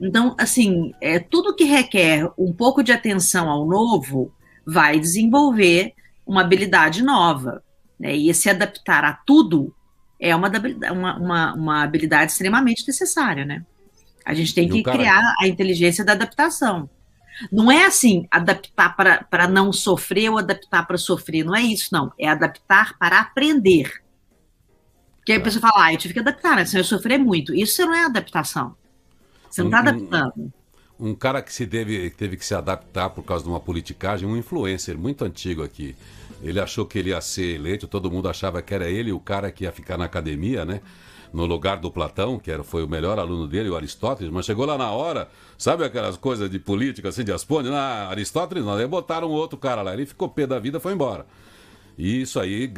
então, 0.00 0.34
assim, 0.38 0.92
é, 1.00 1.18
tudo 1.18 1.54
que 1.54 1.64
requer 1.64 2.30
um 2.38 2.52
pouco 2.52 2.82
de 2.82 2.92
atenção 2.92 3.48
ao 3.48 3.66
novo 3.66 4.32
vai 4.66 4.98
desenvolver 4.98 5.92
uma 6.26 6.40
habilidade 6.40 7.02
nova. 7.02 7.62
Né? 7.98 8.14
E 8.14 8.32
se 8.32 8.48
adaptar 8.48 9.04
a 9.04 9.12
tudo 9.12 9.74
é 10.18 10.34
uma, 10.34 10.50
uma, 10.90 11.18
uma, 11.18 11.54
uma 11.54 11.82
habilidade 11.82 12.32
extremamente 12.32 12.86
necessária, 12.86 13.44
né? 13.44 13.64
A 14.24 14.32
gente 14.32 14.54
tem 14.54 14.68
que 14.68 14.82
criar 14.82 15.34
a 15.38 15.46
inteligência 15.46 16.02
da 16.02 16.12
adaptação. 16.12 16.88
Não 17.50 17.70
é 17.70 17.86
assim, 17.86 18.26
adaptar 18.30 18.96
para 19.28 19.48
não 19.48 19.72
sofrer 19.72 20.30
ou 20.30 20.38
adaptar 20.38 20.86
para 20.86 20.96
sofrer, 20.96 21.44
não 21.44 21.54
é 21.54 21.62
isso, 21.62 21.88
não. 21.92 22.12
É 22.18 22.28
adaptar 22.28 22.96
para 22.98 23.20
aprender. 23.20 24.04
Porque 25.16 25.32
aí 25.32 25.38
a 25.38 25.40
pessoa 25.40 25.62
fala, 25.62 25.86
ah, 25.86 25.92
eu 25.92 25.98
tive 25.98 26.12
que 26.12 26.20
adaptar, 26.20 26.56
né? 26.56 26.64
Senão 26.64 26.80
eu 26.80 26.84
sofrer 26.84 27.18
muito. 27.18 27.54
Isso 27.54 27.80
não 27.84 27.94
é 27.94 28.04
adaptação. 28.04 28.76
Você 29.50 29.62
não 29.62 29.68
está 29.68 29.78
adaptando. 29.78 30.52
Um, 30.98 31.10
um, 31.10 31.14
cara 31.14 31.40
que 31.40 31.52
se 31.52 31.66
teve, 31.66 32.10
teve 32.10 32.36
que 32.36 32.44
se 32.44 32.54
adaptar 32.54 33.08
por 33.10 33.24
causa 33.24 33.42
de 33.42 33.50
uma 33.50 33.60
politicagem, 33.60 34.28
um 34.28 34.36
influencer 34.36 34.98
muito 34.98 35.24
antigo 35.24 35.62
aqui. 35.62 35.96
Ele 36.42 36.60
achou 36.60 36.84
que 36.84 36.98
ele 36.98 37.10
ia 37.10 37.20
ser 37.20 37.54
eleito, 37.54 37.88
todo 37.88 38.10
mundo 38.10 38.28
achava 38.28 38.60
que 38.60 38.74
era 38.74 38.88
ele 38.88 39.12
o 39.12 39.20
cara 39.20 39.50
que 39.50 39.64
ia 39.64 39.72
ficar 39.72 39.96
na 39.96 40.04
academia, 40.04 40.64
né? 40.64 40.82
No 41.34 41.46
lugar 41.46 41.78
do 41.78 41.90
Platão, 41.90 42.38
que 42.38 42.48
era, 42.48 42.62
foi 42.62 42.84
o 42.84 42.88
melhor 42.88 43.18
aluno 43.18 43.48
dele, 43.48 43.68
o 43.68 43.74
Aristóteles, 43.74 44.32
mas 44.32 44.46
chegou 44.46 44.64
lá 44.64 44.78
na 44.78 44.92
hora, 44.92 45.28
sabe 45.58 45.82
aquelas 45.82 46.16
coisas 46.16 46.48
de 46.48 46.60
política, 46.60 47.08
assim, 47.08 47.24
de 47.24 47.32
Aspone? 47.32 47.68
Na 47.70 48.06
Aristóteles, 48.06 48.64
não, 48.64 48.74
aí 48.74 48.86
botaram 48.86 49.28
outro 49.28 49.58
cara 49.58 49.82
lá, 49.82 49.92
ele 49.92 50.06
ficou 50.06 50.28
pé 50.28 50.46
da 50.46 50.60
vida 50.60 50.78
foi 50.78 50.92
embora. 50.92 51.26
E 51.98 52.22
isso 52.22 52.38
aí, 52.38 52.72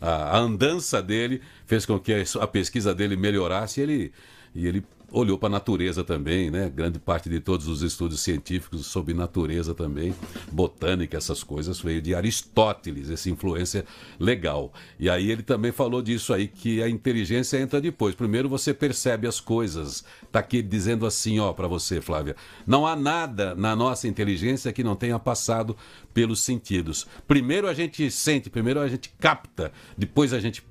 a, 0.00 0.36
a 0.36 0.38
andança 0.38 1.02
dele 1.02 1.42
fez 1.66 1.84
com 1.84 1.98
que 2.00 2.14
a, 2.14 2.42
a 2.42 2.46
pesquisa 2.46 2.94
dele 2.94 3.16
melhorasse 3.16 3.80
e 3.80 3.82
ele, 3.82 4.12
e 4.54 4.66
ele 4.66 4.82
olhou 5.12 5.36
para 5.38 5.48
a 5.48 5.50
natureza 5.50 6.02
também, 6.02 6.50
né? 6.50 6.70
Grande 6.74 6.98
parte 6.98 7.28
de 7.28 7.38
todos 7.38 7.68
os 7.68 7.82
estudos 7.82 8.20
científicos 8.20 8.86
sobre 8.86 9.12
natureza 9.12 9.74
também, 9.74 10.14
botânica, 10.50 11.16
essas 11.16 11.44
coisas, 11.44 11.80
veio 11.80 12.00
de 12.00 12.14
Aristóteles, 12.14 13.10
essa 13.10 13.28
influência 13.28 13.84
legal. 14.18 14.72
E 14.98 15.10
aí 15.10 15.30
ele 15.30 15.42
também 15.42 15.70
falou 15.70 16.00
disso 16.00 16.32
aí, 16.32 16.48
que 16.48 16.82
a 16.82 16.88
inteligência 16.88 17.58
entra 17.58 17.80
depois. 17.80 18.14
Primeiro 18.14 18.48
você 18.48 18.72
percebe 18.72 19.26
as 19.26 19.38
coisas. 19.38 20.04
Está 20.22 20.38
aqui 20.38 20.62
dizendo 20.62 21.06
assim, 21.06 21.38
ó, 21.38 21.52
para 21.52 21.68
você, 21.68 22.00
Flávia. 22.00 22.34
Não 22.66 22.86
há 22.86 22.96
nada 22.96 23.54
na 23.54 23.76
nossa 23.76 24.08
inteligência 24.08 24.72
que 24.72 24.82
não 24.82 24.96
tenha 24.96 25.18
passado 25.18 25.76
pelos 26.14 26.40
sentidos. 26.40 27.06
Primeiro 27.28 27.68
a 27.68 27.74
gente 27.74 28.10
sente, 28.10 28.48
primeiro 28.48 28.80
a 28.80 28.88
gente 28.88 29.12
capta, 29.20 29.72
depois 29.96 30.32
a 30.32 30.40
gente 30.40 30.64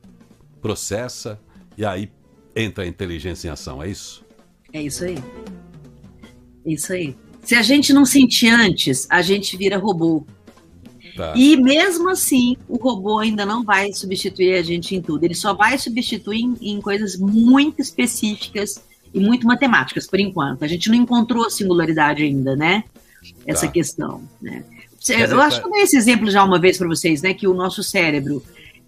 processa 0.61 1.39
e 1.77 1.85
aí 1.85 2.11
entra 2.55 2.83
a 2.83 2.87
inteligência 2.87 3.47
em 3.47 3.51
ação, 3.51 3.81
é 3.81 3.89
isso? 3.89 4.23
É 4.73 4.81
isso 4.81 5.03
aí. 5.03 5.17
Isso 6.65 6.93
aí. 6.93 7.15
Se 7.43 7.55
a 7.55 7.61
gente 7.61 7.91
não 7.91 8.05
sentir 8.05 8.49
antes, 8.49 9.07
a 9.09 9.21
gente 9.21 9.57
vira 9.57 9.77
robô. 9.77 10.25
Tá. 11.15 11.33
E 11.35 11.57
mesmo 11.57 12.09
assim, 12.09 12.55
o 12.69 12.77
robô 12.77 13.19
ainda 13.19 13.45
não 13.45 13.63
vai 13.63 13.91
substituir 13.91 14.53
a 14.53 14.61
gente 14.61 14.95
em 14.95 15.01
tudo. 15.01 15.23
Ele 15.23 15.35
só 15.35 15.53
vai 15.53 15.77
substituir 15.77 16.41
em, 16.41 16.55
em 16.61 16.81
coisas 16.81 17.17
muito 17.17 17.81
específicas 17.81 18.81
e 19.13 19.19
muito 19.19 19.45
matemáticas, 19.45 20.07
por 20.07 20.19
enquanto. 20.19 20.63
A 20.63 20.67
gente 20.67 20.87
não 20.89 20.95
encontrou 20.95 21.45
a 21.45 21.49
singularidade 21.49 22.23
ainda, 22.23 22.55
né? 22.55 22.83
Essa 23.45 23.65
tá. 23.65 23.73
questão. 23.73 24.23
Né? 24.41 24.63
Eu 25.09 25.41
acho 25.41 25.59
que 25.59 25.67
eu 25.67 25.71
dei 25.71 25.81
esse 25.81 25.97
exemplo 25.97 26.29
já 26.29 26.43
uma 26.43 26.59
vez 26.59 26.77
para 26.77 26.87
vocês, 26.87 27.21
né? 27.21 27.33
Que 27.33 27.47
o 27.47 27.53
nosso 27.53 27.83
cérebro 27.83 28.43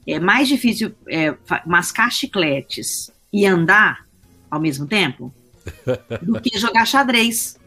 é 0.08 0.20
mais 0.20 0.48
difícil 0.48 0.94
é, 1.10 1.36
mascar 1.66 2.12
chicletes 2.12 3.12
e 3.32 3.46
andar 3.46 4.06
ao 4.50 4.62
mesmo 4.62 4.86
tempo 4.86 5.34
do 6.22 6.40
que 6.42 6.58
jogar 6.58 6.86
xadrez. 6.86 7.58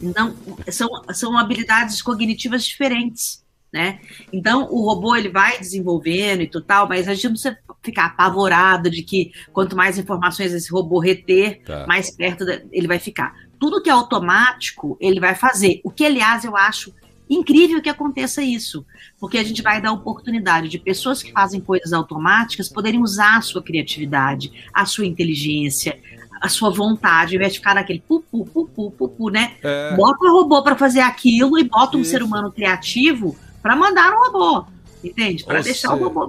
Então, 0.00 0.34
são, 0.70 0.88
são 1.12 1.38
habilidades 1.38 2.02
cognitivas 2.02 2.64
diferentes, 2.64 3.42
né? 3.72 4.00
Então, 4.32 4.68
o 4.70 4.82
robô, 4.82 5.16
ele 5.16 5.28
vai 5.28 5.58
desenvolvendo 5.58 6.42
e 6.42 6.50
tal, 6.62 6.88
mas 6.88 7.08
a 7.08 7.14
gente 7.14 7.24
não 7.24 7.32
precisa 7.32 7.58
ficar 7.82 8.06
apavorado 8.06 8.90
de 8.90 9.02
que 9.02 9.32
quanto 9.52 9.76
mais 9.76 9.98
informações 9.98 10.52
esse 10.52 10.70
robô 10.70 10.98
reter, 10.98 11.62
tá. 11.64 11.86
mais 11.86 12.10
perto 12.10 12.44
ele 12.70 12.86
vai 12.86 12.98
ficar. 12.98 13.34
Tudo 13.58 13.82
que 13.82 13.88
é 13.88 13.92
automático, 13.92 14.98
ele 15.00 15.20
vai 15.20 15.34
fazer. 15.34 15.80
O 15.82 15.90
que, 15.90 16.04
aliás, 16.04 16.44
eu 16.44 16.56
acho 16.56 16.92
incrível 17.28 17.82
que 17.82 17.88
aconteça 17.88 18.42
isso, 18.42 18.86
porque 19.18 19.38
a 19.38 19.42
gente 19.42 19.62
vai 19.62 19.80
dar 19.80 19.92
oportunidade 19.92 20.68
de 20.68 20.78
pessoas 20.78 21.22
que 21.22 21.32
fazem 21.32 21.60
coisas 21.60 21.92
automáticas 21.92 22.68
poderem 22.68 23.02
usar 23.02 23.38
a 23.38 23.42
sua 23.42 23.62
criatividade, 23.62 24.52
a 24.72 24.86
sua 24.86 25.06
inteligência, 25.06 25.98
a 26.40 26.48
sua 26.48 26.70
vontade, 26.70 27.34
ao 27.34 27.36
invés 27.36 27.52
de 27.52 27.58
ficar 27.58 27.74
naquele 27.74 28.00
pupu, 28.00 28.44
pupu, 28.46 28.90
pupu, 28.90 29.30
né? 29.30 29.54
É. 29.62 29.94
Bota 29.94 30.24
o 30.24 30.32
robô 30.32 30.62
para 30.62 30.76
fazer 30.76 31.00
aquilo 31.00 31.58
e 31.58 31.64
bota 31.64 31.96
um 31.96 32.00
Isso. 32.00 32.10
ser 32.10 32.22
humano 32.22 32.52
criativo 32.52 33.36
para 33.62 33.74
mandar 33.74 34.10
no 34.10 34.18
robô, 34.18 34.66
entende? 35.02 35.44
Para 35.44 35.60
deixar 35.60 35.94
o 35.94 35.98
robô 35.98 36.28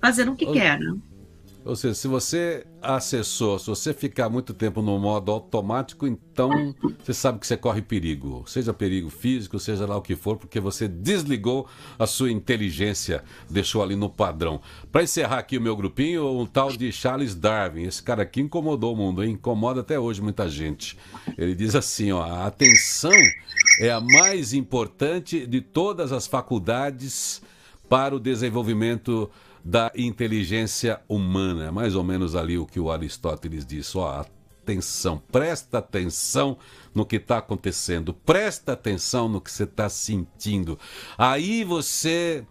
fazendo 0.00 0.32
o 0.32 0.36
que 0.36 0.46
quer, 0.46 0.78
né? 0.78 0.94
Ou 1.64 1.74
seja, 1.74 1.94
se 1.94 2.06
você 2.06 2.66
acessou, 2.82 3.58
se 3.58 3.68
você 3.68 3.94
ficar 3.94 4.28
muito 4.28 4.52
tempo 4.52 4.82
no 4.82 4.98
modo 4.98 5.32
automático, 5.32 6.06
então 6.06 6.74
você 7.02 7.14
sabe 7.14 7.38
que 7.38 7.46
você 7.46 7.56
corre 7.56 7.80
perigo. 7.80 8.44
Seja 8.46 8.74
perigo 8.74 9.08
físico, 9.08 9.58
seja 9.58 9.86
lá 9.86 9.96
o 9.96 10.02
que 10.02 10.14
for, 10.14 10.36
porque 10.36 10.60
você 10.60 10.86
desligou 10.86 11.66
a 11.98 12.06
sua 12.06 12.30
inteligência, 12.30 13.24
deixou 13.48 13.82
ali 13.82 13.96
no 13.96 14.10
padrão. 14.10 14.60
Para 14.92 15.02
encerrar 15.02 15.38
aqui 15.38 15.56
o 15.56 15.60
meu 15.60 15.74
grupinho, 15.74 16.38
um 16.38 16.44
tal 16.44 16.70
de 16.70 16.92
Charles 16.92 17.34
Darwin. 17.34 17.84
Esse 17.84 18.02
cara 18.02 18.24
aqui 18.24 18.42
incomodou 18.42 18.92
o 18.92 18.96
mundo, 18.96 19.24
hein? 19.24 19.32
incomoda 19.32 19.80
até 19.80 19.98
hoje 19.98 20.20
muita 20.20 20.46
gente. 20.48 20.98
Ele 21.38 21.54
diz 21.54 21.74
assim: 21.74 22.12
ó, 22.12 22.22
a 22.22 22.46
atenção 22.46 23.10
é 23.80 23.90
a 23.90 24.02
mais 24.02 24.52
importante 24.52 25.46
de 25.46 25.62
todas 25.62 26.12
as 26.12 26.26
faculdades 26.26 27.40
para 27.88 28.14
o 28.14 28.20
desenvolvimento 28.20 29.30
da 29.64 29.90
inteligência 29.96 31.00
humana. 31.08 31.68
É 31.68 31.70
mais 31.70 31.94
ou 31.94 32.04
menos 32.04 32.36
ali 32.36 32.58
o 32.58 32.66
que 32.66 32.78
o 32.78 32.90
Aristóteles 32.90 33.64
disse. 33.64 33.96
Ó, 33.96 34.24
atenção, 34.64 35.22
presta 35.32 35.78
atenção 35.78 36.58
no 36.94 37.06
que 37.06 37.16
está 37.16 37.38
acontecendo, 37.38 38.12
presta 38.12 38.72
atenção 38.72 39.28
no 39.28 39.40
que 39.40 39.50
você 39.50 39.64
está 39.64 39.88
sentindo. 39.88 40.78
Aí 41.16 41.64
você 41.64 42.44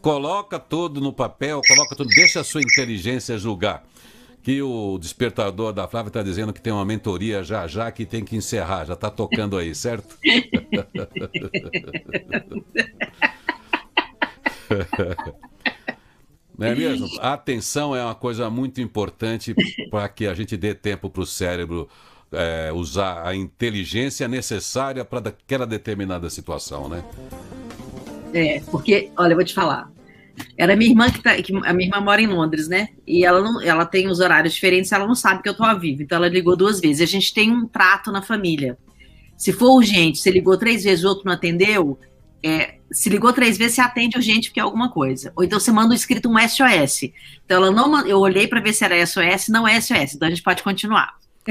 coloca 0.00 0.58
tudo 0.58 1.00
no 1.00 1.12
papel, 1.12 1.60
coloca 1.66 1.96
tudo, 1.96 2.08
deixa 2.10 2.40
a 2.40 2.44
sua 2.44 2.62
inteligência 2.62 3.36
julgar. 3.36 3.84
Que 4.42 4.62
o 4.62 4.96
despertador 4.98 5.70
da 5.70 5.86
Flávia 5.86 6.08
está 6.08 6.22
dizendo 6.22 6.50
que 6.50 6.62
tem 6.62 6.72
uma 6.72 6.84
mentoria 6.84 7.44
já 7.44 7.66
já 7.66 7.92
que 7.92 8.06
tem 8.06 8.24
que 8.24 8.34
encerrar, 8.34 8.86
já 8.86 8.94
está 8.94 9.10
tocando 9.10 9.58
aí, 9.58 9.74
certo? 9.74 10.16
Não 16.60 16.66
é 16.66 16.74
mesmo? 16.74 17.08
A 17.20 17.32
atenção 17.32 17.96
é 17.96 18.04
uma 18.04 18.14
coisa 18.14 18.50
muito 18.50 18.82
importante 18.82 19.54
para 19.90 20.06
que 20.10 20.26
a 20.26 20.34
gente 20.34 20.58
dê 20.58 20.74
tempo 20.74 21.08
para 21.08 21.22
o 21.22 21.26
cérebro 21.26 21.88
é, 22.30 22.70
usar 22.70 23.26
a 23.26 23.34
inteligência 23.34 24.28
necessária 24.28 25.02
para 25.02 25.30
aquela 25.30 25.66
determinada 25.66 26.28
situação, 26.28 26.86
né? 26.86 27.02
É, 28.34 28.60
porque, 28.70 29.10
olha, 29.16 29.32
eu 29.32 29.36
vou 29.36 29.44
te 29.44 29.54
falar. 29.54 29.90
Era 30.54 30.76
minha 30.76 30.90
irmã 30.90 31.10
que, 31.10 31.22
tá, 31.22 31.34
que 31.36 31.50
a 31.64 31.72
minha 31.72 31.88
irmã 31.88 32.00
mora 32.02 32.20
em 32.20 32.26
Londres, 32.26 32.68
né? 32.68 32.90
E 33.06 33.24
ela 33.24 33.40
não, 33.40 33.62
ela 33.62 33.86
tem 33.86 34.06
os 34.08 34.20
horários 34.20 34.52
diferentes, 34.52 34.92
ela 34.92 35.06
não 35.06 35.14
sabe 35.14 35.42
que 35.42 35.48
eu 35.48 35.54
tô 35.54 35.64
ao 35.64 35.80
vivo, 35.80 36.02
então 36.02 36.16
ela 36.16 36.28
ligou 36.28 36.54
duas 36.54 36.78
vezes. 36.78 37.00
A 37.00 37.06
gente 37.06 37.32
tem 37.32 37.50
um 37.50 37.66
trato 37.66 38.12
na 38.12 38.20
família. 38.20 38.76
Se 39.34 39.50
for 39.50 39.70
urgente, 39.76 40.18
você 40.18 40.30
ligou 40.30 40.58
três 40.58 40.84
vezes, 40.84 41.04
o 41.04 41.08
outro 41.08 41.24
não 41.24 41.32
atendeu, 41.32 41.98
é, 42.42 42.79
se 42.92 43.08
ligou 43.08 43.32
três 43.32 43.56
vezes, 43.56 43.74
você 43.76 43.80
atende 43.80 44.16
urgente 44.16 44.48
porque 44.48 44.60
é 44.60 44.62
alguma 44.62 44.90
coisa. 44.90 45.32
Ou 45.36 45.44
então 45.44 45.60
você 45.60 45.70
manda 45.70 45.92
um 45.92 45.96
escrito 45.96 46.28
um 46.28 46.36
SOS. 46.38 47.10
Então 47.44 47.58
ela 47.58 47.70
não, 47.70 48.06
eu 48.06 48.18
olhei 48.18 48.46
para 48.48 48.60
ver 48.60 48.72
se 48.72 48.84
era 48.84 49.06
SOS, 49.06 49.48
não 49.48 49.66
é 49.66 49.80
SOS. 49.80 50.14
Então 50.14 50.26
a 50.26 50.30
gente 50.30 50.42
pode 50.42 50.62
continuar. 50.62 51.14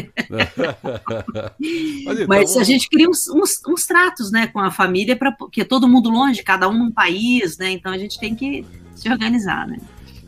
Mas, 2.05 2.19
então... 2.19 2.27
Mas, 2.27 2.55
a 2.57 2.63
gente 2.63 2.89
cria 2.89 3.09
uns, 3.09 3.27
uns, 3.27 3.61
uns, 3.67 3.85
tratos, 3.85 4.31
né, 4.31 4.47
com 4.47 4.59
a 4.59 4.69
família, 4.71 5.15
para 5.15 5.31
porque 5.31 5.65
todo 5.65 5.87
mundo 5.87 6.09
longe, 6.09 6.43
cada 6.43 6.69
um 6.69 6.77
num 6.77 6.91
país, 6.91 7.57
né? 7.57 7.71
Então 7.71 7.91
a 7.91 7.97
gente 7.97 8.19
tem 8.19 8.35
que 8.35 8.65
se 8.95 9.09
organizar, 9.09 9.67
né? 9.67 9.77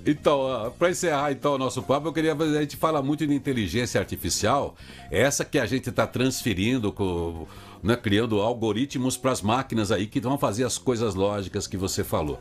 Então, 0.05 0.74
para 0.80 0.89
encerrar 0.89 1.32
então 1.32 1.53
o 1.53 1.57
nosso 1.59 1.84
papo, 1.84 2.07
eu 2.07 2.14
queria 2.14 2.34
a 2.34 2.62
gente 2.62 2.76
fala 2.76 3.03
muito 3.03 3.26
de 3.28 3.34
inteligência 3.36 3.99
artificial, 3.99 4.76
essa 5.12 5.45
que 5.45 5.59
a 5.59 5.66
gente 5.66 5.89
está 5.89 6.07
transferindo 6.07 6.91
com 6.91 7.45
né, 7.84 7.95
criando 7.95 8.41
algoritmos 8.41 9.17
para 9.17 9.32
as 9.32 9.41
máquinas 9.41 9.91
aí 9.91 10.07
que 10.07 10.19
vão 10.19 10.38
fazer 10.38 10.63
as 10.63 10.77
coisas 10.77 11.15
lógicas 11.15 11.67
que 11.67 11.77
você 11.77 12.03
falou. 12.03 12.39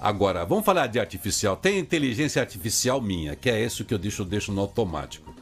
Agora, 0.00 0.44
vamos 0.44 0.64
falar 0.64 0.86
de 0.86 0.98
artificial. 0.98 1.56
Tem 1.56 1.78
inteligência 1.78 2.42
artificial 2.42 3.00
minha, 3.00 3.34
que 3.34 3.48
é 3.48 3.64
isso 3.64 3.84
que 3.84 3.94
eu 3.94 3.98
deixo, 3.98 4.24
deixo 4.24 4.52
no 4.52 4.60
automático. 4.60 5.34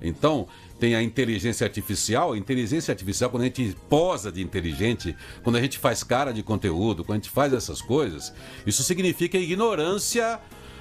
Então, 0.00 0.46
tem 0.78 0.94
a 0.94 1.02
inteligência 1.02 1.66
artificial. 1.66 2.36
Inteligência 2.36 2.92
artificial, 2.92 3.30
quando 3.30 3.42
a 3.42 3.46
gente 3.46 3.76
posa 3.88 4.30
de 4.30 4.42
inteligente, 4.42 5.16
quando 5.42 5.56
a 5.56 5.60
gente 5.60 5.78
faz 5.78 6.02
cara 6.02 6.32
de 6.32 6.42
conteúdo, 6.42 7.04
quando 7.04 7.18
a 7.18 7.22
gente 7.22 7.30
faz 7.30 7.52
essas 7.52 7.82
coisas, 7.82 8.32
isso 8.66 8.82
significa 8.82 9.38
ignorância 9.38 10.40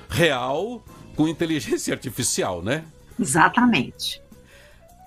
real 0.10 0.84
com 1.16 1.28
inteligência 1.28 1.92
artificial, 1.96 2.62
né? 2.62 2.86
Exatamente. 3.20 4.22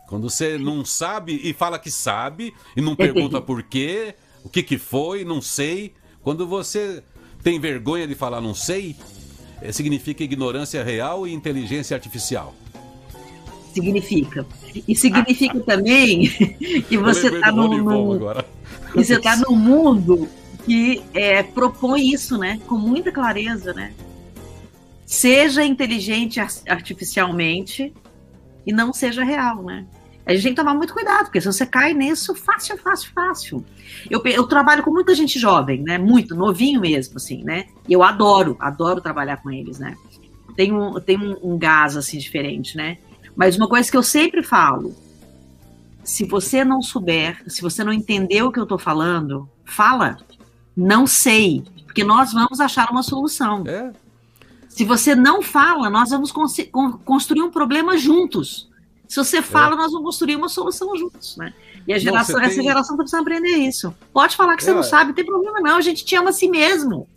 Quando 0.09 0.31
você 0.31 0.57
não 0.57 0.85
sabe 0.87 1.39
e 1.45 1.53
fala 1.53 1.79
que 1.79 1.91
sabe 1.91 2.55
e 2.75 2.81
não 2.81 2.97
pergunta 2.97 3.41
por 3.43 3.63
quê, 3.63 4.15
o 4.43 4.49
que, 4.49 4.63
que 4.63 4.79
foi, 4.79 5.23
não 5.23 5.43
sei. 5.43 5.93
Quando 6.23 6.47
você 6.47 7.03
tem 7.43 7.61
vergonha 7.61 8.07
de 8.07 8.15
falar 8.15 8.41
não 8.41 8.55
sei, 8.55 8.97
eh, 9.61 9.71
significa 9.71 10.25
ignorância 10.25 10.83
real 10.83 11.27
e 11.27 11.33
inteligência 11.35 11.95
artificial. 11.95 12.55
Significa. 13.75 14.47
E 14.89 14.97
significa 14.97 15.61
também 15.61 16.29
que 16.89 16.97
você 16.97 17.29
está 17.29 17.53
no, 17.53 17.69
no 17.69 18.19
você 18.95 19.17
está 19.17 19.37
num 19.37 19.55
mundo 19.55 20.27
que 20.65 21.03
é, 21.13 21.43
propõe 21.43 22.13
isso, 22.13 22.39
né? 22.39 22.59
Com 22.67 22.79
muita 22.79 23.13
clareza, 23.13 23.75
né? 23.75 23.93
Seja 25.05 25.63
inteligente 25.63 26.41
artificialmente 26.67 27.93
e 28.67 28.73
não 28.73 28.93
seja 28.93 29.23
real, 29.23 29.63
né? 29.63 29.87
A 30.29 30.33
gente 30.35 30.43
tem 30.43 30.53
que 30.53 30.61
tomar 30.61 30.75
muito 30.75 30.93
cuidado, 30.93 31.25
porque 31.25 31.41
se 31.41 31.47
você 31.47 31.65
cai 31.65 31.95
nisso, 31.95 32.35
fácil, 32.35 32.77
fácil, 32.77 33.11
fácil. 33.15 33.65
Eu, 34.11 34.21
eu 34.27 34.47
trabalho 34.47 34.83
com 34.83 34.91
muita 34.91 35.15
gente 35.15 35.39
jovem, 35.39 35.83
né? 35.83 35.97
Muito, 35.97 36.35
novinho 36.35 36.83
mesmo, 36.83 37.17
assim, 37.17 37.43
né? 37.43 37.65
E 37.89 37.95
eu 37.95 38.03
adoro, 38.03 38.55
adoro 38.61 39.01
trabalhar 39.01 39.39
com 39.39 39.51
eles, 39.51 39.79
né? 39.79 39.97
Tem 40.55 40.71
um, 40.71 41.01
tem 41.01 41.17
um, 41.17 41.55
um 41.55 41.59
gás, 41.59 41.97
assim, 41.97 42.19
diferente, 42.19 42.77
né? 42.77 42.99
Mas 43.35 43.57
uma 43.57 43.67
coisa 43.67 43.91
que 43.91 43.97
eu 43.97 44.03
sempre 44.03 44.43
falo, 44.43 44.95
se 46.05 46.27
você 46.27 46.63
não 46.63 46.83
souber, 46.83 47.43
se 47.47 47.63
você 47.63 47.83
não 47.83 47.93
entender 47.93 48.43
o 48.43 48.53
que 48.53 48.61
eu 48.61 48.67
tô 48.67 48.77
falando, 48.77 49.49
fala, 49.65 50.19
não 50.77 51.07
sei, 51.07 51.65
porque 51.87 52.05
nós 52.05 52.35
vamos 52.35 52.61
achar 52.61 52.91
uma 52.91 53.03
solução. 53.03 53.65
É. 53.67 53.93
Se 54.69 54.85
você 54.85 55.15
não 55.15 55.41
fala, 55.41 55.89
nós 55.89 56.11
vamos 56.11 56.31
construir 57.03 57.41
um 57.41 57.51
problema 57.51 57.97
juntos. 57.97 58.68
Se 59.09 59.17
você 59.17 59.41
fala, 59.41 59.75
é. 59.75 59.79
nós 59.79 59.91
vamos 59.91 60.05
construir 60.05 60.37
uma 60.37 60.51
solução 60.51 60.95
juntos, 60.95 61.37
né? 61.39 61.55
E 61.87 61.95
a 61.95 61.99
geração, 61.99 62.37
não, 62.37 62.45
essa 62.45 62.57
tem... 62.57 62.65
geração 62.65 62.97
tá 62.97 63.03
precisando 63.03 63.23
aprender 63.23 63.57
isso. 63.57 63.95
Pode 64.13 64.37
falar 64.37 64.55
que 64.57 64.63
você 64.63 64.71
é. 64.71 64.75
não 64.75 64.83
sabe, 64.83 65.09
não 65.09 65.15
tem 65.15 65.25
problema 65.25 65.61
não, 65.61 65.77
a 65.77 65.81
gente 65.81 66.05
te 66.05 66.15
ama 66.15 66.29
a 66.29 66.33
si 66.33 66.47
mesmo. 66.49 67.09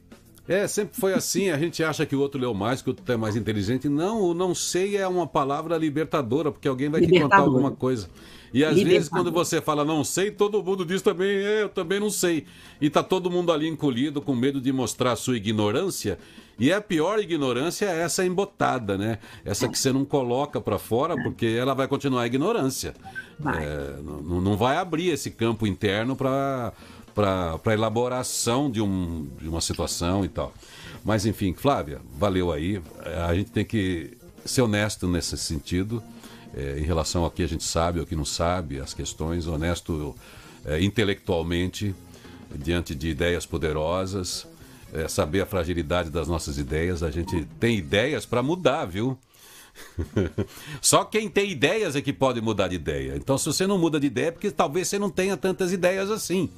É, 0.48 0.68
sempre 0.68 1.00
foi 1.00 1.14
assim, 1.14 1.50
a 1.50 1.58
gente 1.58 1.84
acha 1.84 2.06
que 2.06 2.16
o 2.16 2.20
outro 2.20 2.40
leu 2.40 2.54
mais, 2.54 2.82
que 2.82 2.90
o 2.90 2.92
outro 2.92 3.14
é 3.14 3.18
mais 3.18 3.36
inteligente. 3.36 3.90
Não, 3.90 4.22
o 4.22 4.34
não 4.34 4.56
sei 4.56 4.98
é 4.98 5.08
uma 5.08 5.28
palavra 5.28 5.78
libertadora, 5.78 6.52
porque 6.52 6.68
alguém 6.68 6.90
vai 6.90 7.02
te 7.02 7.20
contar 7.20 7.38
alguma 7.38 7.72
coisa. 7.72 8.10
E 8.54 8.66
às 8.66 8.82
vezes, 8.82 9.08
quando 9.08 9.32
você 9.32 9.62
fala 9.62 9.86
não 9.86 10.04
sei, 10.04 10.30
todo 10.30 10.62
mundo 10.64 10.86
diz 10.86 11.02
também, 11.02 11.30
é, 11.30 11.64
eu 11.64 11.70
também 11.70 12.00
não 12.00 12.10
sei. 12.10 12.46
E 12.82 12.90
tá 12.90 13.02
todo 13.02 13.32
mundo 13.32 13.52
ali 13.52 13.68
encolhido, 13.68 14.22
com 14.22 14.36
medo 14.36 14.60
de 14.60 14.72
mostrar 14.74 15.14
a 15.14 15.16
sua 15.16 15.38
ignorância. 15.38 16.20
E 16.60 16.72
a 16.72 16.82
pior 16.82 17.20
ignorância 17.20 17.86
é 17.86 18.02
essa 18.02 18.26
embotada, 18.26 18.98
né? 18.98 19.20
Essa 19.44 19.68
que 19.68 19.80
você 19.80 19.92
não 19.92 20.06
coloca 20.06 20.60
para 20.60 20.78
fora, 20.78 21.16
porque 21.16 21.46
ela 21.46 21.74
vai 21.74 21.88
continuar 21.88 22.24
a 22.24 22.28
ignorância. 22.28 22.94
Vai. 23.40 23.64
É, 23.64 23.96
não, 24.04 24.42
não 24.42 24.58
vai 24.58 24.78
abrir 24.78 25.10
esse 25.10 25.32
campo 25.32 25.66
interno 25.66 26.16
para 26.16 26.74
para 27.14 27.74
elaboração 27.74 28.72
de, 28.72 28.82
um, 28.82 29.28
de 29.40 29.48
uma 29.48 29.62
situação 29.62 30.24
e 30.24 30.30
tal. 30.30 30.54
Mas 31.04 31.26
enfim, 31.26 31.54
Flávia, 31.54 32.00
valeu 32.18 32.52
aí. 32.52 32.82
A 33.28 33.34
gente 33.34 33.52
tem 33.52 33.66
que 33.66 34.18
ser 34.46 34.62
honesto 34.62 35.08
nesse 35.08 35.38
sentido, 35.38 36.02
é, 36.56 36.80
em 36.80 36.84
relação 36.84 37.24
ao 37.24 37.32
que 37.32 37.44
a 37.44 37.48
gente 37.48 37.64
sabe, 37.64 38.00
ao 38.00 38.06
que 38.06 38.16
não 38.16 38.26
sabe, 38.26 38.80
as 38.80 38.94
questões, 38.94 39.48
honesto 39.48 40.16
é, 40.66 40.82
intelectualmente, 40.82 41.96
diante 42.56 42.94
de 42.94 43.10
ideias 43.10 43.46
poderosas, 43.46 44.48
é, 44.94 45.08
saber 45.08 45.42
a 45.42 45.46
fragilidade 45.46 46.10
das 46.10 46.28
nossas 46.28 46.58
ideias. 46.58 47.04
A 47.04 47.12
gente 47.12 47.46
tem 47.60 47.78
ideias 47.78 48.26
para 48.26 48.44
mudar, 48.44 48.86
viu? 48.86 49.18
Só 50.82 51.06
quem 51.06 51.30
tem 51.30 51.50
ideias 51.50 51.96
é 51.96 52.02
que 52.02 52.12
pode 52.12 52.42
mudar 52.42 52.68
de 52.68 52.76
ideia. 52.76 53.16
Então, 53.16 53.38
se 53.38 53.46
você 53.46 53.66
não 53.66 53.78
muda 53.78 54.00
de 54.00 54.08
ideia, 54.08 54.28
é 54.28 54.32
porque 54.32 54.52
talvez 54.52 54.88
você 54.88 55.00
não 55.00 55.10
tenha 55.10 55.38
tantas 55.38 55.72
ideias 55.72 56.12
assim. 56.12 56.50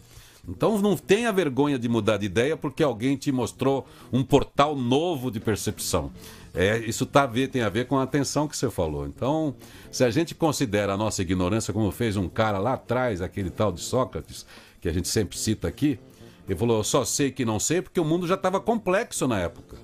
Então, 0.48 0.78
não 0.82 0.98
tenha 0.98 1.32
vergonha 1.32 1.80
de 1.80 1.88
mudar 1.88 2.18
de 2.18 2.26
ideia 2.26 2.58
porque 2.58 2.84
alguém 2.84 3.16
te 3.16 3.32
mostrou 3.32 3.88
um 4.12 4.24
portal 4.24 4.76
novo 4.76 5.32
de 5.32 5.40
percepção. 5.40 6.12
É, 6.54 6.78
isso 6.78 7.06
tá 7.06 7.24
a 7.24 7.26
ver, 7.26 7.48
tem 7.48 7.64
a 7.64 7.70
ver 7.70 7.88
com 7.88 7.98
a 7.98 8.04
atenção 8.04 8.48
que 8.48 8.56
você 8.56 8.70
falou. 8.70 9.08
Então, 9.08 9.56
se 9.92 10.04
a 10.04 10.12
gente 10.12 10.36
considera 10.36 10.94
a 10.94 10.98
nossa 10.98 11.22
ignorância 11.22 11.74
como 11.74 11.90
fez 11.92 12.16
um 12.16 12.30
cara 12.30 12.60
lá 12.60 12.74
atrás, 12.74 13.22
aquele 13.22 13.50
tal 13.50 13.72
de 13.72 13.82
Sócrates, 13.82 14.46
que 14.80 14.88
a 14.88 14.94
gente 14.94 15.08
sempre 15.08 15.38
cita 15.38 15.68
aqui, 15.68 16.00
ele 16.48 16.58
falou: 16.58 16.78
eu 16.78 16.84
só 16.84 17.04
sei 17.04 17.32
que 17.32 17.44
não 17.44 17.60
sei 17.60 17.82
porque 17.82 18.00
o 18.00 18.06
mundo 18.06 18.28
já 18.28 18.36
estava 18.36 18.60
complexo 18.60 19.28
na 19.28 19.40
época. 19.40 19.78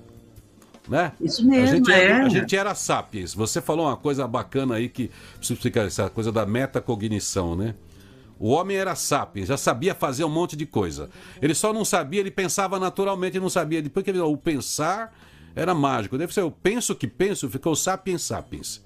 Né? 0.88 1.12
Isso 1.20 1.46
mesmo, 1.46 1.68
a 1.68 1.76
gente, 1.76 1.92
é. 1.92 2.04
era, 2.04 2.26
a 2.26 2.28
gente 2.28 2.56
era 2.56 2.74
sapiens. 2.74 3.34
Você 3.34 3.60
falou 3.60 3.86
uma 3.86 3.96
coisa 3.96 4.26
bacana 4.26 4.76
aí 4.76 4.88
que 4.88 5.10
explicar 5.40 5.86
essa 5.86 6.08
coisa 6.08 6.32
da 6.32 6.46
metacognição, 6.46 7.54
né? 7.54 7.74
O 8.38 8.48
homem 8.48 8.76
era 8.76 8.94
sapiens, 8.94 9.48
já 9.48 9.56
sabia 9.56 9.94
fazer 9.94 10.24
um 10.24 10.28
monte 10.28 10.56
de 10.56 10.64
coisa. 10.64 11.10
Ele 11.42 11.54
só 11.54 11.72
não 11.72 11.84
sabia, 11.84 12.20
ele 12.20 12.30
pensava 12.30 12.78
naturalmente, 12.78 13.38
não 13.38 13.50
sabia. 13.50 13.82
Depois 13.82 14.02
que 14.02 14.10
o 14.10 14.36
pensar 14.36 15.14
Era 15.54 15.74
mágico. 15.74 16.16
Deve 16.16 16.32
ser 16.32 16.40
eu 16.40 16.50
penso 16.50 16.94
que 16.94 17.06
penso, 17.06 17.50
ficou 17.50 17.74
sapiens 17.74 18.22
sapiens. 18.22 18.82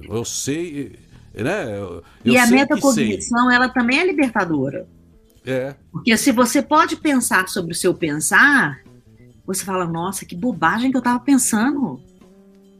Eu 0.00 0.24
sei, 0.24 0.98
né? 1.34 1.78
Eu, 1.78 2.02
e 2.24 2.36
a 2.36 2.46
metacognição, 2.46 3.50
ela 3.50 3.68
também 3.68 4.00
é 4.00 4.06
libertadora. 4.06 4.86
É. 5.44 5.74
Porque 5.92 6.16
se 6.16 6.32
você 6.32 6.60
pode 6.60 6.96
pensar 6.96 7.48
sobre 7.48 7.72
o 7.72 7.76
seu 7.76 7.94
pensar, 7.94 8.80
você 9.46 9.64
fala, 9.64 9.86
nossa, 9.86 10.26
que 10.26 10.34
bobagem 10.34 10.90
que 10.90 10.96
eu 10.96 11.00
estava 11.00 11.20
pensando. 11.20 12.00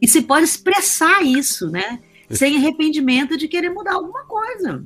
E 0.03 0.09
você 0.09 0.21
pode 0.21 0.45
expressar 0.45 1.23
isso, 1.25 1.71
né? 1.71 2.01
Sem 2.29 2.57
arrependimento 2.57 3.37
de 3.37 3.47
querer 3.47 3.71
mudar 3.71 3.95
alguma 3.95 4.25
coisa. 4.25 4.85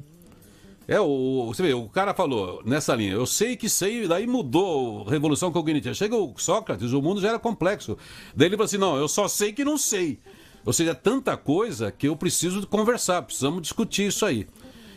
É, 0.91 1.01
o, 1.01 1.47
você 1.47 1.63
vê, 1.63 1.73
o 1.73 1.89
cara 1.89 2.13
falou 2.13 2.63
nessa 2.65 2.97
linha, 2.97 3.13
eu 3.13 3.25
sei 3.25 3.55
que 3.55 3.69
sei, 3.69 4.09
daí 4.09 4.27
mudou 4.27 5.05
revolução 5.05 5.53
cognitiva. 5.53 5.95
Chega 5.95 6.17
o 6.17 6.35
Sócrates, 6.37 6.93
o 6.93 7.01
mundo 7.01 7.21
já 7.21 7.29
era 7.29 7.39
complexo. 7.39 7.97
Daí 8.35 8.49
ele 8.49 8.57
falou 8.57 8.67
assim: 8.67 8.77
não, 8.77 8.97
eu 8.97 9.07
só 9.07 9.29
sei 9.29 9.53
que 9.53 9.65
não 9.65 9.79
sei. 9.79 10.19
Ou 10.67 10.73
seja, 10.73 10.91
é 10.91 10.95
tanta 10.95 11.37
coisa 11.37 11.93
que 11.93 12.09
eu 12.09 12.17
preciso 12.17 12.67
conversar, 12.67 13.23
precisamos 13.23 13.63
discutir 13.63 14.09
isso 14.09 14.27
aí. 14.27 14.49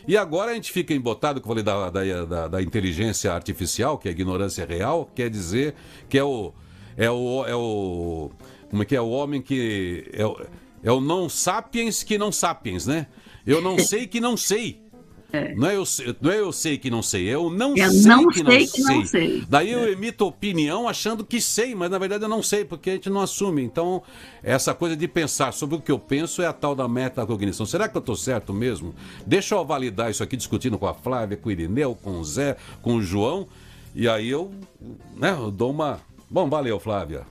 E 0.08 0.16
agora 0.16 0.50
a 0.50 0.54
gente 0.54 0.72
fica 0.72 0.92
embotado, 0.92 1.40
que 1.40 1.46
eu 1.46 1.48
falei 1.48 1.62
da, 1.62 1.88
da, 1.88 2.24
da, 2.24 2.48
da, 2.48 2.60
inteligência 2.60 3.32
artificial, 3.32 3.96
que 3.96 4.08
é 4.08 4.10
a 4.10 4.12
ignorância 4.12 4.66
real, 4.66 5.08
quer 5.14 5.30
dizer 5.30 5.76
que 6.08 6.18
é 6.18 6.24
o. 6.24 6.52
É 6.96 7.08
o. 7.08 7.46
É 7.46 7.54
o 7.54 8.30
como 8.68 8.82
é 8.82 8.84
que 8.84 8.96
é? 8.96 9.00
O 9.00 9.10
homem 9.10 9.40
que. 9.40 10.10
É 10.12 10.26
o, 10.26 10.44
é 10.82 10.90
o 10.90 11.00
não 11.00 11.28
sapiens 11.28 12.02
que 12.02 12.18
não 12.18 12.32
sapiens, 12.32 12.84
né? 12.84 13.06
Eu 13.46 13.62
não 13.62 13.78
sei 13.80 14.08
que 14.08 14.20
não 14.20 14.36
sei. 14.36 14.83
É. 15.34 15.52
Não, 15.56 15.68
é 15.68 15.74
eu, 15.74 15.84
não 16.20 16.30
é 16.30 16.38
eu 16.38 16.52
sei 16.52 16.78
que 16.78 16.88
não 16.88 17.02
sei, 17.02 17.28
é 17.28 17.34
eu 17.34 17.50
não 17.50 17.76
eu 17.76 17.90
sei, 17.90 18.02
não 18.08 18.28
que, 18.28 18.34
sei 18.36 18.44
não 18.44 18.52
que 18.52 18.68
sei. 18.68 18.96
não 18.96 19.06
sei. 19.06 19.44
Daí 19.48 19.72
eu 19.72 19.80
é. 19.80 19.90
emito 19.90 20.24
opinião 20.24 20.88
achando 20.88 21.24
que 21.24 21.40
sei, 21.40 21.74
mas 21.74 21.90
na 21.90 21.98
verdade 21.98 22.22
eu 22.22 22.28
não 22.28 22.40
sei, 22.40 22.64
porque 22.64 22.90
a 22.90 22.92
gente 22.92 23.10
não 23.10 23.20
assume. 23.20 23.64
Então, 23.64 24.00
essa 24.44 24.72
coisa 24.72 24.96
de 24.96 25.08
pensar 25.08 25.52
sobre 25.52 25.74
o 25.74 25.80
que 25.80 25.90
eu 25.90 25.98
penso 25.98 26.40
é 26.40 26.46
a 26.46 26.52
tal 26.52 26.76
da 26.76 26.86
metacognição. 26.86 27.66
Será 27.66 27.88
que 27.88 27.96
eu 27.96 28.00
estou 28.00 28.14
certo 28.14 28.54
mesmo? 28.54 28.94
Deixa 29.26 29.56
eu 29.56 29.64
validar 29.64 30.08
isso 30.08 30.22
aqui 30.22 30.36
discutindo 30.36 30.78
com 30.78 30.86
a 30.86 30.94
Flávia, 30.94 31.36
com 31.36 31.48
o 31.48 31.52
Irineu, 31.52 31.98
com 32.00 32.20
o 32.20 32.24
Zé, 32.24 32.56
com 32.80 32.94
o 32.94 33.02
João. 33.02 33.48
E 33.92 34.08
aí 34.08 34.28
eu, 34.28 34.52
né, 35.16 35.32
eu 35.36 35.50
dou 35.50 35.72
uma. 35.72 35.98
Bom, 36.30 36.48
valeu, 36.48 36.78
Flávia. 36.78 37.22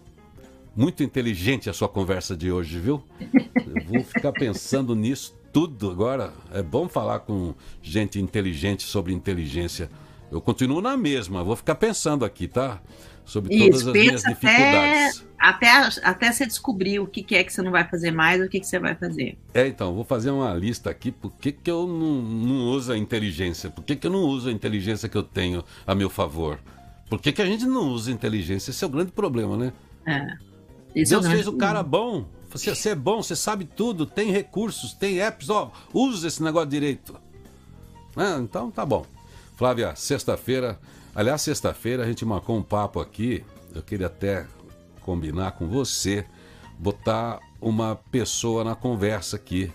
Muito 0.76 1.04
inteligente 1.04 1.70
a 1.70 1.74
sua 1.74 1.88
conversa 1.88 2.36
de 2.36 2.52
hoje, 2.52 2.78
viu? 2.80 3.02
Eu 3.22 3.86
vou 3.86 4.04
ficar 4.04 4.34
pensando 4.34 4.94
nisso 4.94 5.42
tudo 5.54 5.92
agora. 5.92 6.34
É 6.52 6.64
bom 6.64 6.90
falar 6.90 7.20
com 7.20 7.54
gente 7.82 8.20
inteligente 8.20 8.84
sobre 8.84 9.14
inteligência. 9.14 9.90
Eu 10.32 10.42
continuo 10.42 10.82
na 10.82 10.98
mesma, 10.98 11.44
vou 11.44 11.56
ficar 11.56 11.76
pensando 11.76 12.26
aqui, 12.26 12.48
tá? 12.48 12.82
Sobre 13.24 13.56
Isso, 13.56 13.66
todas 13.66 13.88
as 13.88 13.94
minhas 13.94 14.24
dificuldades. 14.24 15.26
Até, 15.38 15.70
até, 15.70 16.00
até 16.04 16.32
você 16.32 16.46
descobrir 16.46 17.00
o 17.00 17.08
que, 17.08 17.36
é 17.36 17.44
que 17.44 17.54
você 17.54 17.62
não 17.62 17.72
vai 17.72 17.88
fazer 17.88 18.12
mais, 18.12 18.42
o 18.42 18.50
que, 18.50 18.60
que 18.60 18.66
você 18.66 18.80
vai 18.80 18.96
fazer. 18.96 19.38
É, 19.54 19.68
então, 19.68 19.94
vou 19.94 20.04
fazer 20.04 20.32
uma 20.32 20.54
lista 20.54 20.90
aqui. 20.90 21.12
Por 21.12 21.32
que, 21.34 21.52
que 21.52 21.70
eu 21.70 21.88
não, 21.88 22.22
não 22.22 22.66
uso 22.72 22.92
a 22.92 22.98
inteligência? 22.98 23.70
Por 23.70 23.84
que, 23.84 23.96
que 23.96 24.08
eu 24.08 24.12
não 24.12 24.22
uso 24.22 24.50
a 24.50 24.52
inteligência 24.52 25.08
que 25.08 25.18
eu 25.18 25.24
tenho 25.24 25.64
a 25.86 25.94
meu 25.94 26.10
favor? 26.10 26.60
Por 27.10 27.22
que, 27.22 27.32
que 27.32 27.42
a 27.42 27.46
gente 27.46 27.66
não 27.66 27.90
usa 27.90 28.12
inteligência? 28.12 28.72
Esse 28.72 28.84
é 28.84 28.88
o 28.88 28.90
grande 28.90 29.12
problema, 29.12 29.56
né? 29.56 29.72
É. 30.06 30.26
Deus 30.96 31.26
é 31.26 31.30
fez 31.30 31.48
o 31.48 31.54
cara 31.54 31.82
bom. 31.84 32.26
Você, 32.54 32.74
você 32.74 32.90
é 32.90 32.96
bom, 32.96 33.22
você 33.24 33.36
sabe 33.36 33.66
tudo, 33.66 34.06
tem 34.06 34.32
recursos, 34.32 34.94
tem 34.94 35.20
apps, 35.20 35.50
ó, 35.50 35.72
usa 35.92 36.28
esse 36.28 36.44
negócio 36.44 36.70
direito. 36.70 37.16
Ah, 38.16 38.38
então 38.40 38.70
tá 38.70 38.86
bom. 38.86 39.06
Flávia, 39.56 39.96
sexta-feira, 39.96 40.80
aliás, 41.16 41.42
sexta-feira 41.42 42.04
a 42.04 42.06
gente 42.06 42.24
marcou 42.24 42.56
um 42.56 42.62
papo 42.62 43.00
aqui, 43.00 43.44
eu 43.74 43.82
queria 43.82 44.06
até 44.06 44.46
combinar 45.02 45.54
com 45.54 45.68
você, 45.68 46.26
botar 46.78 47.40
uma 47.60 47.96
pessoa 48.12 48.64
na 48.64 48.76
conversa 48.76 49.36
aqui. 49.36 49.72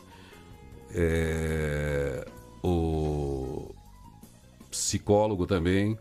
É, 0.95 2.27
o 2.63 3.75
psicólogo 4.71 5.47
também, 5.47 5.99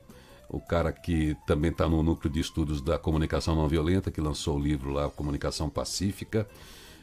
o 0.49 0.59
cara 0.59 0.91
que 0.91 1.35
também 1.45 1.71
está 1.71 1.87
no 1.87 2.01
núcleo 2.01 2.31
de 2.31 2.39
estudos 2.39 2.81
da 2.81 2.97
comunicação 2.97 3.55
não 3.55 3.67
violenta, 3.67 4.09
que 4.09 4.21
lançou 4.21 4.57
o 4.57 4.59
livro 4.59 4.91
lá, 4.91 5.09
Comunicação 5.09 5.69
Pacífica, 5.69 6.47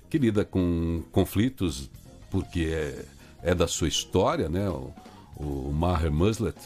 que 0.09 0.19
lida 0.19 0.45
com 0.45 1.03
conflitos 1.13 1.91
porque 2.31 2.69
é, 2.73 3.05
é 3.43 3.55
da 3.55 3.69
sua 3.69 3.89
história, 3.89 4.49
né? 4.49 4.69
O, 4.69 4.93
o 5.37 5.73
Maher 5.73 6.11
Muslet, 6.11 6.57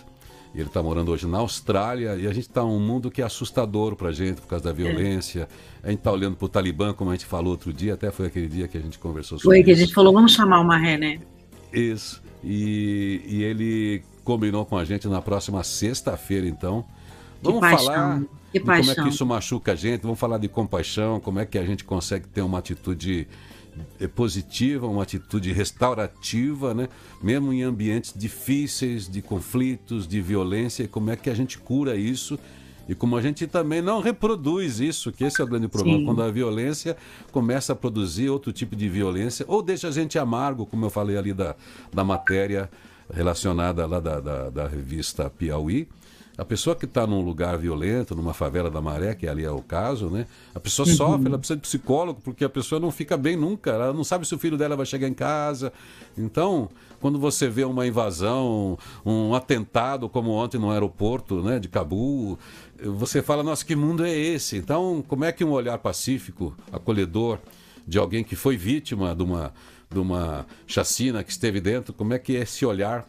ele 0.55 0.69
está 0.69 0.83
morando 0.83 1.11
hoje 1.11 1.27
na 1.27 1.39
Austrália 1.39 2.17
e 2.17 2.27
a 2.27 2.33
gente 2.33 2.49
está 2.49 2.63
num 2.63 2.81
mundo 2.81 3.11
que 3.11 3.23
é 3.23 3.25
assustador 3.25 3.97
para 3.97 4.09
a 4.09 4.13
gente 4.13 4.41
por 4.41 4.49
causa 4.49 4.65
da 4.65 4.73
violência. 4.73 5.49
A 5.83 5.91
gente 5.91 5.99
está 5.99 6.13
olhando 6.13 6.37
para 6.37 6.47
o 6.47 6.49
Talibã, 6.49 6.93
como 6.93 7.11
a 7.11 7.15
gente 7.15 7.27
falou 7.27 7.53
outro 7.53 7.73
dia, 7.73 7.95
até 7.95 8.11
foi 8.11 8.27
aquele 8.27 8.49
dia 8.49 8.69
que 8.69 8.79
a 8.79 8.81
gente 8.81 8.99
conversou 8.99 9.39
sobre 9.39 9.57
Foi 9.57 9.65
que 9.65 9.71
a 9.71 9.75
gente 9.75 9.93
falou, 9.93 10.13
vamos 10.13 10.33
chamar 10.33 10.61
o 10.61 10.65
Maher, 10.65 10.99
né? 10.99 11.21
Isso. 11.73 12.23
E, 12.43 13.21
e 13.27 13.43
ele 13.43 14.03
combinou 14.29 14.67
com 14.67 14.77
a 14.77 14.85
gente 14.85 15.09
na 15.09 15.23
próxima 15.23 15.65
sexta-feira, 15.65 16.47
então. 16.47 16.85
Vamos 17.41 17.61
falar 17.61 18.21
de 18.53 18.61
como 18.61 18.73
é 18.73 18.95
que 18.95 19.09
isso 19.09 19.25
machuca 19.25 19.73
a 19.73 19.75
gente, 19.75 20.03
vamos 20.03 20.19
falar 20.19 20.37
de 20.37 20.49
compaixão, 20.49 21.19
como 21.19 21.39
é 21.39 21.47
que 21.47 21.57
a 21.57 21.65
gente 21.65 21.83
consegue 21.83 22.29
ter 22.29 22.43
uma 22.43 22.59
atitude 22.59 23.27
eh, 23.99 24.07
positiva, 24.07 24.87
uma 24.87 25.03
atitude 25.03 25.51
restaurativa, 25.51 26.75
né? 26.75 26.91
mesmo 27.23 27.55
em 27.55 27.63
ambientes 27.63 28.13
difíceis, 28.15 29.09
de 29.09 29.23
conflitos, 29.23 30.07
de 30.07 30.21
violência, 30.21 30.83
e 30.83 30.89
como 30.89 31.09
é 31.09 31.17
que 31.17 31.31
a 31.31 31.35
gente 31.35 31.57
cura 31.57 31.97
isso 31.97 32.39
e 32.87 32.95
como 32.95 33.17
a 33.17 33.23
gente 33.23 33.47
também 33.47 33.81
não 33.81 34.03
reproduz 34.03 34.79
isso, 34.79 35.11
que 35.11 35.25
esse 35.25 35.41
é 35.41 35.45
o 35.45 35.47
grande 35.47 35.69
problema, 35.69 36.01
Sim. 36.01 36.05
quando 36.05 36.23
a 36.23 36.31
violência 36.31 36.99
começa 37.33 37.73
a 37.73 37.77
produzir 37.77 38.29
outro 38.29 38.53
tipo 38.53 38.77
de 38.77 38.91
violência, 38.91 39.47
ou 39.49 39.63
deixa 39.63 39.89
a 39.89 39.91
gente 39.91 40.19
amargo, 40.19 40.67
como 40.67 40.85
eu 40.85 40.91
falei 40.91 41.17
ali 41.17 41.33
da, 41.33 41.57
da 41.93 42.05
matéria 42.05 42.69
relacionada 43.13 43.87
lá 43.87 44.01
da, 44.01 44.21
da, 44.21 44.51
da 44.51 44.69
revista 44.69 45.31
Piauí. 45.31 45.89
A 46.39 46.45
pessoa 46.45 46.77
que 46.77 46.85
está 46.85 47.05
num 47.05 47.21
lugar 47.21 47.59
violento, 47.59 48.15
numa 48.15 48.33
favela 48.33 48.71
da 48.71 48.81
maré, 48.81 49.13
que 49.13 49.27
ali 49.27 49.45
é 49.45 49.51
o 49.51 49.61
caso, 49.61 50.09
né? 50.09 50.25
A 50.55 50.61
pessoa 50.61 50.87
uhum. 50.87 50.95
sofre, 50.95 51.27
ela 51.27 51.37
precisa 51.37 51.57
de 51.57 51.63
psicólogo, 51.63 52.21
porque 52.23 52.45
a 52.45 52.49
pessoa 52.49 52.81
não 52.81 52.93
fica 52.93 53.17
bem 53.17 53.37
nunca, 53.37 53.73
ela 53.73 53.93
não 53.93 54.05
sabe 54.05 54.25
se 54.25 54.37
o 54.37 54.39
filho 54.39 54.57
dela 54.57 54.77
vai 54.77 54.87
chegar 54.87 55.09
em 55.09 55.15
casa. 55.15 55.73
Então, 56.17 56.69
quando 57.01 57.19
você 57.19 57.49
vê 57.49 57.65
uma 57.65 57.85
invasão, 57.89 58.79
um 59.05 59.35
atentado, 59.35 60.09
como 60.09 60.31
ontem 60.31 60.59
no 60.59 60.71
aeroporto 60.71 61.43
né, 61.43 61.59
de 61.59 61.69
Cabul, 61.69 62.39
você 62.81 63.21
fala, 63.21 63.43
nossa, 63.43 63.65
que 63.65 63.75
mundo 63.75 64.05
é 64.05 64.17
esse? 64.17 64.57
Então, 64.57 65.05
como 65.09 65.25
é 65.25 65.33
que 65.33 65.45
um 65.45 65.51
olhar 65.51 65.79
pacífico, 65.79 66.57
acolhedor, 66.71 67.41
de 67.85 67.99
alguém 67.99 68.23
que 68.23 68.37
foi 68.37 68.57
vítima 68.57 69.13
de 69.13 69.25
uma 69.25 69.53
de 69.91 69.99
uma 69.99 70.47
chacina 70.67 71.25
que 71.25 71.31
esteve 71.31 71.61
dentro, 71.61 71.93
como 71.93 72.13
é 72.15 72.19
que 72.19 72.33
esse 72.33 72.65
olhar 72.65 73.09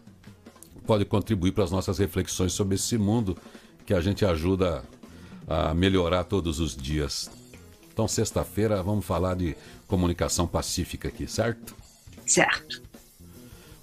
pode 0.86 1.06
contribuir 1.06 1.52
para 1.52 1.64
as 1.64 1.72
nossas 1.72 1.98
reflexões 1.98 2.54
sobre 2.54 2.76
esse 2.76 2.98
mundo 2.98 3.38
que 3.86 3.94
a 3.94 4.02
gente 4.02 4.26
ajuda 4.26 4.84
a 5.48 5.74
melhorar 5.74 6.24
todos 6.24 6.60
os 6.60 6.76
dias. 6.76 7.30
Então, 7.92 8.08
sexta-feira, 8.08 8.82
vamos 8.82 9.06
falar 9.06 9.36
de 9.36 9.56
comunicação 9.88 10.48
pacífica 10.48 11.08
aqui, 11.08 11.28
certo? 11.28 11.76
Certo. 12.26 12.82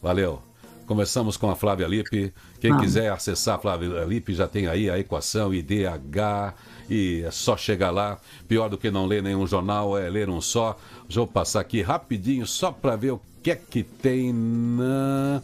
Valeu. 0.00 0.45
Começamos 0.86 1.36
com 1.36 1.50
a 1.50 1.56
Flávia 1.56 1.86
Lippe. 1.86 2.32
Quem 2.60 2.76
quiser 2.78 3.12
acessar 3.12 3.56
a 3.56 3.58
Flávia 3.58 4.04
Lippe 4.04 4.32
já 4.32 4.46
tem 4.46 4.68
aí 4.68 4.88
a 4.88 4.98
equação 4.98 5.52
IDH 5.52 6.54
e 6.88 7.22
é 7.26 7.30
só 7.30 7.56
chegar 7.56 7.90
lá. 7.90 8.18
Pior 8.46 8.68
do 8.68 8.78
que 8.78 8.90
não 8.90 9.04
ler 9.04 9.22
nenhum 9.22 9.46
jornal 9.46 9.98
é 9.98 10.08
ler 10.08 10.30
um 10.30 10.40
só. 10.40 10.76
Vou 11.10 11.26
passar 11.26 11.60
aqui 11.60 11.82
rapidinho 11.82 12.46
só 12.46 12.70
para 12.70 12.94
ver 12.94 13.12
o 13.12 13.20
que 13.42 13.50
é 13.50 13.56
que 13.56 13.82
tem 13.82 14.32
na. 14.32 15.42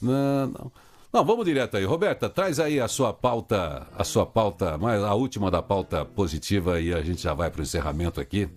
na 0.00 0.46
não. 0.46 0.72
não, 1.12 1.24
vamos 1.24 1.44
direto 1.44 1.76
aí. 1.76 1.84
Roberta, 1.84 2.28
traz 2.30 2.58
aí 2.58 2.80
a 2.80 2.88
sua 2.88 3.12
pauta, 3.12 3.86
a 3.96 4.04
sua 4.04 4.24
pauta, 4.24 4.78
mais 4.78 5.02
a 5.02 5.14
última 5.14 5.50
da 5.50 5.62
pauta 5.62 6.04
positiva 6.04 6.80
e 6.80 6.94
a 6.94 7.02
gente 7.02 7.22
já 7.22 7.34
vai 7.34 7.50
para 7.50 7.60
o 7.60 7.62
encerramento 7.62 8.20
aqui. 8.20 8.48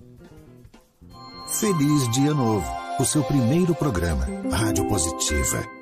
Feliz 1.60 2.10
Dia 2.12 2.34
Novo, 2.34 2.66
o 2.98 3.04
seu 3.04 3.22
primeiro 3.26 3.76
programa, 3.76 4.26
Rádio 4.50 4.88
Positiva. 4.88 5.81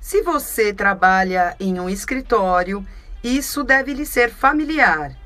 Se 0.00 0.22
você 0.22 0.72
trabalha 0.72 1.56
em 1.58 1.80
um 1.80 1.88
escritório, 1.88 2.86
isso 3.22 3.64
deve 3.64 3.92
lhe 3.92 4.06
ser 4.06 4.30
familiar. 4.30 5.16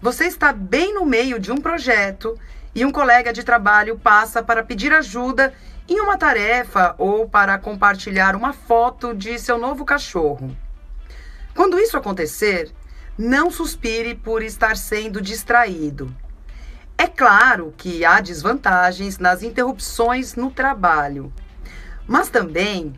Você 0.00 0.26
está 0.26 0.52
bem 0.52 0.94
no 0.94 1.04
meio 1.04 1.38
de 1.38 1.50
um 1.50 1.56
projeto 1.56 2.38
e 2.74 2.84
um 2.84 2.90
colega 2.90 3.32
de 3.32 3.42
trabalho 3.42 3.98
passa 3.98 4.42
para 4.42 4.62
pedir 4.62 4.92
ajuda 4.92 5.52
em 5.88 6.00
uma 6.00 6.16
tarefa 6.16 6.94
ou 6.98 7.28
para 7.28 7.58
compartilhar 7.58 8.36
uma 8.36 8.52
foto 8.52 9.14
de 9.14 9.38
seu 9.38 9.58
novo 9.58 9.84
cachorro. 9.84 10.56
Quando 11.54 11.78
isso 11.78 11.96
acontecer, 11.96 12.72
não 13.18 13.50
suspire 13.50 14.14
por 14.14 14.42
estar 14.42 14.76
sendo 14.76 15.20
distraído. 15.20 16.14
É 16.96 17.06
claro 17.06 17.74
que 17.76 18.04
há 18.04 18.20
desvantagens 18.20 19.18
nas 19.18 19.42
interrupções 19.42 20.34
no 20.34 20.50
trabalho, 20.50 21.32
mas 22.06 22.28
também 22.28 22.94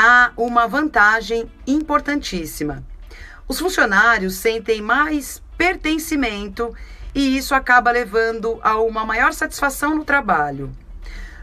há 0.00 0.32
uma 0.34 0.66
vantagem 0.66 1.50
importantíssima. 1.66 2.82
Os 3.46 3.58
funcionários 3.58 4.36
sentem 4.36 4.80
mais 4.80 5.42
pertencimento 5.58 6.74
e 7.14 7.36
isso 7.36 7.54
acaba 7.54 7.90
levando 7.90 8.58
a 8.62 8.80
uma 8.80 9.04
maior 9.04 9.34
satisfação 9.34 9.94
no 9.94 10.02
trabalho. 10.02 10.74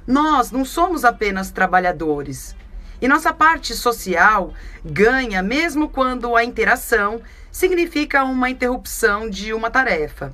Nós 0.08 0.50
não 0.50 0.66
somos 0.66 1.06
apenas 1.06 1.52
trabalhadores. 1.52 2.56
E 3.00 3.08
nossa 3.08 3.32
parte 3.32 3.76
social 3.76 4.52
ganha 4.84 5.44
mesmo 5.44 5.88
quando 5.88 6.36
a 6.36 6.44
interação 6.44 7.22
significa 7.52 8.24
uma 8.24 8.50
interrupção 8.50 9.30
de 9.30 9.54
uma 9.54 9.70
tarefa. 9.70 10.34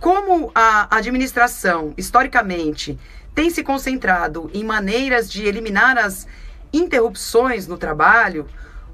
Como 0.00 0.50
a 0.52 0.96
administração, 0.96 1.94
historicamente, 1.96 2.98
tem 3.36 3.50
se 3.50 3.62
concentrado 3.62 4.50
em 4.52 4.64
maneiras 4.64 5.30
de 5.30 5.44
eliminar 5.44 5.96
as 5.96 6.26
interrupções 6.72 7.66
no 7.66 7.76
trabalho, 7.78 8.46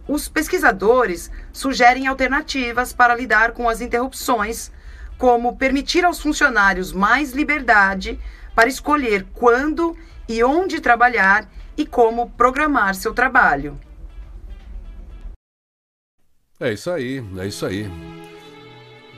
os 0.06 0.28
pesquisadores 0.28 1.30
sugerem 1.52 2.06
alternativas 2.06 2.92
para 2.92 3.14
lidar 3.14 3.52
com 3.52 3.68
as 3.68 3.80
interrupções, 3.80 4.70
como 5.16 5.56
permitir 5.56 6.04
aos 6.04 6.20
funcionários 6.20 6.92
mais 6.92 7.32
liberdade 7.32 8.18
para 8.54 8.68
escolher 8.68 9.26
quando 9.32 9.96
e 10.28 10.42
onde 10.42 10.80
trabalhar 10.80 11.48
e 11.76 11.86
como 11.86 12.30
programar 12.30 12.94
seu 12.94 13.14
trabalho. 13.14 13.78
É 16.58 16.72
isso 16.72 16.90
aí, 16.90 17.24
é 17.38 17.46
isso 17.46 17.66
aí. 17.66 17.90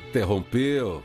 Interrompeu, 0.08 1.02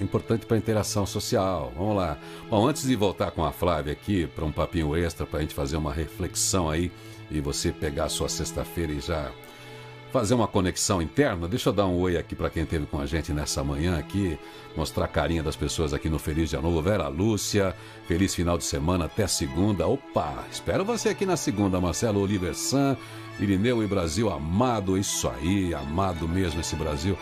é 0.00 0.04
importante 0.04 0.46
para 0.46 0.56
a 0.56 0.58
interação 0.58 1.06
social. 1.06 1.72
Vamos 1.76 1.96
lá. 1.96 2.18
Bom, 2.50 2.66
antes 2.66 2.86
de 2.86 2.96
voltar 2.96 3.30
com 3.30 3.44
a 3.44 3.52
Flávia 3.52 3.92
aqui 3.92 4.26
para 4.26 4.44
um 4.44 4.52
papinho 4.52 4.96
extra 4.96 5.26
para 5.26 5.38
a 5.38 5.42
gente 5.42 5.54
fazer 5.54 5.76
uma 5.76 5.92
reflexão 5.92 6.68
aí 6.68 6.90
e 7.30 7.40
você 7.40 7.72
pegar 7.72 8.04
a 8.04 8.08
sua 8.08 8.28
sexta-feira 8.28 8.92
e 8.92 9.00
já 9.00 9.30
fazer 10.14 10.34
uma 10.34 10.46
conexão 10.46 11.02
interna. 11.02 11.48
Deixa 11.48 11.70
eu 11.70 11.72
dar 11.72 11.86
um 11.86 11.98
oi 11.98 12.16
aqui 12.16 12.36
para 12.36 12.48
quem 12.48 12.62
esteve 12.62 12.86
com 12.86 13.00
a 13.00 13.04
gente 13.04 13.32
nessa 13.32 13.64
manhã 13.64 13.98
aqui, 13.98 14.38
mostrar 14.76 15.06
a 15.06 15.08
carinha 15.08 15.42
das 15.42 15.56
pessoas 15.56 15.92
aqui 15.92 16.08
no 16.08 16.20
Feliz 16.20 16.50
Dia 16.50 16.60
Novo. 16.60 16.80
Vera 16.80 17.08
Lúcia, 17.08 17.74
feliz 18.06 18.32
final 18.32 18.56
de 18.56 18.62
semana 18.62 19.06
até 19.06 19.26
segunda. 19.26 19.88
Opa, 19.88 20.44
espero 20.52 20.84
você 20.84 21.08
aqui 21.08 21.26
na 21.26 21.36
segunda, 21.36 21.80
Marcelo 21.80 22.20
Oliver 22.20 22.54
San, 22.54 22.96
Irineu 23.40 23.82
e 23.82 23.88
Brasil 23.88 24.30
amado, 24.30 24.96
isso 24.96 25.28
aí, 25.28 25.74
amado 25.74 26.28
mesmo 26.28 26.60
esse 26.60 26.76
Brasil. 26.76 27.18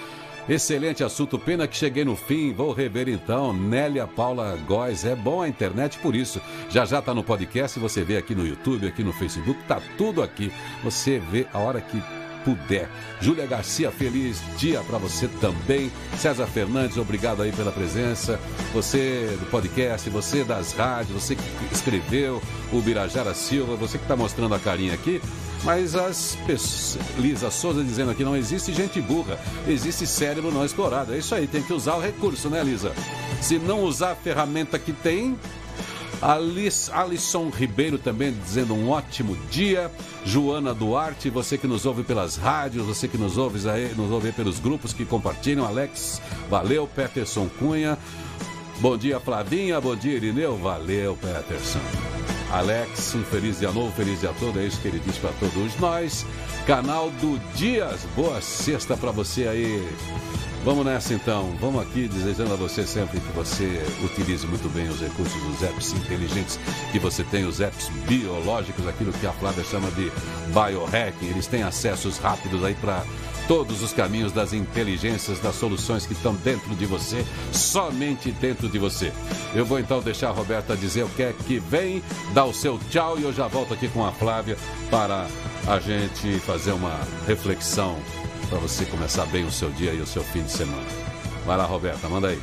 Excelente 0.49 1.05
assunto, 1.05 1.39
pena 1.39 1.69
que 1.69 1.77
cheguei 1.77 2.05
no 2.05 2.17
fim. 2.17 2.53
Vou 2.53 2.73
rever 2.73 3.09
então. 3.09 3.53
Nélia 3.53 4.07
Paula 4.07 4.59
Góes, 4.67 5.05
é 5.05 5.15
bom 5.15 5.41
a 5.41 5.49
internet 5.49 5.99
por 5.99 6.17
isso. 6.17 6.41
Já 6.69 6.85
já 6.85 7.01
tá 7.01 7.15
no 7.15 7.23
podcast, 7.23 7.79
você 7.79 8.03
vê 8.03 8.17
aqui 8.17 8.35
no 8.35 8.47
YouTube, 8.47 8.87
aqui 8.87 9.05
no 9.05 9.13
Facebook, 9.13 9.63
tá 9.69 9.81
tudo 9.97 10.21
aqui. 10.23 10.53
Você 10.83 11.19
vê 11.19 11.47
a 11.53 11.59
hora 11.59 11.81
que 11.81 12.03
puder. 12.45 12.89
Júlia 13.21 13.47
Garcia, 13.47 13.91
feliz 13.91 14.41
dia 14.59 14.81
para 14.81 14.99
você 14.99 15.29
também. 15.41 15.91
César 16.19 16.47
Fernandes, 16.47 16.97
obrigado 16.97 17.43
aí 17.43 17.53
pela 17.53 17.73
presença. 17.73 18.39
Você 18.73 19.37
do 19.41 19.47
podcast, 19.51 20.09
você 20.11 20.45
das 20.45 20.73
rádios, 20.73 21.23
você 21.23 21.37
que 21.37 21.43
escreveu, 21.73 22.43
o 22.73 22.81
Birajara 22.81 23.35
Silva, 23.35 23.77
você 23.77 23.99
que 23.99 24.05
está 24.05 24.17
mostrando 24.17 24.55
a 24.55 24.59
carinha 24.59 24.95
aqui. 24.95 25.21
Mas 25.65 25.95
as 25.95 26.37
pessoas. 26.47 26.99
Lisa 27.19 27.51
Souza 27.51 27.85
dizendo 27.85 28.11
aqui: 28.11 28.25
não 28.25 28.37
existe 28.37 28.73
gente 28.73 29.01
burra, 29.01 29.39
existe 29.67 30.07
cérebro 30.07 30.51
não 30.51 30.65
explorado. 30.65 31.15
É 31.15 31.19
isso 31.19 31.35
aí, 31.35 31.47
tem 31.47 31.63
que 31.63 31.73
usar 31.73 31.95
o 31.95 32.01
recurso, 32.01 32.51
né, 32.51 32.63
Lisa? 32.63 32.93
Se 33.41 33.59
não 33.59 33.83
usar 33.83 34.13
a 34.13 34.17
ferramenta 34.17 34.79
que 34.79 34.93
tem, 34.93 35.39
Alice, 36.23 36.89
Alisson 36.93 37.51
Ribeiro 37.51 37.99
também 37.99 38.33
dizendo 38.33 38.75
um 38.75 38.91
ótimo 38.91 39.37
dia. 39.51 39.91
Joana 40.25 40.73
Duarte, 40.73 41.29
você 41.29 41.59
que 41.59 41.67
nos 41.67 41.85
ouve 41.85 42.05
pelas 42.05 42.37
rádios, 42.37 42.87
você 42.87 43.09
que 43.09 43.19
nos 43.19 43.37
ouve 43.37 43.59
nos 43.97 44.11
ouve 44.13 44.31
pelos 44.31 44.61
grupos 44.61 44.93
que 44.93 45.05
compartilham. 45.05 45.67
Alex, 45.67 46.23
valeu. 46.49 46.87
Peterson 46.87 47.49
Cunha. 47.59 47.99
Bom 48.79 48.97
dia, 48.97 49.19
Flavinha. 49.19 49.81
Bom 49.81 49.97
dia, 49.97 50.15
Irineu. 50.15 50.57
Valeu, 50.57 51.19
Peterson. 51.21 51.81
Alex, 52.53 53.15
um 53.17 53.25
feliz 53.25 53.59
dia 53.59 53.73
novo, 53.73 53.91
feliz 53.93 54.21
dia 54.21 54.33
todo. 54.39 54.61
É 54.61 54.67
isso 54.67 54.81
que 54.81 54.89
ele 54.89 55.01
diz 55.01 55.17
para 55.19 55.33
todos 55.33 55.77
nós. 55.81 56.25
Canal 56.67 57.11
do 57.11 57.39
Dias. 57.57 58.07
Boa 58.15 58.41
sexta 58.41 58.97
para 58.97 59.11
você 59.11 59.49
aí. 59.49 59.83
Vamos 60.65 60.85
nessa 60.85 61.13
então. 61.13 61.57
Vamos 61.61 61.83
aqui 61.83 62.07
desejando 62.07 62.53
a 62.53 62.57
você 62.57 62.87
sempre 62.87 63.19
que 63.19 63.33
você 63.33 63.83
utilize 64.05 64.47
muito 64.47 64.69
bem 64.73 64.89
os 64.89 65.01
recursos 65.01 65.43
dos 65.43 65.61
apps 65.61 65.93
inteligentes 65.93 66.59
que 66.93 67.01
você 67.01 67.25
tem, 67.25 67.45
os 67.45 67.61
apps 67.61 67.89
biológicos, 68.07 68.87
aquilo 68.87 69.13
que 69.13 69.27
a 69.27 69.33
Flávia 69.33 69.65
chama 69.65 69.91
de 69.91 70.13
biohacking. 70.55 71.27
Eles 71.27 71.49
têm 71.49 71.65
acessos 71.65 72.19
rápidos 72.19 72.63
aí 72.63 72.77
para 72.77 73.05
todos 73.49 73.83
os 73.83 73.93
caminhos 73.93 74.31
das 74.31 74.53
inteligências, 74.53 75.41
das 75.41 75.57
soluções 75.57 76.07
que 76.07 76.13
estão 76.13 76.33
dentro 76.33 76.77
de 76.77 76.87
você, 76.87 77.25
somente 77.51 78.31
dentro 78.31 78.69
de 78.69 78.79
você. 78.79 79.13
Eu 79.53 79.67
vou 79.67 79.81
então 79.81 80.01
deixar 80.01 80.29
a 80.29 80.33
Roberta 80.33 80.77
dizer 80.77 81.03
o 81.03 81.09
que 81.09 81.25
é 81.25 81.35
que 81.45 81.59
vem, 81.59 82.01
dar 82.33 82.45
o 82.45 82.55
seu 82.55 82.79
tchau 82.89 83.19
e 83.19 83.25
eu 83.25 83.33
já 83.33 83.49
volto 83.49 83.75
aqui 83.75 83.89
com 83.89 84.07
a 84.07 84.13
Flávia 84.13 84.57
para 84.89 85.27
a 85.67 85.81
gente 85.81 86.39
fazer 86.39 86.71
uma 86.71 87.01
reflexão 87.27 87.99
para 88.53 88.61
você 88.61 88.85
começar 88.85 89.25
bem 89.27 89.47
o 89.47 89.51
seu 89.51 89.71
dia 89.71 89.95
e 89.95 90.01
o 90.03 90.07
seu 90.07 90.23
fim 90.23 90.43
de 90.43 90.51
semana. 90.51 90.87
Vai 91.47 91.57
lá, 91.57 91.65
Roberta, 91.65 92.07
manda 92.07 92.29
aí. 92.29 92.39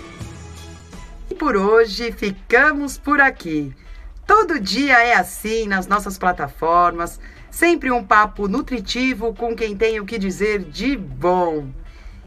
E 1.30 1.36
por 1.36 1.56
hoje 1.56 2.12
ficamos 2.12 2.98
por 2.98 3.22
aqui. 3.22 3.72
Todo 4.26 4.60
dia 4.60 4.98
é 5.04 5.14
assim 5.14 5.68
nas 5.68 5.86
nossas 5.86 6.18
plataformas, 6.18 7.20
sempre 7.52 7.92
um 7.92 8.04
papo 8.04 8.48
nutritivo 8.48 9.36
com 9.36 9.56
quem 9.56 9.78
tem 9.78 10.00
o 10.00 10.06
que 10.06 10.18
dizer 10.18 10.64
de 10.64 10.98
bom. 10.98 11.70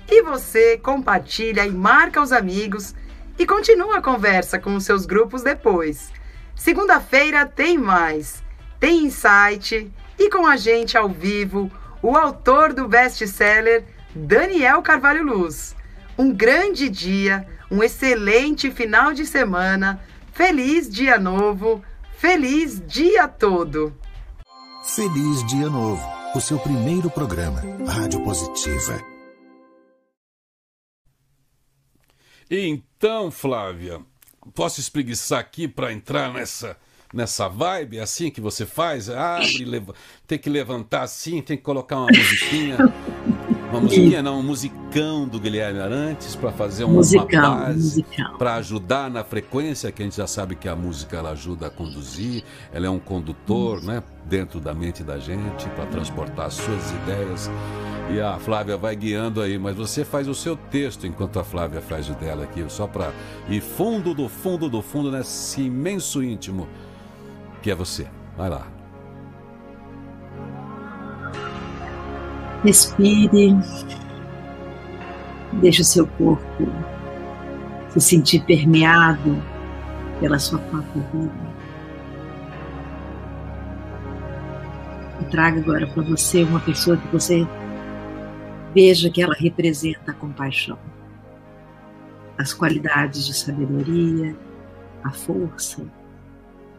E 0.08 0.22
você 0.22 0.78
compartilha 0.78 1.66
e 1.66 1.72
marca 1.72 2.22
os 2.22 2.30
amigos 2.30 2.94
e 3.36 3.44
continua 3.44 3.98
a 3.98 4.02
conversa 4.02 4.60
com 4.60 4.76
os 4.76 4.84
seus 4.84 5.06
grupos 5.06 5.42
depois. 5.42 6.12
Segunda-feira 6.54 7.46
tem 7.46 7.78
mais. 7.78 8.44
Tem 8.78 9.06
insight 9.06 9.90
e 10.16 10.30
com 10.30 10.46
a 10.46 10.56
gente 10.56 10.96
ao 10.96 11.08
vivo 11.08 11.68
o 12.03 12.16
autor 12.16 12.72
do 12.72 12.88
best-seller 12.88 13.84
Daniel 14.14 14.82
Carvalho 14.82 15.24
Luz. 15.24 15.76
Um 16.18 16.32
grande 16.32 16.88
dia, 16.88 17.46
um 17.70 17.82
excelente 17.82 18.70
final 18.70 19.14
de 19.14 19.24
semana, 19.24 20.03
feliz 20.32 20.90
dia 20.90 21.18
novo, 21.18 21.82
feliz 22.18 22.82
dia 22.86 23.28
todo. 23.28 23.96
Feliz 24.84 25.46
Dia 25.46 25.70
Novo, 25.70 26.03
o 26.34 26.40
seu 26.40 26.59
primeiro 26.59 27.09
programa, 27.09 27.62
Rádio 27.86 28.22
Positiva. 28.24 29.00
Então, 32.50 33.30
Flávia, 33.30 34.00
posso 34.53 34.80
espreguiçar 34.80 35.38
aqui 35.38 35.68
para 35.68 35.92
entrar 35.92 36.32
nessa 36.32 36.76
nessa 37.12 37.48
vibe, 37.48 37.98
é 37.98 38.02
assim 38.02 38.30
que 38.30 38.40
você 38.40 38.64
faz? 38.64 39.10
Abre, 39.10 39.64
leva... 39.64 39.94
tem 40.26 40.38
que 40.38 40.48
levantar 40.48 41.02
assim, 41.02 41.42
tem 41.42 41.56
que 41.56 41.62
colocar 41.62 41.96
uma 41.98 42.06
musiquinha. 42.06 42.76
Uma 43.70 43.80
musiquinha, 43.82 44.22
não, 44.22 44.38
um 44.38 44.42
musicão 44.42 45.28
do 45.28 45.38
Guilherme 45.38 45.80
Arantes 45.80 46.34
para 46.34 46.50
fazer 46.52 46.84
uma, 46.84 47.02
uma 47.02 47.26
base, 47.26 48.04
para 48.38 48.54
ajudar 48.54 49.10
na 49.10 49.22
frequência, 49.22 49.92
que 49.92 50.02
a 50.02 50.04
gente 50.04 50.16
já 50.16 50.26
sabe 50.26 50.56
que 50.56 50.68
a 50.68 50.74
música 50.74 51.18
ela 51.18 51.30
ajuda 51.30 51.66
a 51.66 51.70
conduzir, 51.70 52.42
ela 52.72 52.86
é 52.86 52.90
um 52.90 52.98
condutor, 52.98 53.82
né, 53.82 54.02
dentro 54.24 54.60
da 54.60 54.72
mente 54.72 55.02
da 55.02 55.18
gente 55.18 55.68
para 55.70 55.86
transportar 55.86 56.46
as 56.46 56.54
suas 56.54 56.90
ideias. 56.92 57.50
E 58.10 58.20
a 58.20 58.38
Flávia 58.38 58.76
vai 58.76 58.94
guiando 58.96 59.40
aí, 59.40 59.58
mas 59.58 59.76
você 59.76 60.04
faz 60.04 60.28
o 60.28 60.34
seu 60.34 60.56
texto 60.56 61.06
enquanto 61.06 61.38
a 61.38 61.44
Flávia 61.44 61.80
faz 61.80 62.08
o 62.08 62.14
dela 62.14 62.44
aqui, 62.44 62.64
só 62.68 62.86
para 62.86 63.12
ir 63.48 63.60
fundo 63.60 64.12
do 64.12 64.28
fundo 64.28 64.68
do 64.68 64.82
fundo 64.82 65.10
nesse 65.10 65.62
imenso 65.62 66.22
íntimo 66.22 66.68
que 67.62 67.70
é 67.70 67.74
você. 67.74 68.06
Vai 68.36 68.50
lá. 68.50 68.66
Respire. 72.64 73.56
Deixe 75.54 75.82
o 75.82 75.84
seu 75.84 76.06
corpo 76.06 76.66
se 77.90 78.00
sentir 78.00 78.44
permeado 78.44 79.42
pela 80.18 80.38
sua 80.38 80.58
própria 80.58 81.02
vida. 81.12 81.52
E 85.20 85.24
traga 85.26 85.60
agora 85.60 85.86
para 85.86 86.02
você 86.02 86.42
uma 86.42 86.60
pessoa 86.60 86.96
que 86.96 87.06
você 87.08 87.46
veja 88.74 89.10
que 89.10 89.22
ela 89.22 89.34
representa 89.34 90.12
a 90.12 90.14
compaixão, 90.14 90.78
as 92.38 92.54
qualidades 92.54 93.26
de 93.26 93.34
sabedoria, 93.34 94.34
a 95.04 95.10
força, 95.10 95.84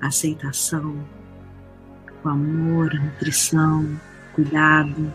aceitação, 0.08 0.96
o 2.24 2.30
amor, 2.30 2.94
nutrição, 2.94 4.00
cuidado. 4.34 5.12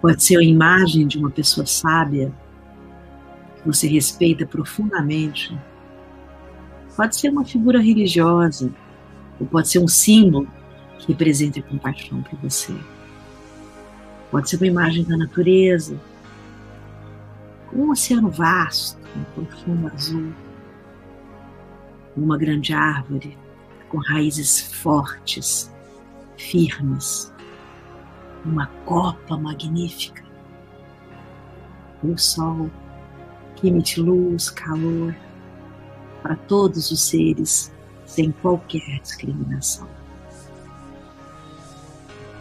Pode 0.00 0.22
ser 0.24 0.38
a 0.38 0.42
imagem 0.42 1.06
de 1.06 1.18
uma 1.18 1.30
pessoa 1.30 1.66
sábia 1.66 2.32
que 3.56 3.66
você 3.66 3.86
respeita 3.86 4.46
profundamente. 4.46 5.56
Pode 6.96 7.16
ser 7.16 7.30
uma 7.30 7.44
figura 7.44 7.80
religiosa, 7.80 8.70
ou 9.40 9.46
pode 9.46 9.68
ser 9.68 9.78
um 9.78 9.88
símbolo 9.88 10.48
que 10.98 11.08
represente 11.08 11.60
a 11.60 11.62
compaixão 11.62 12.22
para 12.22 12.38
você. 12.38 12.74
Pode 14.30 14.48
ser 14.48 14.56
uma 14.56 14.66
imagem 14.66 15.04
da 15.04 15.16
natureza, 15.16 15.98
um 17.72 17.90
oceano 17.90 18.30
vasto, 18.30 18.98
um 19.16 19.24
profundo 19.44 19.90
azul, 19.94 20.32
uma 22.16 22.36
grande 22.36 22.72
árvore 22.72 23.36
com 23.88 23.98
raízes 23.98 24.60
fortes, 24.60 25.72
firmes, 26.36 27.32
uma 28.44 28.66
copa 28.84 29.36
magnífica, 29.36 30.22
o 32.02 32.16
sol 32.18 32.70
que 33.56 33.68
emite 33.68 34.00
luz, 34.00 34.50
calor 34.50 35.14
para 36.22 36.36
todos 36.36 36.90
os 36.90 37.02
seres 37.02 37.72
sem 38.06 38.30
qualquer 38.32 39.00
discriminação. 39.00 39.88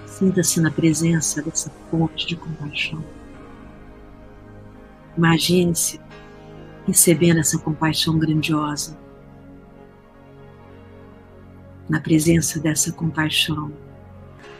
Sinta-se 0.06 0.62
na 0.62 0.70
presença 0.70 1.42
dessa 1.42 1.72
fonte 1.90 2.28
de 2.28 2.36
compaixão. 2.36 3.04
Imagine-se 5.18 6.00
recebendo 6.86 7.40
essa 7.40 7.58
compaixão 7.58 8.20
grandiosa. 8.20 8.98
Na 11.90 12.00
presença 12.00 12.60
dessa 12.60 12.92
compaixão, 12.92 13.72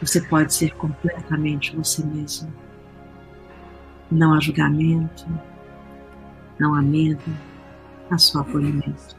você 0.00 0.20
pode 0.20 0.52
ser 0.52 0.74
completamente 0.74 1.74
você 1.76 2.04
mesmo. 2.04 2.52
Não 4.10 4.34
há 4.34 4.40
julgamento, 4.40 5.26
não 6.58 6.74
há 6.74 6.82
medo, 6.82 7.22
há 8.10 8.18
só 8.18 8.40
acolhimento. 8.40 9.16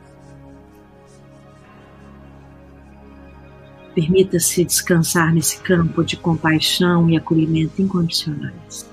Permita-se 3.96 4.66
descansar 4.66 5.34
nesse 5.34 5.60
campo 5.62 6.04
de 6.04 6.18
compaixão 6.18 7.10
e 7.10 7.18
acolhimento 7.18 7.82
incondicionais. 7.82 8.93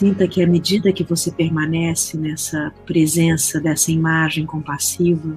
Sinta 0.00 0.26
que 0.26 0.42
à 0.42 0.46
medida 0.46 0.94
que 0.94 1.04
você 1.04 1.30
permanece 1.30 2.16
nessa 2.16 2.72
presença 2.86 3.60
dessa 3.60 3.92
imagem 3.92 4.46
compassiva, 4.46 5.36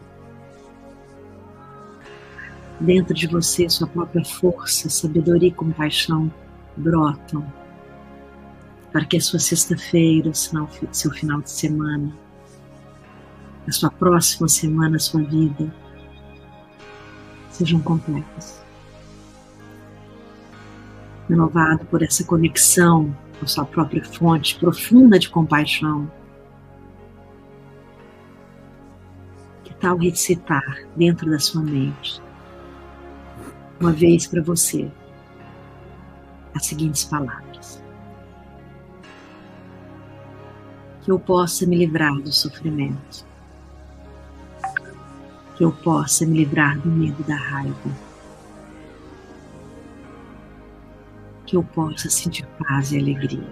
dentro 2.79 3.13
de 3.13 3.27
você 3.27 3.67
sua 3.67 3.87
própria 3.87 4.23
força, 4.23 4.89
sabedoria 4.89 5.49
e 5.49 5.51
compaixão 5.51 6.31
brotam 6.77 7.45
para 8.93 9.03
que 9.03 9.17
a 9.17 9.19
sua 9.19 9.37
sexta-feira, 9.37 10.31
seu 10.33 11.11
final 11.11 11.41
de 11.41 11.51
semana, 11.51 12.17
a 13.67 13.71
sua 13.73 13.91
próxima 13.91 14.47
semana, 14.47 14.95
a 14.95 14.99
sua 14.99 15.23
vida, 15.23 15.75
sejam 17.51 17.81
completas. 17.81 18.63
Renovado 21.27 21.83
por 21.87 22.01
essa 22.01 22.23
conexão 22.23 23.13
sua 23.47 23.65
própria 23.65 24.03
fonte 24.03 24.57
profunda 24.59 25.19
de 25.19 25.29
compaixão. 25.29 26.09
Que 29.63 29.73
tal 29.75 29.97
recitar 29.97 30.87
dentro 30.95 31.29
da 31.29 31.39
sua 31.39 31.61
mente, 31.61 32.21
uma 33.79 33.91
vez 33.91 34.27
para 34.27 34.41
você, 34.41 34.91
as 36.55 36.65
seguintes 36.65 37.03
palavras: 37.03 37.83
Que 41.03 41.11
eu 41.11 41.19
possa 41.19 41.65
me 41.65 41.77
livrar 41.77 42.15
do 42.15 42.31
sofrimento. 42.31 43.25
Que 45.55 45.63
eu 45.63 45.71
possa 45.71 46.25
me 46.25 46.37
livrar 46.37 46.79
do 46.79 46.89
medo 46.89 47.23
da 47.23 47.35
raiva, 47.35 47.91
que 51.53 51.57
eu 51.57 51.63
possa 51.63 52.09
sentir 52.09 52.47
paz 52.57 52.91
e 52.91 52.97
alegria. 52.97 53.47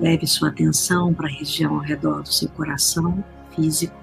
Leve 0.00 0.24
sua 0.28 0.50
atenção 0.50 1.12
para 1.12 1.26
a 1.26 1.30
região 1.30 1.74
ao 1.74 1.80
redor 1.80 2.22
do 2.22 2.32
seu 2.32 2.48
coração 2.50 3.24
físico. 3.56 3.96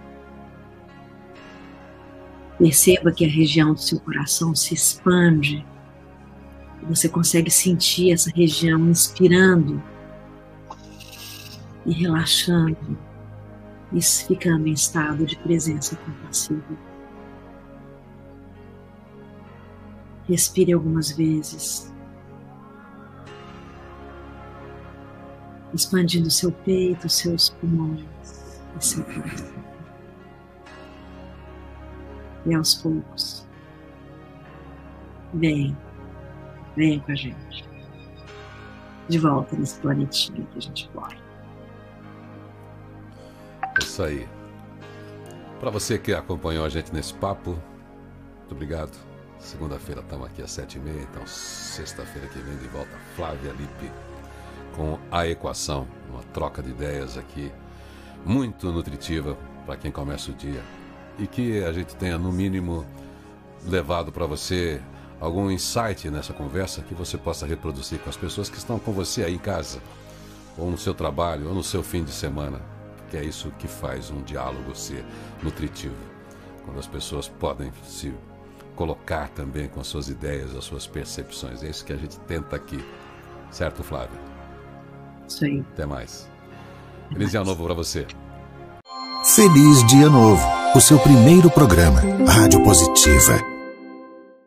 Perceba 2.57 3.13
que 3.13 3.23
a 3.23 3.29
região 3.29 3.73
do 3.73 3.79
seu 3.79 4.01
coração 4.01 4.53
se 4.53 4.73
expande 4.73 5.65
você 6.83 7.07
consegue 7.07 7.49
sentir 7.49 8.11
essa 8.11 8.29
região 8.29 8.89
inspirando 8.89 9.81
e 11.85 11.93
relaxando 11.93 13.04
e 13.91 14.01
ficando 14.01 14.67
em 14.67 14.73
estado 14.73 15.25
de 15.25 15.37
presença 15.37 15.95
compassiva. 15.97 16.77
Respire 20.27 20.73
algumas 20.73 21.11
vezes, 21.11 21.93
expandindo 25.73 26.31
seu 26.31 26.51
peito, 26.51 27.07
seus 27.07 27.49
pulmões 27.49 28.03
e 28.79 28.85
seu 28.85 29.03
coração. 29.03 29.65
E 32.47 32.53
aos 32.53 32.75
poucos, 32.75 33.47
vem 35.33 35.75
Vem 36.75 36.99
com 36.99 37.11
a 37.11 37.15
gente. 37.15 37.65
De 39.07 39.17
volta 39.17 39.55
nesse 39.55 39.79
planetinho 39.79 40.45
que 40.47 40.57
a 40.57 40.61
gente 40.61 40.89
mora. 40.93 41.24
Isso 43.79 44.03
aí. 44.03 44.27
Para 45.59 45.69
você 45.69 45.97
que 45.97 46.13
acompanhou 46.13 46.65
a 46.65 46.69
gente 46.69 46.93
nesse 46.93 47.13
papo, 47.13 47.51
muito 47.51 48.51
obrigado. 48.51 48.97
Segunda-feira 49.39 50.01
estamos 50.01 50.27
aqui 50.27 50.41
às 50.41 50.51
sete 50.51 50.77
e 50.77 50.79
meia, 50.79 51.01
então 51.01 51.25
sexta-feira 51.27 52.27
que 52.27 52.39
vem 52.39 52.57
de 52.57 52.67
volta 52.67 52.91
Flávia 53.15 53.51
Lippe 53.51 53.91
com 54.75 54.97
a 55.11 55.27
equação, 55.27 55.87
uma 56.09 56.23
troca 56.33 56.61
de 56.61 56.71
ideias 56.71 57.17
aqui 57.17 57.51
muito 58.25 58.71
nutritiva 58.71 59.37
para 59.65 59.77
quem 59.77 59.91
começa 59.91 60.31
o 60.31 60.33
dia 60.33 60.61
e 61.19 61.27
que 61.27 61.63
a 61.63 61.71
gente 61.71 61.95
tenha 61.95 62.17
no 62.17 62.31
mínimo 62.31 62.85
levado 63.65 64.11
para 64.11 64.25
você 64.25 64.81
algum 65.19 65.49
insight 65.49 66.09
nessa 66.09 66.33
conversa 66.33 66.81
que 66.81 66.93
você 66.93 67.17
possa 67.17 67.45
reproduzir 67.45 67.99
com 67.99 68.09
as 68.09 68.17
pessoas 68.17 68.49
que 68.49 68.57
estão 68.57 68.77
com 68.77 68.91
você 68.91 69.23
aí 69.23 69.35
em 69.35 69.39
casa, 69.39 69.79
ou 70.57 70.69
no 70.69 70.77
seu 70.77 70.93
trabalho, 70.93 71.47
ou 71.47 71.55
no 71.55 71.63
seu 71.63 71.81
fim 71.81 72.03
de 72.03 72.11
semana, 72.11 72.61
que 73.09 73.17
é 73.17 73.23
isso 73.23 73.51
que 73.57 73.67
faz 73.67 74.09
um 74.11 74.21
diálogo 74.21 74.75
ser 74.75 75.05
nutritivo, 75.41 75.95
quando 76.63 76.79
as 76.79 76.87
pessoas 76.87 77.27
podem 77.27 77.71
se 77.83 78.13
colocar 78.75 79.29
também 79.29 79.67
com 79.67 79.79
as 79.79 79.87
suas 79.87 80.09
ideias, 80.09 80.55
as 80.55 80.65
suas 80.65 80.85
percepções. 80.85 81.63
É 81.63 81.69
isso 81.69 81.85
que 81.85 81.93
a 81.93 81.97
gente 81.97 82.19
tenta 82.21 82.55
aqui, 82.55 82.83
certo, 83.51 83.83
Flávia? 83.83 84.19
Isso 85.27 85.45
aí. 85.45 85.65
Até 85.73 85.85
mais. 85.85 86.29
Feliz 87.09 87.31
dia 87.31 87.43
novo 87.43 87.63
para 87.63 87.73
você. 87.73 88.05
Feliz 89.23 89.83
Dia 89.87 90.07
Novo, 90.07 90.45
o 90.75 90.79
seu 90.79 90.99
primeiro 90.99 91.49
programa, 91.49 91.99
Rádio 92.27 92.63
Positiva. 92.63 93.54